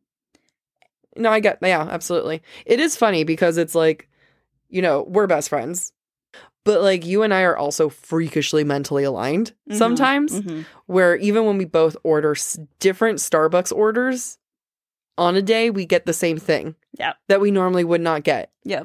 No, 1.16 1.30
I 1.30 1.40
get 1.40 1.58
yeah, 1.62 1.82
absolutely. 1.82 2.42
It 2.66 2.80
is 2.80 2.96
funny 2.96 3.24
because 3.24 3.56
it's 3.58 3.74
like, 3.74 4.08
you 4.68 4.82
know, 4.82 5.04
we're 5.08 5.26
best 5.26 5.48
friends. 5.48 5.92
But 6.64 6.80
like 6.82 7.04
you 7.04 7.22
and 7.22 7.34
I 7.34 7.42
are 7.42 7.56
also 7.56 7.88
freakishly 7.88 8.62
mentally 8.64 9.02
aligned 9.04 9.52
Mhm, 9.68 9.76
sometimes 9.76 10.40
mhm. 10.40 10.64
where 10.86 11.16
even 11.16 11.44
when 11.44 11.58
we 11.58 11.64
both 11.64 11.96
order 12.04 12.32
s- 12.32 12.58
different 12.78 13.18
Starbucks 13.18 13.72
orders 13.74 14.38
on 15.18 15.34
a 15.36 15.42
day, 15.42 15.70
we 15.70 15.84
get 15.86 16.06
the 16.06 16.12
same 16.12 16.38
thing. 16.38 16.76
Yeah. 16.98 17.14
That 17.28 17.40
we 17.40 17.50
normally 17.50 17.84
would 17.84 18.00
not 18.00 18.22
get. 18.22 18.50
Yeah. 18.64 18.84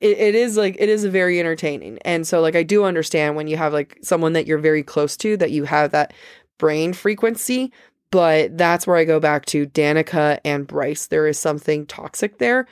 It, 0.00 0.16
it 0.18 0.34
is 0.36 0.56
like 0.56 0.76
it 0.78 0.88
is 0.88 1.04
very 1.06 1.40
entertaining. 1.40 1.98
And 2.04 2.24
so 2.26 2.40
like 2.40 2.54
I 2.54 2.62
do 2.62 2.84
understand 2.84 3.34
when 3.34 3.48
you 3.48 3.56
have 3.56 3.72
like 3.72 3.98
someone 4.02 4.32
that 4.34 4.46
you're 4.46 4.58
very 4.58 4.84
close 4.84 5.16
to 5.18 5.36
that 5.38 5.50
you 5.50 5.64
have 5.64 5.90
that 5.90 6.14
brain 6.56 6.92
frequency, 6.92 7.72
but 8.10 8.56
that's 8.56 8.86
where 8.86 8.96
I 8.96 9.04
go 9.04 9.20
back 9.20 9.46
to 9.46 9.66
Danika 9.66 10.40
and 10.44 10.66
Bryce. 10.66 11.06
There 11.06 11.26
is 11.26 11.38
something 11.38 11.86
toxic 11.86 12.38
there 12.38 12.66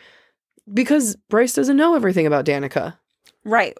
because 0.72 1.16
Bryce 1.28 1.52
doesn't 1.52 1.76
know 1.76 1.94
everything 1.94 2.26
about 2.26 2.44
Danika. 2.44 2.96
Right. 3.44 3.76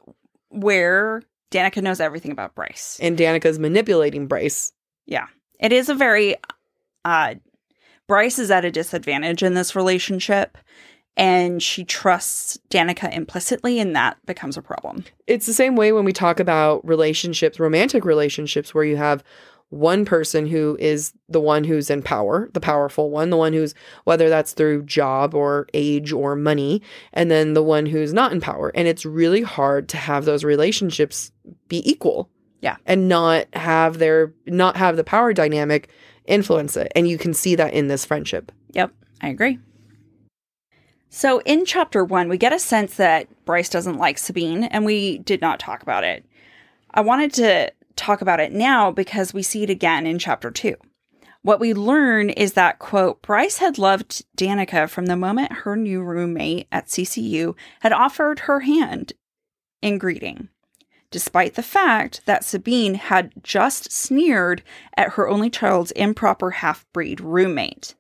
Where 0.51 1.23
Danika 1.51 1.83
knows 1.83 2.01
everything 2.01 2.31
about 2.31 2.55
Bryce. 2.55 2.99
And 3.01 3.19
Danika's 3.19 3.59
manipulating 3.59 4.27
Bryce. 4.27 4.73
Yeah. 5.07 5.27
It 5.61 5.73
is 5.73 5.89
a 5.89 5.95
very 5.95 6.37
uh 7.05 7.35
Bryce 8.07 8.39
is 8.39 8.51
at 8.51 8.65
a 8.65 8.71
disadvantage 8.71 9.43
in 9.43 9.55
this 9.55 9.75
relationship 9.75 10.59
and 11.17 11.63
she 11.63 11.85
trusts 11.85 12.59
Danica 12.71 13.13
implicitly 13.13 13.81
and 13.81 13.97
that 13.97 14.19
becomes 14.27 14.57
a 14.57 14.63
problem. 14.63 15.05
it's 15.27 15.47
the 15.47 15.55
same 15.55 15.75
way 15.75 15.93
when 15.93 16.05
we 16.05 16.13
talk 16.13 16.39
about 16.39 16.87
relationships, 16.87 17.59
romantic 17.59 18.05
relationships, 18.05 18.75
where 18.75 18.85
you 18.85 18.97
have 18.97 19.25
one 19.71 20.05
person 20.05 20.47
who 20.47 20.77
is 20.79 21.13
the 21.29 21.41
one 21.41 21.65
who's 21.65 21.91
in 21.91 22.03
power, 22.03 22.49
the 22.53 22.61
powerful 22.61 23.11
one, 23.11 23.31
the 23.31 23.37
one 23.37 23.53
who's, 23.53 23.75
whether 24.05 24.29
that's 24.29 24.53
through 24.53 24.85
job 24.85 25.35
or 25.35 25.67
age 25.75 26.13
or 26.13 26.37
money, 26.37 26.81
and 27.13 27.31
then 27.31 27.55
the 27.55 27.63
one 27.63 27.87
who's 27.87 28.13
not 28.13 28.33
in 28.33 28.41
power. 28.41 28.71
And 28.75 28.87
it's 28.87 29.05
really 29.05 29.43
hard 29.43 29.89
to 29.89 29.97
have 29.97 30.25
those 30.25 30.45
relationships 30.45 31.33
be 31.69 31.89
equal. 31.89 32.31
Yeah. 32.61 32.77
And 32.87 33.09
not 33.09 33.47
have 33.55 33.99
their, 33.99 34.33
not 34.47 34.77
have 34.77 34.97
the 34.97 35.05
power 35.05 35.33
dynamic 35.33 35.91
influence 36.27 36.77
it. 36.77 36.91
And 36.95 37.09
you 37.09 37.19
can 37.19 37.35
see 37.35 37.55
that 37.57 37.75
in 37.75 37.89
this 37.89 38.05
friendship. 38.05 38.53
Yep, 38.73 38.93
I 39.21 39.29
agree. 39.29 39.59
So 41.09 41.41
in 41.43 41.65
chapter 41.65 42.05
one, 42.05 42.29
we 42.29 42.39
get 42.39 42.53
a 42.53 42.59
sense 42.59 42.97
that 42.97 43.29
Bryce 43.45 43.69
doesn't 43.69 43.99
like 43.99 44.19
Sabine, 44.19 44.65
and 44.65 44.85
we 44.85 45.19
did 45.19 45.41
not 45.41 45.61
talk 45.61 45.83
about 45.83 46.05
it. 46.05 46.25
I 46.93 47.01
wanted 47.01 47.33
to 47.35 47.73
talk 47.97 48.21
about 48.21 48.41
it 48.41 48.53
now 48.53 48.91
because 48.91 49.35
we 49.35 49.43
see 49.43 49.63
it 49.63 49.71
again 49.71 50.07
in 50.07 50.19
chapter 50.19 50.51
two. 50.51 50.77
What 51.43 51.61
we 51.61 51.75
learn 51.75 52.31
is 52.31 52.55
that, 52.55 52.81
quote, 52.81 53.23
Bryce 53.23 53.59
had 53.59 53.79
loved 53.79 54.25
Danika 54.37 54.89
from 54.89 55.07
the 55.07 55.17
moment 55.17 55.53
her 55.53 55.77
new 55.77 56.03
roommate 56.03 56.67
at 56.73 56.89
CCU 56.89 57.55
had 57.81 57.93
offered 57.93 58.41
her 58.41 58.61
hand 58.61 59.13
in 59.81 59.99
greeting, 59.99 60.49
despite 61.13 61.55
the 61.55 61.63
fact 61.63 62.23
that 62.27 62.45
Sabine 62.45 62.95
had 62.95 63.33
just 63.45 63.93
sneered 63.93 64.65
at 64.97 65.11
her 65.11 65.29
only 65.29 65.49
child's 65.49 65.93
improper 65.93 66.51
half 66.51 66.85
breed 66.93 67.21
roommate. 67.21 67.95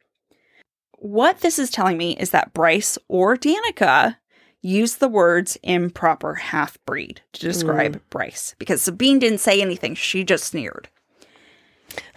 What 0.99 1.40
this 1.40 1.59
is 1.59 1.70
telling 1.70 1.99
me 1.99 2.16
is 2.16 2.30
that 2.30 2.53
Bryce 2.53 2.99
or 3.07 3.36
Danika 3.36 4.16
used 4.66 4.98
the 4.98 5.08
words 5.08 5.56
improper 5.62 6.34
half 6.34 6.76
breed 6.84 7.20
to 7.32 7.40
describe 7.40 7.96
mm. 7.96 8.00
Bryce 8.10 8.54
because 8.58 8.82
Sabine 8.82 9.18
didn't 9.18 9.38
say 9.38 9.62
anything, 9.62 9.94
she 9.94 10.24
just 10.24 10.44
sneered. 10.44 10.88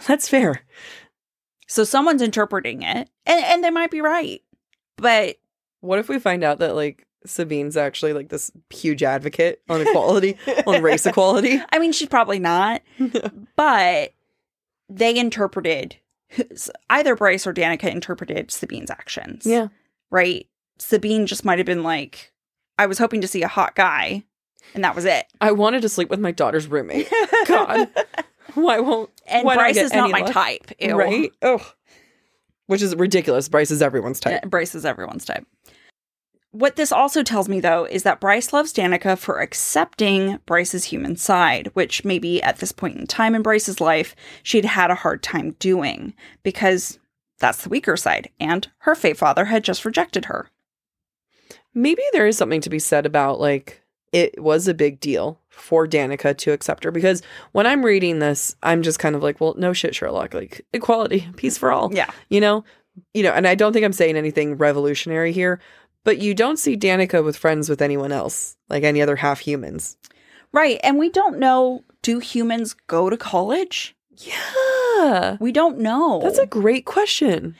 That's 0.06 0.28
fair. 0.28 0.62
So 1.68 1.84
someone's 1.84 2.22
interpreting 2.22 2.82
it, 2.82 3.08
and, 3.24 3.44
and 3.44 3.64
they 3.64 3.70
might 3.70 3.92
be 3.92 4.00
right. 4.00 4.42
But 4.96 5.36
What 5.80 6.00
if 6.00 6.08
we 6.08 6.18
find 6.18 6.42
out 6.42 6.58
that 6.58 6.74
like 6.74 7.06
Sabine's 7.24 7.76
actually 7.76 8.12
like 8.12 8.28
this 8.28 8.50
huge 8.70 9.02
advocate 9.02 9.62
on 9.68 9.82
equality, 9.82 10.36
on 10.66 10.82
race 10.82 11.06
equality? 11.06 11.60
I 11.72 11.78
mean, 11.78 11.92
she's 11.92 12.08
probably 12.08 12.40
not, 12.40 12.82
but 13.56 14.12
they 14.88 15.16
interpreted 15.16 15.96
either 16.88 17.14
Bryce 17.14 17.46
or 17.46 17.54
Danika 17.54 17.90
interpreted 17.90 18.50
Sabine's 18.50 18.90
actions. 18.90 19.46
Yeah. 19.46 19.68
Right? 20.10 20.48
Sabine 20.78 21.26
just 21.26 21.44
might 21.44 21.58
have 21.58 21.66
been 21.66 21.84
like, 21.84 22.32
I 22.80 22.86
was 22.86 22.96
hoping 22.96 23.20
to 23.20 23.28
see 23.28 23.42
a 23.42 23.48
hot 23.48 23.74
guy, 23.74 24.24
and 24.72 24.82
that 24.84 24.96
was 24.96 25.04
it. 25.04 25.26
I 25.38 25.52
wanted 25.52 25.82
to 25.82 25.88
sleep 25.90 26.08
with 26.08 26.18
my 26.18 26.30
daughter's 26.30 26.66
roommate. 26.66 27.12
God. 27.46 27.90
Why 28.54 28.80
won't 28.80 29.10
and 29.26 29.44
why 29.44 29.54
Bryce 29.54 29.76
is 29.76 29.92
not 29.92 30.10
my 30.10 30.22
luck? 30.22 30.32
type. 30.32 30.72
Ew. 30.80 30.96
right? 30.96 31.30
Oh. 31.42 31.64
Which 32.66 32.80
is 32.80 32.96
ridiculous. 32.96 33.48
Bryce 33.50 33.70
is 33.70 33.82
everyone's 33.82 34.18
type. 34.18 34.40
Uh, 34.42 34.48
Bryce 34.48 34.74
is 34.74 34.86
everyone's 34.86 35.26
type. 35.26 35.46
What 36.50 36.74
this 36.76 36.90
also 36.90 37.22
tells 37.22 37.48
me, 37.48 37.60
though, 37.60 37.84
is 37.84 38.02
that 38.02 38.18
Bryce 38.18 38.52
loves 38.52 38.72
Danika 38.72 39.16
for 39.16 39.40
accepting 39.40 40.40
Bryce's 40.46 40.84
human 40.84 41.16
side, 41.16 41.70
which 41.74 42.04
maybe 42.04 42.42
at 42.42 42.56
this 42.58 42.72
point 42.72 42.96
in 42.96 43.06
time 43.06 43.36
in 43.36 43.42
Bryce's 43.42 43.80
life, 43.80 44.16
she'd 44.42 44.64
had 44.64 44.90
a 44.90 44.96
hard 44.96 45.22
time 45.22 45.52
doing 45.60 46.14
because 46.42 46.98
that's 47.38 47.62
the 47.62 47.68
weaker 47.68 47.96
side, 47.96 48.30
and 48.40 48.68
her 48.78 48.94
Fae 48.96 49.12
father 49.12 49.44
had 49.44 49.62
just 49.62 49.84
rejected 49.84 50.24
her. 50.24 50.50
Maybe 51.74 52.02
there 52.12 52.26
is 52.26 52.36
something 52.36 52.60
to 52.62 52.70
be 52.70 52.78
said 52.78 53.06
about 53.06 53.40
like 53.40 53.82
it 54.12 54.42
was 54.42 54.66
a 54.66 54.74
big 54.74 55.00
deal 55.00 55.38
for 55.48 55.86
Danika 55.86 56.36
to 56.38 56.52
accept 56.52 56.84
her 56.84 56.90
because 56.90 57.22
when 57.52 57.66
I'm 57.66 57.84
reading 57.84 58.18
this, 58.18 58.56
I'm 58.62 58.82
just 58.82 58.98
kind 58.98 59.14
of 59.14 59.22
like, 59.22 59.40
well, 59.40 59.54
no 59.56 59.72
shit, 59.72 59.94
Sherlock. 59.94 60.34
Like 60.34 60.66
equality, 60.72 61.28
peace 61.36 61.58
for 61.58 61.70
all. 61.70 61.94
Yeah. 61.94 62.10
You 62.28 62.40
know? 62.40 62.64
You 63.14 63.22
know, 63.22 63.32
and 63.32 63.46
I 63.46 63.54
don't 63.54 63.72
think 63.72 63.84
I'm 63.84 63.92
saying 63.92 64.16
anything 64.16 64.56
revolutionary 64.56 65.32
here, 65.32 65.60
but 66.04 66.18
you 66.18 66.34
don't 66.34 66.58
see 66.58 66.76
Danika 66.76 67.24
with 67.24 67.36
friends 67.36 67.68
with 67.68 67.80
anyone 67.80 68.10
else, 68.10 68.56
like 68.68 68.82
any 68.82 69.00
other 69.00 69.16
half 69.16 69.38
humans. 69.38 69.96
Right. 70.52 70.80
And 70.82 70.98
we 70.98 71.08
don't 71.08 71.38
know 71.38 71.84
do 72.02 72.18
humans 72.18 72.74
go 72.86 73.10
to 73.10 73.16
college? 73.16 73.94
Yeah. 74.16 75.36
We 75.40 75.52
don't 75.52 75.78
know. 75.78 76.20
That's 76.22 76.38
a 76.38 76.46
great 76.46 76.84
question. 76.84 77.54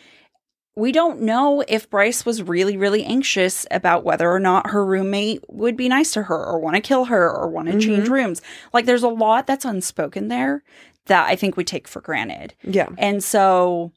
We 0.76 0.92
don't 0.92 1.20
know 1.20 1.64
if 1.66 1.90
Bryce 1.90 2.24
was 2.24 2.42
really, 2.42 2.76
really 2.76 3.04
anxious 3.04 3.66
about 3.70 4.04
whether 4.04 4.30
or 4.30 4.38
not 4.38 4.70
her 4.70 4.84
roommate 4.84 5.42
would 5.48 5.76
be 5.76 5.88
nice 5.88 6.12
to 6.12 6.22
her 6.22 6.44
or 6.44 6.58
want 6.58 6.76
to 6.76 6.80
kill 6.80 7.06
her 7.06 7.30
or 7.30 7.48
want 7.48 7.68
to 7.68 7.80
change 7.80 8.08
rooms. 8.08 8.40
Like, 8.72 8.86
there's 8.86 9.02
a 9.02 9.08
lot 9.08 9.46
that's 9.46 9.64
unspoken 9.64 10.28
there 10.28 10.62
that 11.06 11.28
I 11.28 11.34
think 11.36 11.56
we 11.56 11.64
take 11.64 11.88
for 11.88 12.00
granted. 12.00 12.54
Yeah. 12.62 12.88
And 12.98 13.22
so 13.22 13.92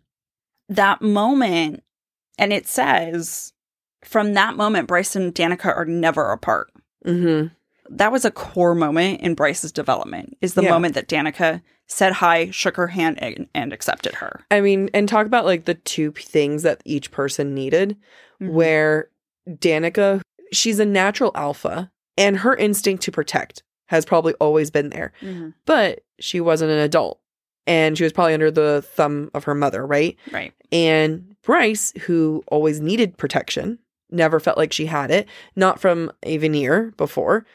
that 0.68 1.02
moment, 1.02 1.84
and 2.38 2.52
it 2.52 2.68
says 2.68 3.54
from 4.04 4.34
that 4.34 4.58
moment, 4.58 4.88
Bryce 4.88 5.16
and 5.16 5.34
Danika 5.34 5.68
are 5.68 5.86
never 5.86 6.32
apart. 6.32 6.72
Mm-hmm. 7.06 7.54
That 7.90 8.12
was 8.12 8.26
a 8.26 8.32
core 8.32 8.76
moment 8.76 9.22
in 9.22 9.36
Bryce's 9.36 9.72
development, 9.72 10.38
is 10.42 10.54
the 10.54 10.64
Yeah. 10.64 10.70
moment 10.70 10.96
that 10.96 11.08
Danika 11.08 11.62
said 11.88 12.14
hi, 12.14 12.50
shook 12.50 12.78
her 12.78 12.88
hand, 12.88 13.22
and, 13.22 13.48
and 13.54 13.74
accepted 13.74 14.16
her. 14.16 14.46
I 14.50 14.62
mean, 14.62 14.90
and 14.94 15.08
talk 15.08 15.26
about 15.26 15.46
like 15.46 15.66
the 15.66 15.74
two 15.76 16.12
p- 16.14 16.24
things 16.24 16.64
that 16.64 16.82
each 16.86 17.12
person 17.12 17.54
needed, 17.54 17.98
Mm-hmm. 18.42 18.54
where 18.54 19.10
Danika, 19.50 20.22
she's 20.52 20.80
a 20.80 20.86
natural 20.86 21.32
alpha 21.36 21.92
and 22.18 22.38
her 22.38 22.56
instinct 22.56 23.04
to 23.04 23.12
protect 23.12 23.64
has 23.88 24.06
probably 24.06 24.34
always 24.36 24.72
been 24.72 24.90
there, 24.90 25.12
Mhm. 25.22 25.54
but 25.66 26.02
she 26.20 26.40
wasn't 26.42 26.72
an 26.72 26.80
adult 26.80 27.20
and 27.68 27.98
she 27.98 28.04
was 28.04 28.14
probably 28.14 28.34
under 28.34 28.50
the 28.52 28.82
thumb 28.82 29.30
of 29.34 29.44
her 29.44 29.54
mother, 29.56 29.86
right? 29.86 30.18
Right. 30.32 30.54
And 30.72 31.36
Bryce, 31.44 31.94
who 32.04 32.44
always 32.48 32.80
needed 32.80 33.18
protection, 33.18 33.78
never 34.10 34.40
felt 34.40 34.58
like 34.58 34.74
she 34.74 34.86
had 34.88 35.12
it, 35.12 35.28
not 35.56 35.80
from 35.80 36.12
a 36.24 36.38
Vanir 36.38 36.94
before, 36.98 37.46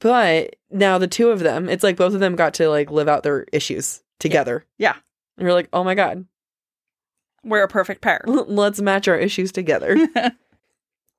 but 0.00 0.56
now 0.70 0.98
the 0.98 1.06
two 1.08 1.30
of 1.30 1.40
them, 1.40 1.68
it's 1.68 1.82
like 1.82 1.96
both 1.96 2.14
of 2.14 2.20
them 2.20 2.36
got 2.36 2.54
to 2.54 2.68
like 2.68 2.90
live 2.90 3.08
out 3.08 3.22
their 3.22 3.46
issues 3.52 4.02
together. 4.18 4.64
Yeah. 4.78 4.94
And 5.36 5.44
you're 5.44 5.54
like, 5.54 5.68
oh 5.72 5.84
my 5.84 5.94
God, 5.94 6.26
We're 7.44 7.62
a 7.62 7.68
perfect 7.68 8.00
pair. 8.00 8.22
let's 8.26 8.80
match 8.80 9.08
our 9.08 9.16
issues 9.18 9.52
together. 9.52 9.96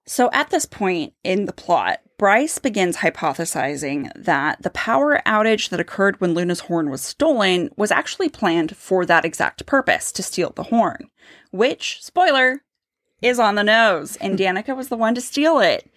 So 0.09 0.31
at 0.33 0.49
this 0.49 0.65
point 0.65 1.13
in 1.23 1.45
the 1.45 1.53
plot, 1.53 1.99
Bryce 2.17 2.57
begins 2.57 2.97
hypothesizing 2.97 4.11
that 4.15 4.59
the 4.59 4.71
power 4.71 5.21
outage 5.23 5.69
that 5.69 5.79
occurred 5.79 6.19
when 6.19 6.33
Luna's 6.33 6.61
horn 6.61 6.89
was 6.89 7.03
stolen 7.03 7.69
was 7.77 7.91
actually 7.91 8.27
planned 8.27 8.75
for 8.75 9.05
that 9.05 9.23
exact 9.23 9.67
purpose 9.67 10.11
to 10.13 10.23
steal 10.23 10.49
the 10.49 10.63
horn, 10.63 11.11
which, 11.51 11.99
spoiler, 12.01 12.63
is 13.21 13.37
on 13.37 13.53
the 13.53 13.63
nose, 13.63 14.15
and 14.15 14.35
Danika 14.39 14.75
was 14.75 14.89
the 14.89 14.97
one 14.97 15.13
to 15.13 15.21
steal 15.21 15.59
it. 15.59 15.91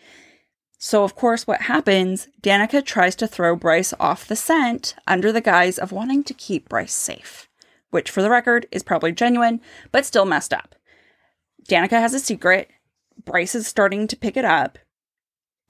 So, 0.85 1.05
of 1.05 1.15
course, 1.15 1.47
what 1.47 1.61
happens? 1.63 2.27
Danika 2.43 2.85
tries 2.85 3.15
to 3.15 3.29
throw 3.29 3.55
Bryce 3.55 3.95
off 4.01 4.27
the 4.27 4.35
scent 4.35 4.97
under 5.07 5.31
the 5.31 5.41
guise 5.41 5.79
of 5.79 5.93
wanting 5.93 6.25
to 6.25 6.35
keep 6.35 6.69
Bryce 6.69 6.93
safe, 6.93 7.49
which, 7.91 8.11
for 8.11 8.21
the 8.21 8.29
record, 8.29 8.67
is 8.73 8.83
probably 8.83 9.13
genuine, 9.13 9.61
but 9.93 10.05
still 10.05 10.25
messed 10.25 10.53
up. 10.53 10.75
Danika 11.69 12.01
has 12.01 12.15
a 12.15 12.19
secret. 12.19 12.69
Bryce 13.25 13.55
is 13.55 13.69
starting 13.69 14.09
to 14.09 14.17
pick 14.17 14.37
it 14.37 14.45
up. 14.45 14.77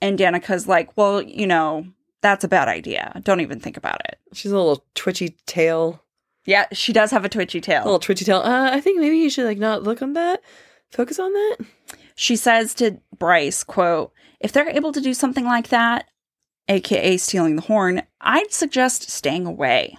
And 0.01 0.17
Danika's 0.17 0.67
like, 0.67 0.97
well, 0.97 1.21
you 1.21 1.45
know, 1.45 1.85
that's 2.21 2.43
a 2.43 2.47
bad 2.47 2.67
idea. 2.67 3.21
Don't 3.23 3.41
even 3.41 3.59
think 3.59 3.77
about 3.77 4.01
it. 4.05 4.17
She's 4.33 4.51
a 4.51 4.57
little 4.57 4.83
twitchy 4.95 5.37
tail, 5.45 6.01
Yeah, 6.47 6.65
she 6.71 6.91
does 6.91 7.11
have 7.11 7.23
a 7.23 7.29
twitchy 7.29 7.61
tail. 7.61 7.83
a 7.83 7.85
little 7.85 7.99
twitchy 7.99 8.25
tail. 8.25 8.39
Uh, 8.39 8.71
I 8.71 8.81
think 8.81 8.99
maybe 8.99 9.17
you 9.17 9.29
should 9.29 9.45
like 9.45 9.59
not 9.59 9.83
look 9.83 10.01
on 10.01 10.13
that, 10.13 10.41
focus 10.89 11.19
on 11.19 11.31
that. 11.33 11.57
She 12.15 12.35
says 12.35 12.73
to 12.75 12.99
Bryce, 13.17 13.63
quote, 13.63 14.11
if 14.39 14.51
they're 14.51 14.69
able 14.69 14.91
to 14.91 15.01
do 15.01 15.13
something 15.13 15.45
like 15.45 15.69
that, 15.69 16.05
aka 16.67 17.17
stealing 17.17 17.55
the 17.55 17.63
horn, 17.63 18.03
I'd 18.21 18.51
suggest 18.51 19.09
staying 19.09 19.45
away. 19.45 19.97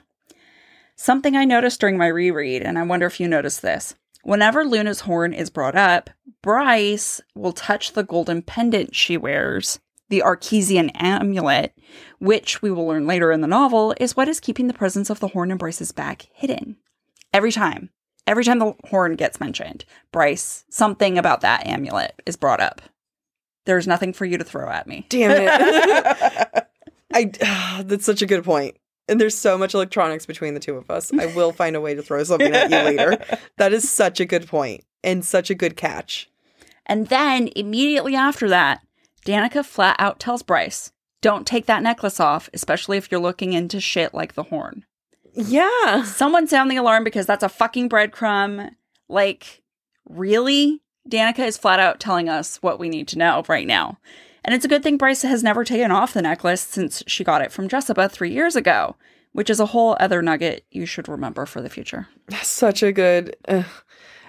Something 0.96 1.36
I 1.36 1.44
noticed 1.44 1.80
during 1.80 1.98
my 1.98 2.06
reread, 2.06 2.62
and 2.62 2.78
I 2.78 2.82
wonder 2.84 3.06
if 3.06 3.18
you 3.18 3.26
noticed 3.26 3.62
this. 3.62 3.94
Whenever 4.22 4.64
Luna's 4.64 5.00
horn 5.00 5.34
is 5.34 5.50
brought 5.50 5.74
up, 5.74 6.08
Bryce 6.40 7.20
will 7.34 7.52
touch 7.52 7.92
the 7.92 8.04
golden 8.04 8.42
pendant 8.42 8.94
she 8.94 9.16
wears, 9.16 9.80
the 10.08 10.22
Archesian 10.22 10.90
amulet, 10.94 11.74
which 12.20 12.62
we 12.62 12.70
will 12.70 12.86
learn 12.86 13.06
later 13.06 13.32
in 13.32 13.40
the 13.40 13.46
novel 13.46 13.94
is 13.98 14.16
what 14.16 14.28
is 14.28 14.40
keeping 14.40 14.66
the 14.66 14.74
presence 14.74 15.10
of 15.10 15.20
the 15.20 15.28
horn 15.28 15.50
in 15.50 15.56
Bryce's 15.56 15.92
back 15.92 16.28
hidden. 16.32 16.76
Every 17.32 17.52
time, 17.52 17.90
every 18.26 18.44
time 18.44 18.58
the 18.58 18.74
horn 18.88 19.16
gets 19.16 19.40
mentioned, 19.40 19.84
Bryce, 20.12 20.64
something 20.70 21.18
about 21.18 21.40
that 21.42 21.66
amulet 21.66 22.20
is 22.26 22.36
brought 22.36 22.60
up. 22.60 22.82
There's 23.66 23.86
nothing 23.86 24.12
for 24.12 24.24
you 24.24 24.38
to 24.38 24.44
throw 24.44 24.68
at 24.68 24.86
me. 24.86 25.06
Damn 25.08 25.30
it. 25.32 26.66
I 27.14 27.82
that's 27.84 28.04
such 28.04 28.22
a 28.22 28.26
good 28.26 28.44
point. 28.44 28.76
And 29.06 29.20
there's 29.20 29.36
so 29.36 29.58
much 29.58 29.74
electronics 29.74 30.24
between 30.24 30.54
the 30.54 30.60
two 30.60 30.76
of 30.76 30.90
us. 30.90 31.12
I 31.12 31.26
will 31.26 31.52
find 31.60 31.76
a 31.76 31.80
way 31.80 31.94
to 31.94 32.02
throw 32.02 32.24
something 32.24 32.54
at 32.54 32.70
you 32.70 32.76
later. 32.76 33.22
That 33.58 33.72
is 33.72 33.90
such 33.90 34.18
a 34.18 34.24
good 34.24 34.48
point 34.48 34.84
and 35.02 35.24
such 35.24 35.50
a 35.50 35.54
good 35.54 35.76
catch. 35.76 36.30
And 36.86 37.08
then 37.08 37.50
immediately 37.54 38.14
after 38.14 38.48
that, 38.48 38.80
Danika 39.26 39.64
flat 39.64 39.96
out 39.98 40.20
tells 40.20 40.42
Bryce, 40.42 40.92
don't 41.20 41.46
take 41.46 41.66
that 41.66 41.82
necklace 41.82 42.20
off, 42.20 42.50
especially 42.52 42.98
if 42.98 43.10
you're 43.10 43.20
looking 43.20 43.54
into 43.54 43.80
shit 43.80 44.12
like 44.12 44.34
the 44.34 44.44
horn. 44.44 44.84
Yeah. 45.34 46.04
Someone 46.04 46.46
sound 46.46 46.70
the 46.70 46.76
alarm 46.76 47.04
because 47.04 47.26
that's 47.26 47.42
a 47.42 47.48
fucking 47.48 47.88
breadcrumb. 47.88 48.70
Like, 49.08 49.62
really? 50.08 50.80
Danika 51.08 51.40
is 51.40 51.58
flat 51.58 51.80
out 51.80 52.00
telling 52.00 52.28
us 52.28 52.56
what 52.62 52.78
we 52.78 52.88
need 52.88 53.08
to 53.08 53.18
know 53.18 53.42
right 53.48 53.66
now. 53.66 53.98
And 54.44 54.54
it's 54.54 54.64
a 54.64 54.68
good 54.68 54.82
thing 54.82 54.96
Bryce 54.96 55.22
has 55.22 55.42
never 55.42 55.64
taken 55.64 55.90
off 55.90 56.12
the 56.12 56.22
necklace 56.22 56.60
since 56.60 57.02
she 57.06 57.24
got 57.24 57.42
it 57.42 57.52
from 57.52 57.68
Jesiba 57.68 58.10
three 58.10 58.30
years 58.30 58.56
ago, 58.56 58.96
which 59.32 59.50
is 59.50 59.58
a 59.60 59.66
whole 59.66 59.96
other 59.98 60.22
nugget 60.22 60.64
you 60.70 60.86
should 60.86 61.08
remember 61.08 61.46
for 61.46 61.60
the 61.60 61.70
future. 61.70 62.08
That's 62.28 62.48
Such 62.48 62.82
a 62.82 62.92
good. 62.92 63.36
Uh, 63.48 63.64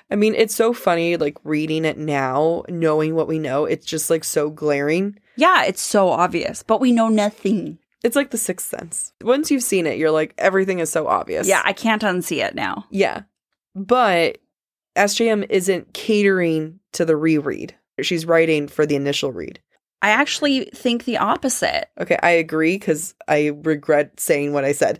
I 0.09 0.15
mean, 0.15 0.35
it's 0.35 0.55
so 0.55 0.71
funny, 0.73 1.17
like 1.17 1.37
reading 1.43 1.83
it 1.83 1.97
now, 1.97 2.63
knowing 2.69 3.15
what 3.15 3.27
we 3.27 3.39
know. 3.39 3.65
It's 3.65 3.85
just 3.85 4.09
like 4.09 4.23
so 4.23 4.49
glaring. 4.49 5.19
Yeah, 5.35 5.63
it's 5.65 5.81
so 5.81 6.09
obvious, 6.09 6.63
but 6.63 6.79
we 6.79 6.91
know 6.91 7.09
nothing. 7.09 7.79
It's 8.05 8.15
like 8.15 8.29
the 8.29 8.37
sixth 8.37 8.69
sense. 8.69 9.13
Once 9.23 9.49
you've 9.49 9.63
seen 9.63 9.87
it, 9.87 9.97
you're 9.97 10.11
like, 10.11 10.35
everything 10.37 10.77
is 10.77 10.91
so 10.91 11.07
obvious. 11.07 11.47
Yeah, 11.47 11.63
I 11.65 11.73
can't 11.73 12.03
unsee 12.03 12.45
it 12.45 12.53
now. 12.53 12.85
Yeah. 12.91 13.23
But 13.73 14.37
SJM 14.95 15.47
isn't 15.49 15.93
catering 15.95 16.79
to 16.93 17.03
the 17.03 17.17
reread. 17.17 17.73
She's 18.01 18.27
writing 18.27 18.67
for 18.67 18.85
the 18.85 18.95
initial 18.95 19.31
read. 19.31 19.59
I 20.03 20.09
actually 20.09 20.65
think 20.65 21.05
the 21.05 21.17
opposite. 21.17 21.89
Okay, 21.99 22.19
I 22.21 22.29
agree 22.29 22.75
because 22.75 23.15
I 23.27 23.53
regret 23.63 24.19
saying 24.19 24.53
what 24.53 24.65
I 24.65 24.71
said. 24.71 24.99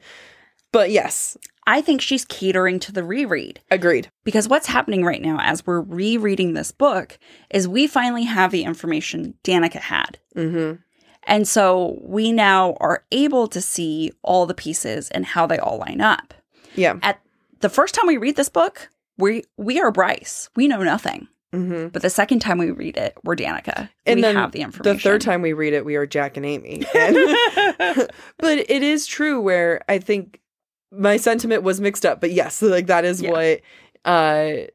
But 0.71 0.89
yes, 0.89 1.37
I 1.67 1.81
think 1.81 2.01
she's 2.01 2.25
catering 2.25 2.79
to 2.79 2.91
the 2.91 3.03
reread. 3.03 3.59
agreed. 3.69 4.09
Because 4.23 4.47
what's 4.47 4.65
happening 4.65 5.03
right 5.03 5.21
now 5.21 5.37
as 5.41 5.63
we're 5.63 5.81
rereading 5.81 6.53
this 6.53 6.71
book 6.71 7.19
is 7.51 7.67
we 7.67 7.85
finally 7.85 8.23
have 8.23 8.49
the 8.51 8.63
information 8.63 9.35
Danika 9.43 9.79
had. 9.79 10.17
Mm-hmm. 10.35 10.81
And 11.27 11.47
so 11.47 11.97
we 12.01 12.31
now 12.31 12.77
are 12.79 13.03
able 13.11 13.47
to 13.47 13.61
see 13.61 14.11
all 14.21 14.45
the 14.45 14.53
pieces 14.53 15.09
and 15.11 15.25
how 15.25 15.45
they 15.47 15.57
all 15.57 15.77
line 15.79 16.01
up. 16.01 16.33
Yeah. 16.75 16.97
At 17.01 17.19
the 17.61 17.69
first 17.69 17.95
time 17.95 18.05
we 18.07 18.17
read 18.17 18.35
this 18.35 18.49
book, 18.49 18.89
we 19.17 19.43
we 19.57 19.79
are 19.79 19.91
Bryce. 19.91 20.49
We 20.55 20.67
know 20.67 20.83
nothing. 20.83 21.27
Mm-hmm. 21.53 21.87
But 21.89 22.01
the 22.01 22.09
second 22.09 22.39
time 22.39 22.57
we 22.57 22.71
read 22.71 22.97
it, 22.97 23.17
we're 23.23 23.35
Danika. 23.35 23.87
And 24.05 24.17
we 24.17 24.21
then 24.21 24.35
have 24.35 24.51
the 24.51 24.61
information. 24.61 24.97
The 24.97 25.01
third 25.01 25.21
time 25.21 25.41
we 25.41 25.53
read 25.53 25.71
it, 25.73 25.85
we 25.85 25.95
are 25.95 26.05
Jac 26.05 26.35
and 26.37 26.45
Amy. 26.45 26.83
And- 26.95 27.15
but 28.37 28.57
it 28.69 28.83
is 28.83 29.07
true 29.07 29.39
where 29.39 29.81
I 29.87 29.99
think 29.99 30.41
my 30.91 31.15
sentiment 31.17 31.63
was 31.63 31.79
mixed 31.79 32.05
up. 32.05 32.19
But 32.19 32.31
yes, 32.31 32.61
like 32.61 32.87
that 32.87 33.05
is 33.05 33.21
Yeah. 33.21 33.31
what 33.31 33.61
uh 34.03 34.67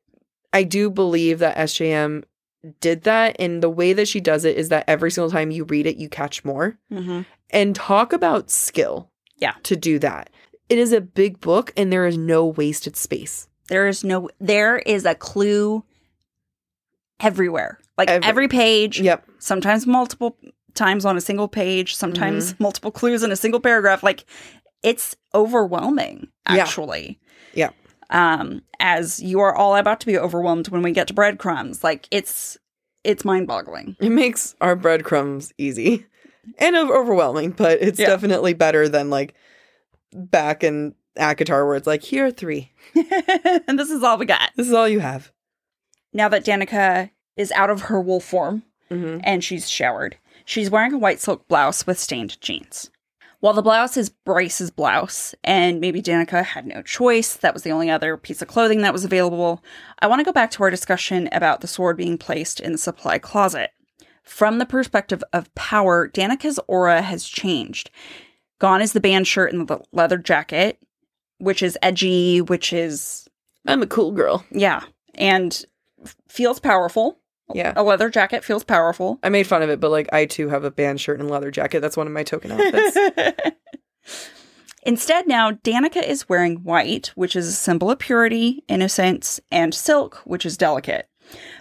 I 0.53 0.63
do 0.65 0.91
believe 0.91 1.39
that 1.41 1.57
SJM 1.57 2.25
did 2.81 3.03
that. 3.03 3.37
And 3.39 3.63
the 3.63 3.71
way 3.71 3.93
that 3.93 4.09
she 4.09 4.21
does 4.21 4.45
it 4.45 4.57
is 4.57 4.69
that 4.69 4.85
every 4.87 5.11
single 5.11 5.31
time 5.31 5.51
you 5.51 5.65
read 5.65 5.87
it, 5.87 5.97
you 5.97 6.09
catch 6.09 6.45
more. 6.45 6.79
Mhm. 6.93 7.25
And 7.51 7.75
talk 7.75 8.13
about 8.13 8.51
skill. 8.51 9.11
Yeah. 9.39 9.55
To 9.65 9.77
do 9.77 9.99
that. 10.01 10.31
It 10.69 10.79
is 10.79 10.93
a 10.93 11.01
big 11.01 11.41
book 11.41 11.73
and 11.77 11.93
there 11.93 12.07
is 12.07 12.17
no 12.19 12.47
wasted 12.47 12.97
space. 12.97 13.49
There 13.69 13.89
is 13.89 14.05
no 14.05 14.29
there 14.41 14.79
is 14.79 15.05
a 15.05 15.15
clue 15.15 15.85
everywhere. 17.21 17.79
Like 17.99 18.09
Every- 18.09 18.29
every 18.29 18.49
page, 18.49 19.01
Yep. 19.01 19.27
sometimes 19.39 19.87
multiple 19.87 20.37
times 20.75 21.05
on 21.05 21.17
a 21.17 21.21
single 21.21 21.49
page, 21.49 21.95
sometimes 21.97 22.53
Mm-hmm. 22.55 22.63
multiple 22.63 22.91
clues 22.91 23.23
in 23.23 23.31
a 23.33 23.37
single 23.37 23.61
paragraph. 23.61 24.03
Like 24.03 24.25
it's 24.83 25.17
overwhelming, 25.35 26.29
Yeah. 26.49 26.63
actually. 26.63 27.19
Yeah. 27.55 27.71
Um, 28.11 28.63
as 28.81 29.23
you 29.23 29.41
are 29.41 29.55
all 29.55 29.77
about 29.77 30.01
to 30.01 30.07
be 30.07 30.19
overwhelmed 30.19 30.69
when 30.69 30.83
we 30.83 30.93
get 30.93 31.07
to 31.09 31.15
breadcrumbs. 31.15 31.85
Like 31.85 32.09
it's 32.11 32.59
it's 33.05 33.25
mind 33.25 33.47
boggling. 33.47 33.97
It 34.01 34.11
makes 34.11 34.55
our 34.61 34.77
breadcrumbs 34.77 35.53
easy 35.59 36.07
and 36.59 36.77
overwhelming, 36.77 37.53
but 37.53 37.81
it's 37.81 37.99
Yeah. 37.99 38.07
definitely 38.09 38.53
better 38.55 38.89
than 38.89 39.11
like 39.11 39.35
back 40.13 40.65
in 40.65 40.95
ACOTAR 41.17 41.67
where 41.67 41.77
it's 41.77 41.87
like, 41.87 42.03
here 42.03 42.27
are 42.27 42.31
three. 42.31 42.73
and 42.95 43.79
this 43.79 43.91
is 43.91 44.03
all 44.03 44.19
we 44.19 44.27
got. 44.27 44.51
This 44.57 44.67
is 44.69 44.73
all 44.75 44.89
you 44.89 45.01
have. 45.01 45.33
Now 46.13 46.29
that 46.29 46.45
Danika 46.45 47.11
is 47.37 47.53
out 47.53 47.71
of 47.71 47.83
her 47.83 48.01
wolf 48.01 48.25
form 48.25 48.65
Mm-hmm. 48.91 49.21
and 49.23 49.45
she's 49.45 49.71
showered, 49.71 50.19
she's 50.45 50.69
wearing 50.69 50.93
a 50.93 50.99
white 50.99 51.21
silk 51.21 51.47
blouse 51.47 51.87
with 51.87 51.97
stained 51.97 52.41
jeans. 52.41 52.91
While 53.41 53.55
the 53.55 53.63
blouse 53.63 53.97
is 53.97 54.11
Bryce's 54.11 54.71
blouse, 54.71 55.35
and 55.43 55.81
maybe 55.81 56.03
Danika 56.03 56.45
had 56.45 56.67
no 56.67 56.83
choice, 56.83 57.35
that 57.37 57.55
was 57.55 57.63
the 57.63 57.71
only 57.71 57.89
other 57.89 58.19
piece 58.19 58.43
of 58.43 58.49
clothing 58.49 58.83
that 58.83 58.93
was 58.93 59.05
available, 59.05 59.65
I 60.01 60.09
want 60.09 60.21
to 60.21 60.25
go 60.25 60.33
back 60.33 60.51
to 60.53 60.63
our 60.63 60.71
discussion 60.71 61.29
about 61.33 61.63
the 61.63 61.67
sword 61.67 61.97
being 61.97 62.19
placed 62.19 62.61
in 62.61 62.73
the 62.73 62.79
supply 62.79 63.19
closet. 63.19 63.71
From 64.23 64.59
the 64.59 64.67
perspective 64.67 65.25
of 65.33 65.53
power, 65.55 66.07
Danika's 66.07 66.61
aura 66.69 67.01
has 67.01 67.27
changed. 67.27 67.91
Gone 68.59 68.83
is 68.83 68.93
the 68.93 69.01
band 69.01 69.27
shirt 69.27 69.55
and 69.55 69.67
the 69.67 69.81
leather 69.91 70.19
jacket, 70.19 70.79
which 71.39 71.63
is 71.63 71.79
edgy, 71.81 72.43
which 72.43 72.75
is, 72.75 73.27
I'm 73.67 73.83
a 73.83 73.87
cool 73.87 74.13
girl. 74.13 74.45
yeah, 74.51 74.83
and 75.15 75.65
feels 76.29 76.61
powerful. 76.61 77.20
Yeah. 77.55 77.73
A 77.77 77.83
leather 77.83 78.11
jacket 78.11 78.45
feels 78.45 78.65
powerful. 78.65 79.19
I 79.23 79.29
made 79.29 79.47
fun 79.47 79.63
of 79.63 79.71
it, 79.71 79.81
but 79.81 79.91
like 79.91 80.09
I 80.13 80.27
too 80.27 80.49
have 80.49 80.65
a 80.65 80.71
band 80.71 81.01
shirt 81.01 81.21
and 81.21 81.31
leather 81.31 81.51
jacket. 81.51 81.81
That's 81.81 81.97
one 81.97 82.07
of 82.07 82.13
my 82.13 82.23
token 82.23 82.53
outfits. 82.53 83.57
Instead, 84.83 85.29
now 85.29 85.53
Danika 85.53 86.03
is 86.03 86.29
wearing 86.29 86.57
white, 86.59 87.09
which 87.15 87.37
is 87.37 87.47
a 87.47 87.53
symbol 87.53 87.91
of 87.91 87.99
purity, 87.99 88.65
innocence, 88.67 89.39
and 89.51 89.75
silk, 89.75 90.23
which 90.25 90.47
is 90.47 90.57
delicate. 90.57 91.09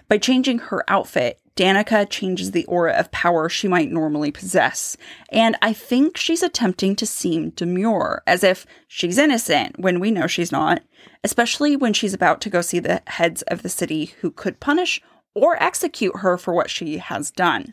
By 0.08 0.18
changing 0.18 0.58
her 0.58 0.84
outfit, 0.88 1.38
Danika 1.54 2.08
changes 2.08 2.52
the 2.52 2.64
aura 2.64 2.94
of 2.94 3.10
power 3.10 3.48
she 3.50 3.68
might 3.68 3.90
normally 3.90 4.30
possess. 4.30 4.96
And 5.30 5.56
I 5.60 5.74
think 5.74 6.16
she's 6.16 6.42
attempting 6.42 6.96
to 6.96 7.06
seem 7.06 7.50
demure, 7.50 8.22
as 8.26 8.42
if 8.42 8.66
she's 8.88 9.18
innocent 9.18 9.78
when 9.78 10.00
we 10.00 10.10
know 10.10 10.26
she's 10.26 10.50
not, 10.50 10.80
especially 11.22 11.76
when 11.76 11.92
she's 11.92 12.14
about 12.14 12.40
to 12.40 12.50
go 12.50 12.62
see 12.62 12.78
the 12.78 13.02
heads 13.06 13.42
of 13.42 13.62
the 13.62 13.68
city 13.68 14.14
who 14.20 14.30
could 14.30 14.58
punish 14.60 15.02
or 15.34 15.62
execute 15.62 16.16
her 16.18 16.36
for 16.36 16.52
what 16.54 16.70
she 16.70 16.98
has 16.98 17.30
done. 17.30 17.72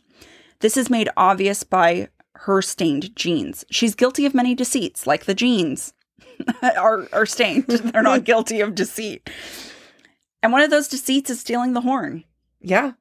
This 0.60 0.78
is 0.78 0.90
made 0.90 1.10
obvious 1.18 1.64
by 1.64 2.10
her 2.34 2.62
stained 2.62 3.16
jeans. 3.16 3.66
She's 3.72 3.96
guilty 3.96 4.26
of 4.26 4.34
many 4.34 4.56
deceits, 4.56 5.08
like 5.08 5.26
the 5.26 5.34
jeans 5.36 5.94
are, 6.62 7.08
are 7.14 7.26
stained. 7.26 7.66
They're 7.68 8.04
not 8.04 8.24
guilty 8.24 8.62
of 8.62 8.76
deceit. 8.76 9.30
And 10.44 10.52
one 10.52 10.62
of 10.62 10.70
those 10.70 10.88
deceits 10.88 11.30
is 11.30 11.40
stealing 11.40 11.74
the 11.74 11.82
horn. 11.82 12.24
yeah. 12.62 12.94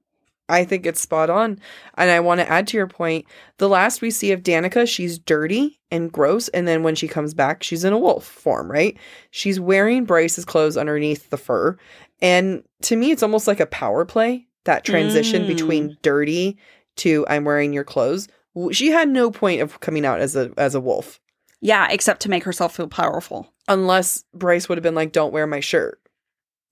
I 0.49 0.65
think 0.65 0.87
it's 0.87 1.01
spot 1.01 1.29
on. 1.29 1.59
And 1.97 2.09
I 2.09 2.21
want 2.21 2.41
to 2.41 2.49
add 2.49 2.69
to 2.69 2.77
your 2.77 2.87
point 2.87 3.27
the 3.59 3.69
last 3.69 4.01
we 4.01 4.13
see 4.13 4.31
of 4.31 4.45
Danika, 4.45 4.87
she's 4.87 5.19
dirty 5.19 5.81
and 5.91 6.13
gross. 6.13 6.47
And 6.49 6.69
then 6.69 6.85
when 6.85 6.95
she 6.95 7.09
comes 7.09 7.35
back, 7.35 7.65
she's 7.65 7.83
in 7.83 7.93
a 7.93 7.99
wolf 7.99 8.25
form, 8.25 8.71
right? 8.71 8.97
She's 9.33 9.59
wearing 9.59 10.05
Bryce's 10.05 10.45
clothes 10.45 10.77
underneath 10.77 11.31
the 11.31 11.37
fur. 11.37 11.77
And 12.23 12.63
to 12.83 12.97
me, 12.97 13.11
it's 13.11 13.23
almost 13.23 13.47
like 13.47 13.61
a 13.61 13.67
power 13.67 14.05
play 14.05 14.47
that 14.65 14.85
transition 14.85 15.45
Mm. 15.45 15.47
between 15.47 15.97
dirty 16.03 16.57
to 16.97 17.25
I'm 17.29 17.45
wearing 17.45 17.73
your 17.73 17.85
clothes. 17.85 18.27
She 18.73 18.89
had 18.91 19.09
no 19.09 19.31
point 19.31 19.61
of 19.61 19.81
coming 19.81 20.05
out 20.07 20.21
as 20.21 20.35
a 20.35 20.51
as 20.57 20.75
a 20.75 20.81
wolf. 20.81 21.21
Yeah, 21.61 21.89
except 21.91 22.23
to 22.23 22.31
make 22.31 22.45
herself 22.45 22.75
feel 22.77 22.89
powerful. 22.89 23.53
Unless 23.69 24.25
Bryce 24.35 24.69
would 24.69 24.79
have 24.79 24.83
been 24.83 24.95
like, 24.95 25.13
Don't 25.13 25.33
wear 25.33 25.47
my 25.47 25.61
shirt. 25.61 26.01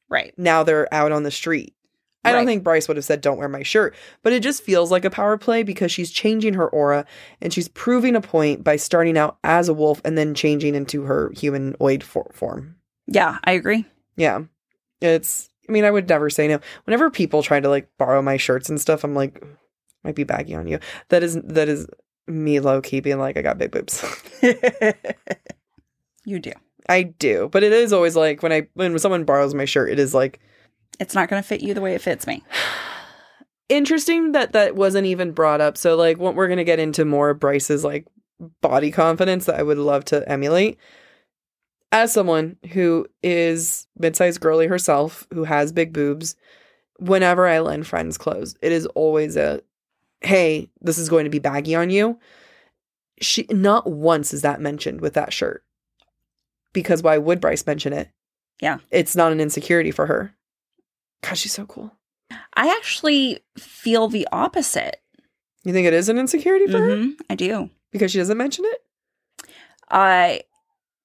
Right. 0.08 0.32
Now 0.38 0.62
they're 0.62 0.92
out 0.92 1.12
on 1.12 1.22
the 1.24 1.30
street. 1.30 1.74
I 2.26 2.32
don't 2.32 2.46
think 2.46 2.64
Bryce 2.64 2.88
would 2.88 2.96
have 2.96 3.04
said, 3.04 3.20
Don't 3.20 3.36
wear 3.36 3.50
my 3.50 3.62
shirt, 3.62 3.94
but 4.22 4.32
it 4.32 4.42
just 4.42 4.62
feels 4.62 4.90
like 4.90 5.04
a 5.04 5.10
power 5.10 5.36
play 5.36 5.62
because 5.62 5.92
she's 5.92 6.10
changing 6.10 6.54
her 6.54 6.66
aura 6.68 7.04
and 7.42 7.52
she's 7.52 7.68
proving 7.68 8.16
a 8.16 8.20
point 8.22 8.64
by 8.64 8.76
starting 8.76 9.18
out 9.18 9.36
as 9.44 9.68
a 9.68 9.74
wolf 9.74 10.00
and 10.06 10.16
then 10.16 10.34
changing 10.34 10.74
into 10.74 11.02
her 11.02 11.30
humanoid 11.36 12.02
for- 12.02 12.30
form. 12.32 12.76
Yeah, 13.06 13.38
I 13.44 13.52
agree. 13.52 13.84
Yeah. 14.16 14.44
It's 15.04 15.50
I 15.68 15.72
mean, 15.72 15.84
I 15.84 15.90
would 15.90 16.08
never 16.08 16.30
say 16.30 16.48
no. 16.48 16.60
Whenever 16.84 17.10
people 17.10 17.42
try 17.42 17.60
to 17.60 17.68
like 17.68 17.88
borrow 17.98 18.22
my 18.22 18.36
shirts 18.36 18.68
and 18.68 18.80
stuff, 18.80 19.04
I'm 19.04 19.14
like, 19.14 19.42
might 20.02 20.14
be 20.14 20.24
baggy 20.24 20.54
on 20.54 20.66
you. 20.66 20.78
That 21.08 21.22
is 21.22 21.40
that 21.42 21.68
is 21.68 21.86
me 22.26 22.60
low 22.60 22.80
key 22.80 23.00
being 23.00 23.18
like, 23.18 23.36
I 23.36 23.42
got 23.42 23.58
big 23.58 23.70
boobs. 23.70 24.04
You 26.24 26.38
do. 26.38 26.52
I 26.88 27.02
do, 27.02 27.48
but 27.50 27.62
it 27.62 27.72
is 27.72 27.92
always 27.92 28.16
like 28.16 28.42
when 28.42 28.52
I 28.52 28.68
when 28.74 28.98
someone 28.98 29.24
borrows 29.24 29.54
my 29.54 29.64
shirt, 29.64 29.90
it 29.90 29.98
is 29.98 30.14
like 30.14 30.40
It's 30.98 31.14
not 31.14 31.28
going 31.28 31.42
to 31.42 31.46
fit 31.46 31.62
you 31.62 31.74
the 31.74 31.80
way 31.80 31.94
it 31.94 32.02
fits 32.02 32.26
me. 32.26 32.42
interesting 33.68 34.32
that 34.32 34.52
that 34.52 34.74
wasn't 34.74 35.06
even 35.06 35.32
brought 35.32 35.60
up. 35.60 35.76
So 35.76 35.96
like, 35.96 36.18
what 36.18 36.34
we're 36.34 36.48
gonna 36.48 36.64
get 36.64 36.78
into 36.78 37.04
more 37.04 37.30
of 37.30 37.40
Bryce's 37.40 37.84
like 37.84 38.06
body 38.60 38.90
confidence 38.90 39.46
that 39.46 39.58
I 39.58 39.62
would 39.62 39.78
love 39.78 40.04
to 40.06 40.28
emulate. 40.28 40.78
As 41.94 42.12
someone 42.12 42.56
who 42.72 43.06
is 43.22 43.86
mid-sized 43.96 44.40
girly 44.40 44.66
herself, 44.66 45.28
who 45.32 45.44
has 45.44 45.70
big 45.70 45.92
boobs, 45.92 46.34
whenever 46.98 47.46
I 47.46 47.60
lend 47.60 47.86
friends 47.86 48.18
clothes, 48.18 48.56
it 48.60 48.72
is 48.72 48.86
always 48.96 49.36
a, 49.36 49.62
"Hey, 50.20 50.70
this 50.80 50.98
is 50.98 51.08
going 51.08 51.22
to 51.22 51.30
be 51.30 51.38
baggy 51.38 51.76
on 51.76 51.90
you." 51.90 52.18
She 53.20 53.46
not 53.48 53.88
once 53.88 54.34
is 54.34 54.42
that 54.42 54.60
mentioned 54.60 55.02
with 55.02 55.14
that 55.14 55.32
shirt. 55.32 55.64
Because 56.72 57.00
why 57.00 57.16
would 57.16 57.40
Bryce 57.40 57.64
mention 57.64 57.92
it? 57.92 58.10
Yeah. 58.60 58.78
It's 58.90 59.14
not 59.14 59.30
an 59.30 59.40
insecurity 59.40 59.92
for 59.92 60.06
her. 60.06 60.34
God, 61.22 61.34
she's 61.38 61.52
so 61.52 61.64
cool. 61.64 61.96
I 62.54 62.74
actually 62.76 63.38
feel 63.56 64.08
the 64.08 64.26
opposite. 64.32 65.00
You 65.62 65.72
think 65.72 65.86
it 65.86 65.94
is 65.94 66.08
an 66.08 66.18
insecurity 66.18 66.66
for 66.66 66.80
her? 66.80 66.96
Mhm, 66.96 67.14
I 67.30 67.36
do. 67.36 67.70
Because 67.92 68.10
she 68.10 68.18
doesn't 68.18 68.36
mention 68.36 68.64
it? 68.64 68.84
I 69.88 70.42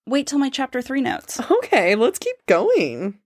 wait 0.06 0.28
till 0.28 0.39
my 0.39 0.50
chapter 0.50 0.82
three 0.82 1.02
notes. 1.02 1.39
Okay, 1.52 1.95
let's 1.95 2.20
keep 2.20 2.36
going. 2.47 3.20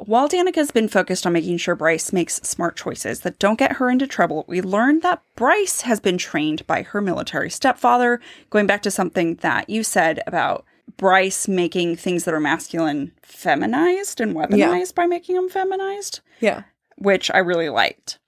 While 0.00 0.28
Danika's 0.28 0.72
been 0.72 0.88
focused 0.88 1.24
on 1.24 1.32
making 1.32 1.58
sure 1.58 1.76
Bryce 1.76 2.12
makes 2.12 2.34
smart 2.42 2.76
choices 2.76 3.20
that 3.20 3.38
don't 3.38 3.58
get 3.58 3.74
her 3.76 3.88
into 3.88 4.06
trouble, 4.08 4.44
we 4.48 4.60
learned 4.60 5.02
that 5.02 5.22
Bryce 5.36 5.82
has 5.82 6.00
been 6.00 6.18
trained 6.18 6.66
by 6.66 6.82
her 6.82 7.00
military 7.00 7.48
stepfather, 7.48 8.20
going 8.50 8.66
back 8.66 8.82
to 8.82 8.90
something 8.90 9.36
that 9.36 9.70
you 9.70 9.84
said 9.84 10.20
about 10.26 10.64
Bryce 10.96 11.46
making 11.46 11.94
things 11.96 12.24
that 12.24 12.34
are 12.34 12.40
masculine 12.40 13.12
feminized 13.22 14.20
and 14.20 14.34
weaponized 14.34 14.94
by 14.96 15.06
making 15.06 15.36
them 15.36 15.48
feminized, 15.48 16.20
Yeah. 16.40 16.64
which 16.98 17.30
I 17.30 17.38
really 17.38 17.68
liked. 17.68 18.18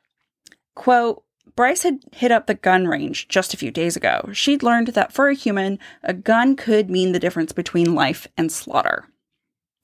Quote, 0.76 1.24
Bryce 1.54 1.84
had 1.84 2.00
hit 2.12 2.32
up 2.32 2.46
the 2.46 2.54
gun 2.54 2.86
range 2.86 3.28
just 3.28 3.54
a 3.54 3.56
few 3.56 3.70
days 3.70 3.96
ago. 3.96 4.28
She'd 4.32 4.62
learned 4.62 4.88
that 4.88 5.12
for 5.12 5.28
a 5.28 5.34
human, 5.34 5.78
a 6.02 6.12
gun 6.12 6.56
could 6.56 6.90
mean 6.90 7.12
the 7.12 7.18
difference 7.18 7.52
between 7.52 7.94
life 7.94 8.26
and 8.36 8.50
slaughter. 8.50 9.06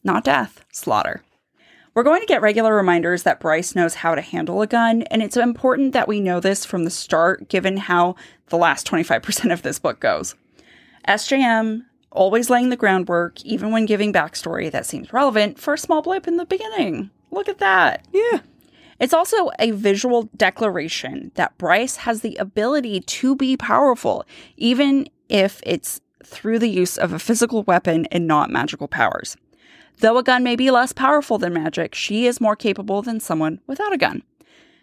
Not 0.05 0.25
death, 0.25 0.65
slaughter. 0.73 1.23
We're 1.95 2.03
going 2.03 2.21
to 2.21 2.27
get 2.27 2.43
regular 2.43 2.75
reminders 2.75 3.23
that 3.23 3.41
Bryce 3.41 3.75
knows 3.75 3.97
how 3.97 4.15
to 4.15 4.23
handle 4.23 4.63
a 4.63 4.67
gun, 4.67 5.03
and 5.03 5.23
it's 5.23 5.37
important 5.37 5.93
that 5.93 6.09
we 6.09 6.21
know 6.21 6.41
this 6.41 6.65
from 6.65 6.85
the 6.85 6.91
start, 6.91 7.49
given 7.49 7.77
how 7.77 8.17
the 8.49 8.57
last 8.57 8.87
25% 8.87 9.53
of 9.53 9.63
this 9.63 9.79
book 9.79 10.01
goes. 10.01 10.35
SJM 11.07 11.83
always 12.11 12.51
laying 12.51 12.71
the 12.71 12.77
groundwork, 12.77 13.43
even 13.45 13.73
when 13.73 13.87
giving 13.87 14.13
backstory 14.13 14.71
that 14.71 14.87
seems 14.87 15.13
relevant 15.13 15.59
for 15.59 15.75
a 15.75 15.79
small 15.79 16.03
blip 16.03 16.27
in 16.27 16.37
the 16.37 16.47
beginning. 16.47 17.11
Look 17.31 17.49
at 17.49 17.59
that. 17.59 18.07
Yeah. 18.13 18.41
It's 19.03 19.13
also 19.13 19.51
a 19.59 19.73
visual 19.73 20.31
declaration 20.37 21.33
that 21.35 21.59
Bryce 21.59 21.97
has 21.97 22.21
the 22.21 22.37
ability 22.37 23.01
to 23.01 23.35
be 23.35 23.57
powerful, 23.57 24.25
even 24.57 25.09
if 25.29 25.61
it's 25.67 26.01
through 26.25 26.61
the 26.61 26.69
use 26.69 26.97
of 26.97 27.13
a 27.13 27.19
physical 27.19 27.65
weapon 27.65 28.07
and 28.13 28.29
not 28.29 28.49
magical 28.49 28.87
powers. 28.87 29.37
Though 29.99 30.19
a 30.19 30.23
gun 30.23 30.45
may 30.45 30.55
be 30.55 30.71
less 30.71 30.93
powerful 30.93 31.37
than 31.37 31.53
magic, 31.53 31.97
she 31.97 32.27
is 32.27 32.41
more 32.41 32.55
capable 32.55 33.03
than 33.03 33.19
someone 33.19 33.61
without 33.67 33.93
a 33.93 33.99
gun. 33.99 34.23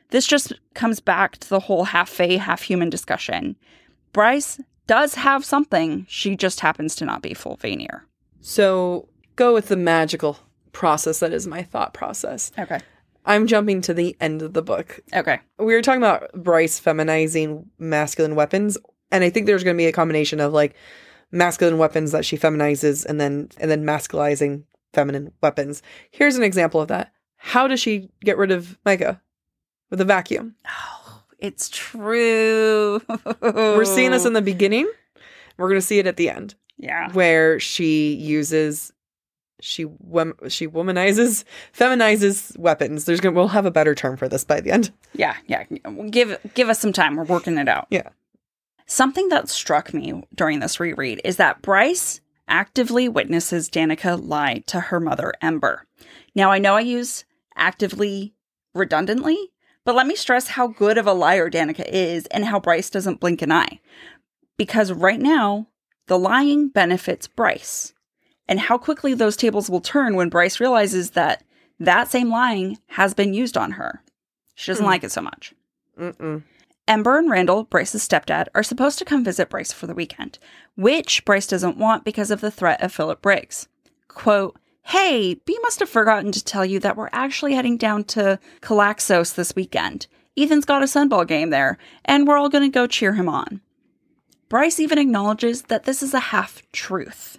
This 0.09 0.27
just 0.27 0.51
comes 0.73 0.99
back 0.99 1.37
to 1.37 1.47
the 1.47 1.61
whole 1.61 1.85
half 1.85 2.09
fae, 2.09 2.35
half 2.35 2.63
human 2.63 2.89
discussion. 2.89 3.55
Bryce 4.11 4.59
does 4.85 5.15
have 5.15 5.45
something, 5.45 6.05
she 6.09 6.35
just 6.35 6.59
happens 6.59 6.93
to 6.95 7.05
not 7.05 7.21
be 7.21 7.33
full 7.33 7.55
Vanir. 7.55 8.05
So 8.41 9.07
go 9.37 9.53
with 9.53 9.69
the 9.69 9.77
magical 9.77 10.39
process 10.73 11.19
that 11.19 11.31
is 11.31 11.47
my 11.47 11.63
thought 11.63 11.93
process. 11.93 12.51
Okay. 12.59 12.79
I'm 13.25 13.47
jumping 13.47 13.81
to 13.81 13.93
the 13.93 14.15
end 14.19 14.41
of 14.41 14.53
the 14.53 14.61
book. 14.61 14.99
Okay. 15.13 15.39
We 15.57 15.73
were 15.73 15.81
talking 15.81 16.01
about 16.01 16.31
Bryce 16.33 16.79
feminizing 16.79 17.65
masculine 17.77 18.35
weapons, 18.35 18.77
and 19.11 19.23
I 19.23 19.29
think 19.29 19.45
there's 19.45 19.63
going 19.63 19.75
to 19.75 19.81
be 19.81 19.87
a 19.87 19.91
combination 19.91 20.39
of 20.39 20.53
like 20.53 20.75
masculine 21.31 21.77
weapons 21.77 22.11
that 22.11 22.25
she 22.25 22.37
feminizes 22.37 23.05
and 23.05 23.19
then 23.21 23.49
and 23.57 23.69
then 23.69 23.83
masculizing 23.85 24.63
feminine 24.93 25.31
weapons. 25.41 25.81
Here's 26.11 26.35
an 26.35 26.43
example 26.43 26.81
of 26.81 26.87
that. 26.87 27.11
How 27.37 27.67
does 27.67 27.79
she 27.79 28.09
get 28.21 28.37
rid 28.37 28.51
of 28.51 28.77
Micah? 28.85 29.21
With 29.89 30.01
a 30.01 30.05
vacuum. 30.05 30.55
Oh, 30.67 31.23
it's 31.39 31.69
true. 31.69 33.01
We're 33.41 33.85
seeing 33.85 34.11
this 34.11 34.25
in 34.25 34.33
the 34.33 34.41
beginning. 34.41 34.91
We're 35.57 35.69
going 35.69 35.81
to 35.81 35.85
see 35.85 35.99
it 35.99 36.05
at 36.07 36.17
the 36.17 36.29
end. 36.29 36.55
Yeah. 36.81 37.11
where 37.11 37.59
she 37.59 38.13
uses 38.13 38.93
she 39.61 39.85
wom- 39.85 40.35
she 40.47 40.67
womanizes 40.67 41.43
feminizes 41.77 42.57
weapons 42.57 43.05
there's 43.05 43.19
gonna 43.19 43.35
we'll 43.35 43.47
have 43.49 43.65
a 43.65 43.71
better 43.71 43.93
term 43.93 44.15
for 44.17 44.27
this 44.27 44.43
by 44.43 44.59
the 44.61 44.71
end 44.71 44.91
Yeah, 45.13 45.35
yeah. 45.47 45.63
Give 46.09 46.37
give 46.53 46.69
us 46.69 46.79
some 46.79 46.93
time. 46.93 47.15
We're 47.15 47.23
working 47.23 47.57
it 47.57 47.67
out. 47.67 47.87
Yeah. 47.89 48.09
Something 48.85 49.29
that 49.29 49.49
struck 49.49 49.93
me 49.93 50.23
during 50.33 50.59
this 50.59 50.79
reread 50.79 51.21
is 51.23 51.37
that 51.37 51.61
Bryce 51.61 52.21
actively 52.47 53.07
witnesses 53.07 53.69
Danika 53.69 54.19
lie 54.21 54.63
to 54.67 54.79
her 54.79 54.99
mother 54.99 55.33
Ember. 55.41 55.85
Now 56.35 56.51
I 56.51 56.57
know 56.59 56.75
I 56.75 56.81
use 56.81 57.25
actively 57.55 58.33
redundantly, 58.73 59.51
but 59.85 59.95
let 59.95 60.07
me 60.07 60.15
stress 60.15 60.49
how 60.49 60.67
good 60.67 60.97
of 60.97 61.05
a 61.07 61.13
liar 61.13 61.49
Danika 61.49 61.87
is 61.87 62.25
and 62.27 62.45
how 62.45 62.59
Bryce 62.59 62.89
doesn't 62.89 63.19
blink 63.19 63.41
an 63.41 63.51
eye. 63.51 63.79
Because 64.57 64.91
right 64.91 65.19
now, 65.19 65.67
the 66.07 66.17
lying 66.17 66.69
benefits 66.69 67.27
Bryce. 67.27 67.93
And 68.49 68.59
how 68.59 68.77
quickly 68.79 69.13
those 69.13 69.37
tables 69.37 69.69
will 69.69 69.79
turn 69.79 70.15
when 70.15 70.27
Bryce 70.29 70.59
realizes 70.59 71.11
that 71.11 71.43
that 71.79 72.09
same 72.09 72.29
lying 72.29 72.79
has 72.87 73.13
been 73.13 73.33
used 73.33 73.55
on 73.55 73.73
her. 73.73 74.01
She 74.55 74.71
doesn't 74.71 74.83
Hmm. 74.83 74.89
like 74.89 75.03
it 75.03 75.11
so 75.11 75.21
much. 75.21 75.53
Mm-mm. 75.97 76.41
Ember 76.87 77.19
and 77.19 77.29
Randall, 77.29 77.65
Bryce's 77.65 78.05
stepdad, 78.05 78.47
are 78.55 78.63
supposed 78.63 78.97
to 78.97 79.05
come 79.05 79.23
visit 79.23 79.49
Bryce 79.49 79.71
for 79.71 79.85
the 79.85 79.93
weekend, 79.93 80.39
which 80.75 81.23
Bryce 81.23 81.45
doesn't 81.45 81.77
want 81.77 82.03
because 82.03 82.31
of 82.31 82.41
the 82.41 82.49
threat 82.49 82.81
of 82.81 82.91
Philip 82.91 83.21
Briggs. 83.21 83.67
Quote, 84.07 84.57
Hey, 84.85 85.35
B 85.45 85.57
must 85.61 85.79
have 85.81 85.89
forgotten 85.89 86.31
to 86.31 86.43
tell 86.43 86.65
you 86.65 86.79
that 86.79 86.97
we're 86.97 87.09
actually 87.11 87.53
heading 87.53 87.77
down 87.77 88.03
to 88.05 88.39
Calaxos 88.61 89.35
this 89.35 89.55
weekend. 89.55 90.07
Ethan's 90.35 90.65
got 90.65 90.81
a 90.81 90.85
sunball 90.85 91.27
game 91.27 91.51
there, 91.51 91.77
and 92.05 92.27
we're 92.27 92.37
all 92.37 92.49
going 92.49 92.63
to 92.69 92.73
go 92.73 92.87
cheer 92.87 93.13
him 93.13 93.29
on. 93.29 93.61
Bryce 94.49 94.79
even 94.79 94.97
acknowledges 94.97 95.63
that 95.63 95.83
this 95.83 96.01
is 96.01 96.15
a 96.15 96.19
half 96.19 96.63
truth. 96.71 97.37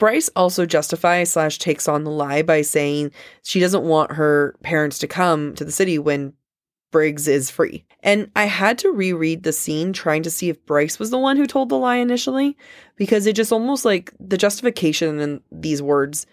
Bryce 0.00 0.30
also 0.34 0.66
justifies 0.66 1.30
slash 1.30 1.58
takes 1.58 1.86
on 1.86 2.02
the 2.02 2.10
lie 2.10 2.42
by 2.42 2.62
saying 2.62 3.12
she 3.42 3.60
doesn't 3.60 3.84
want 3.84 4.12
her 4.12 4.56
parents 4.62 4.98
to 4.98 5.06
come 5.06 5.54
to 5.54 5.64
the 5.64 5.70
city 5.70 5.98
when 5.98 6.32
briggs 6.90 7.28
is 7.28 7.48
free 7.48 7.84
and 8.02 8.28
i 8.34 8.46
had 8.46 8.76
to 8.76 8.90
reread 8.90 9.44
the 9.44 9.52
scene 9.52 9.92
trying 9.92 10.24
to 10.24 10.30
see 10.30 10.48
if 10.48 10.66
bryce 10.66 10.98
was 10.98 11.10
the 11.10 11.18
one 11.18 11.36
who 11.36 11.46
told 11.46 11.68
the 11.68 11.76
lie 11.76 11.94
initially 11.94 12.56
because 12.96 13.28
it 13.28 13.36
just 13.36 13.52
almost 13.52 13.84
like 13.84 14.12
the 14.18 14.36
justification 14.36 15.20
in 15.20 15.40
these 15.52 15.80
words 15.80 16.26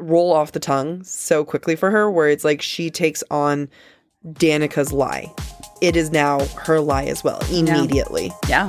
roll 0.00 0.32
off 0.32 0.50
the 0.50 0.58
tongue 0.58 1.04
so 1.04 1.44
quickly 1.44 1.76
for 1.76 1.92
her 1.92 2.10
where 2.10 2.28
it's 2.28 2.44
like 2.44 2.60
she 2.60 2.90
takes 2.90 3.22
on 3.30 3.68
Danika's 4.32 4.92
lie. 4.92 5.32
It 5.80 5.96
is 5.96 6.10
now 6.10 6.44
her 6.64 6.80
lie 6.80 7.04
as 7.04 7.22
well, 7.22 7.40
immediately. 7.50 8.32
Yeah. 8.48 8.68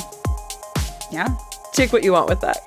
Yeah. 1.12 1.36
Take 1.74 1.92
what 1.92 2.04
you 2.04 2.14
want 2.14 2.30
with 2.30 2.42
that. 2.42 2.58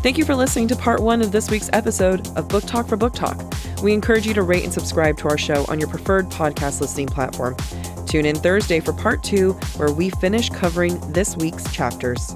Thank 0.00 0.16
you 0.16 0.24
for 0.24 0.36
listening 0.36 0.68
to 0.68 0.76
part 0.76 1.00
one 1.00 1.22
of 1.22 1.32
this 1.32 1.50
week's 1.50 1.68
episode 1.72 2.28
of 2.36 2.46
Book 2.48 2.62
Talk 2.64 2.86
for 2.86 2.96
BookTok. 2.96 3.82
We 3.82 3.92
encourage 3.92 4.28
you 4.28 4.34
to 4.34 4.42
rate 4.42 4.62
and 4.62 4.72
subscribe 4.72 5.18
to 5.18 5.28
our 5.28 5.36
show 5.36 5.64
on 5.68 5.80
your 5.80 5.88
preferred 5.88 6.26
podcast 6.26 6.80
listening 6.80 7.08
platform. 7.08 7.56
Tune 8.06 8.24
in 8.24 8.36
Thursday 8.36 8.78
for 8.78 8.92
part 8.92 9.24
two, 9.24 9.54
where 9.76 9.90
we 9.90 10.10
finish 10.10 10.50
covering 10.50 11.00
this 11.12 11.36
week's 11.36 11.70
chapters. 11.72 12.32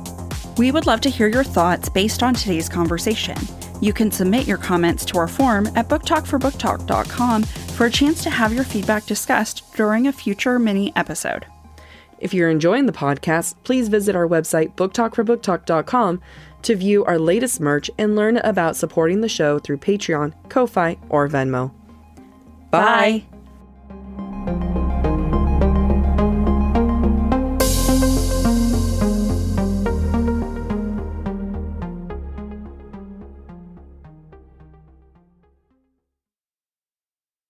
We 0.59 0.73
would 0.73 0.87
love 0.87 1.01
to 1.03 1.09
hear 1.09 1.29
your 1.29 1.45
thoughts 1.45 1.89
based 1.89 2.25
on 2.25 2.35
today's 2.35 2.69
conversation. 2.69 3.37
You 3.81 3.93
can 3.93 4.11
submit 4.11 4.49
your 4.49 4.59
comments 4.59 5.05
to 5.07 5.19
our 5.19 5.29
form 5.29 5.69
at 5.77 5.89
booktalkforbooktalk.com 5.89 7.43
for 7.45 7.87
a 7.87 7.91
chance 7.91 8.25
to 8.25 8.31
have 8.31 8.53
your 8.53 8.65
feedback 8.65 9.07
discussed 9.07 9.73
during 9.75 10.09
a 10.09 10.13
future 10.13 10.59
mini 10.59 10.93
episode. 10.97 11.47
If 12.19 12.33
you're 12.33 12.51
enjoying 12.51 12.87
the 12.87 12.93
podcast, 12.93 13.57
please 13.65 13.89
visit 13.89 14.15
our 14.15 14.29
website, 14.29 14.75
booktalkforbooktalk.com, 14.75 16.21
to 16.63 16.77
view 16.77 17.05
our 17.05 17.19
latest 17.19 17.61
merch 17.61 17.91
and 17.99 18.15
learn 18.15 18.37
about 18.39 18.77
supporting 18.77 19.21
the 19.21 19.29
show 19.29 19.59
through 19.59 19.79
Patreon, 19.79 20.33
Ko 20.49 20.67
fi, 20.67 20.97
or 21.09 21.29
Venmo. 21.29 21.73
Bye. 22.71 23.25
Bye. 24.47 24.69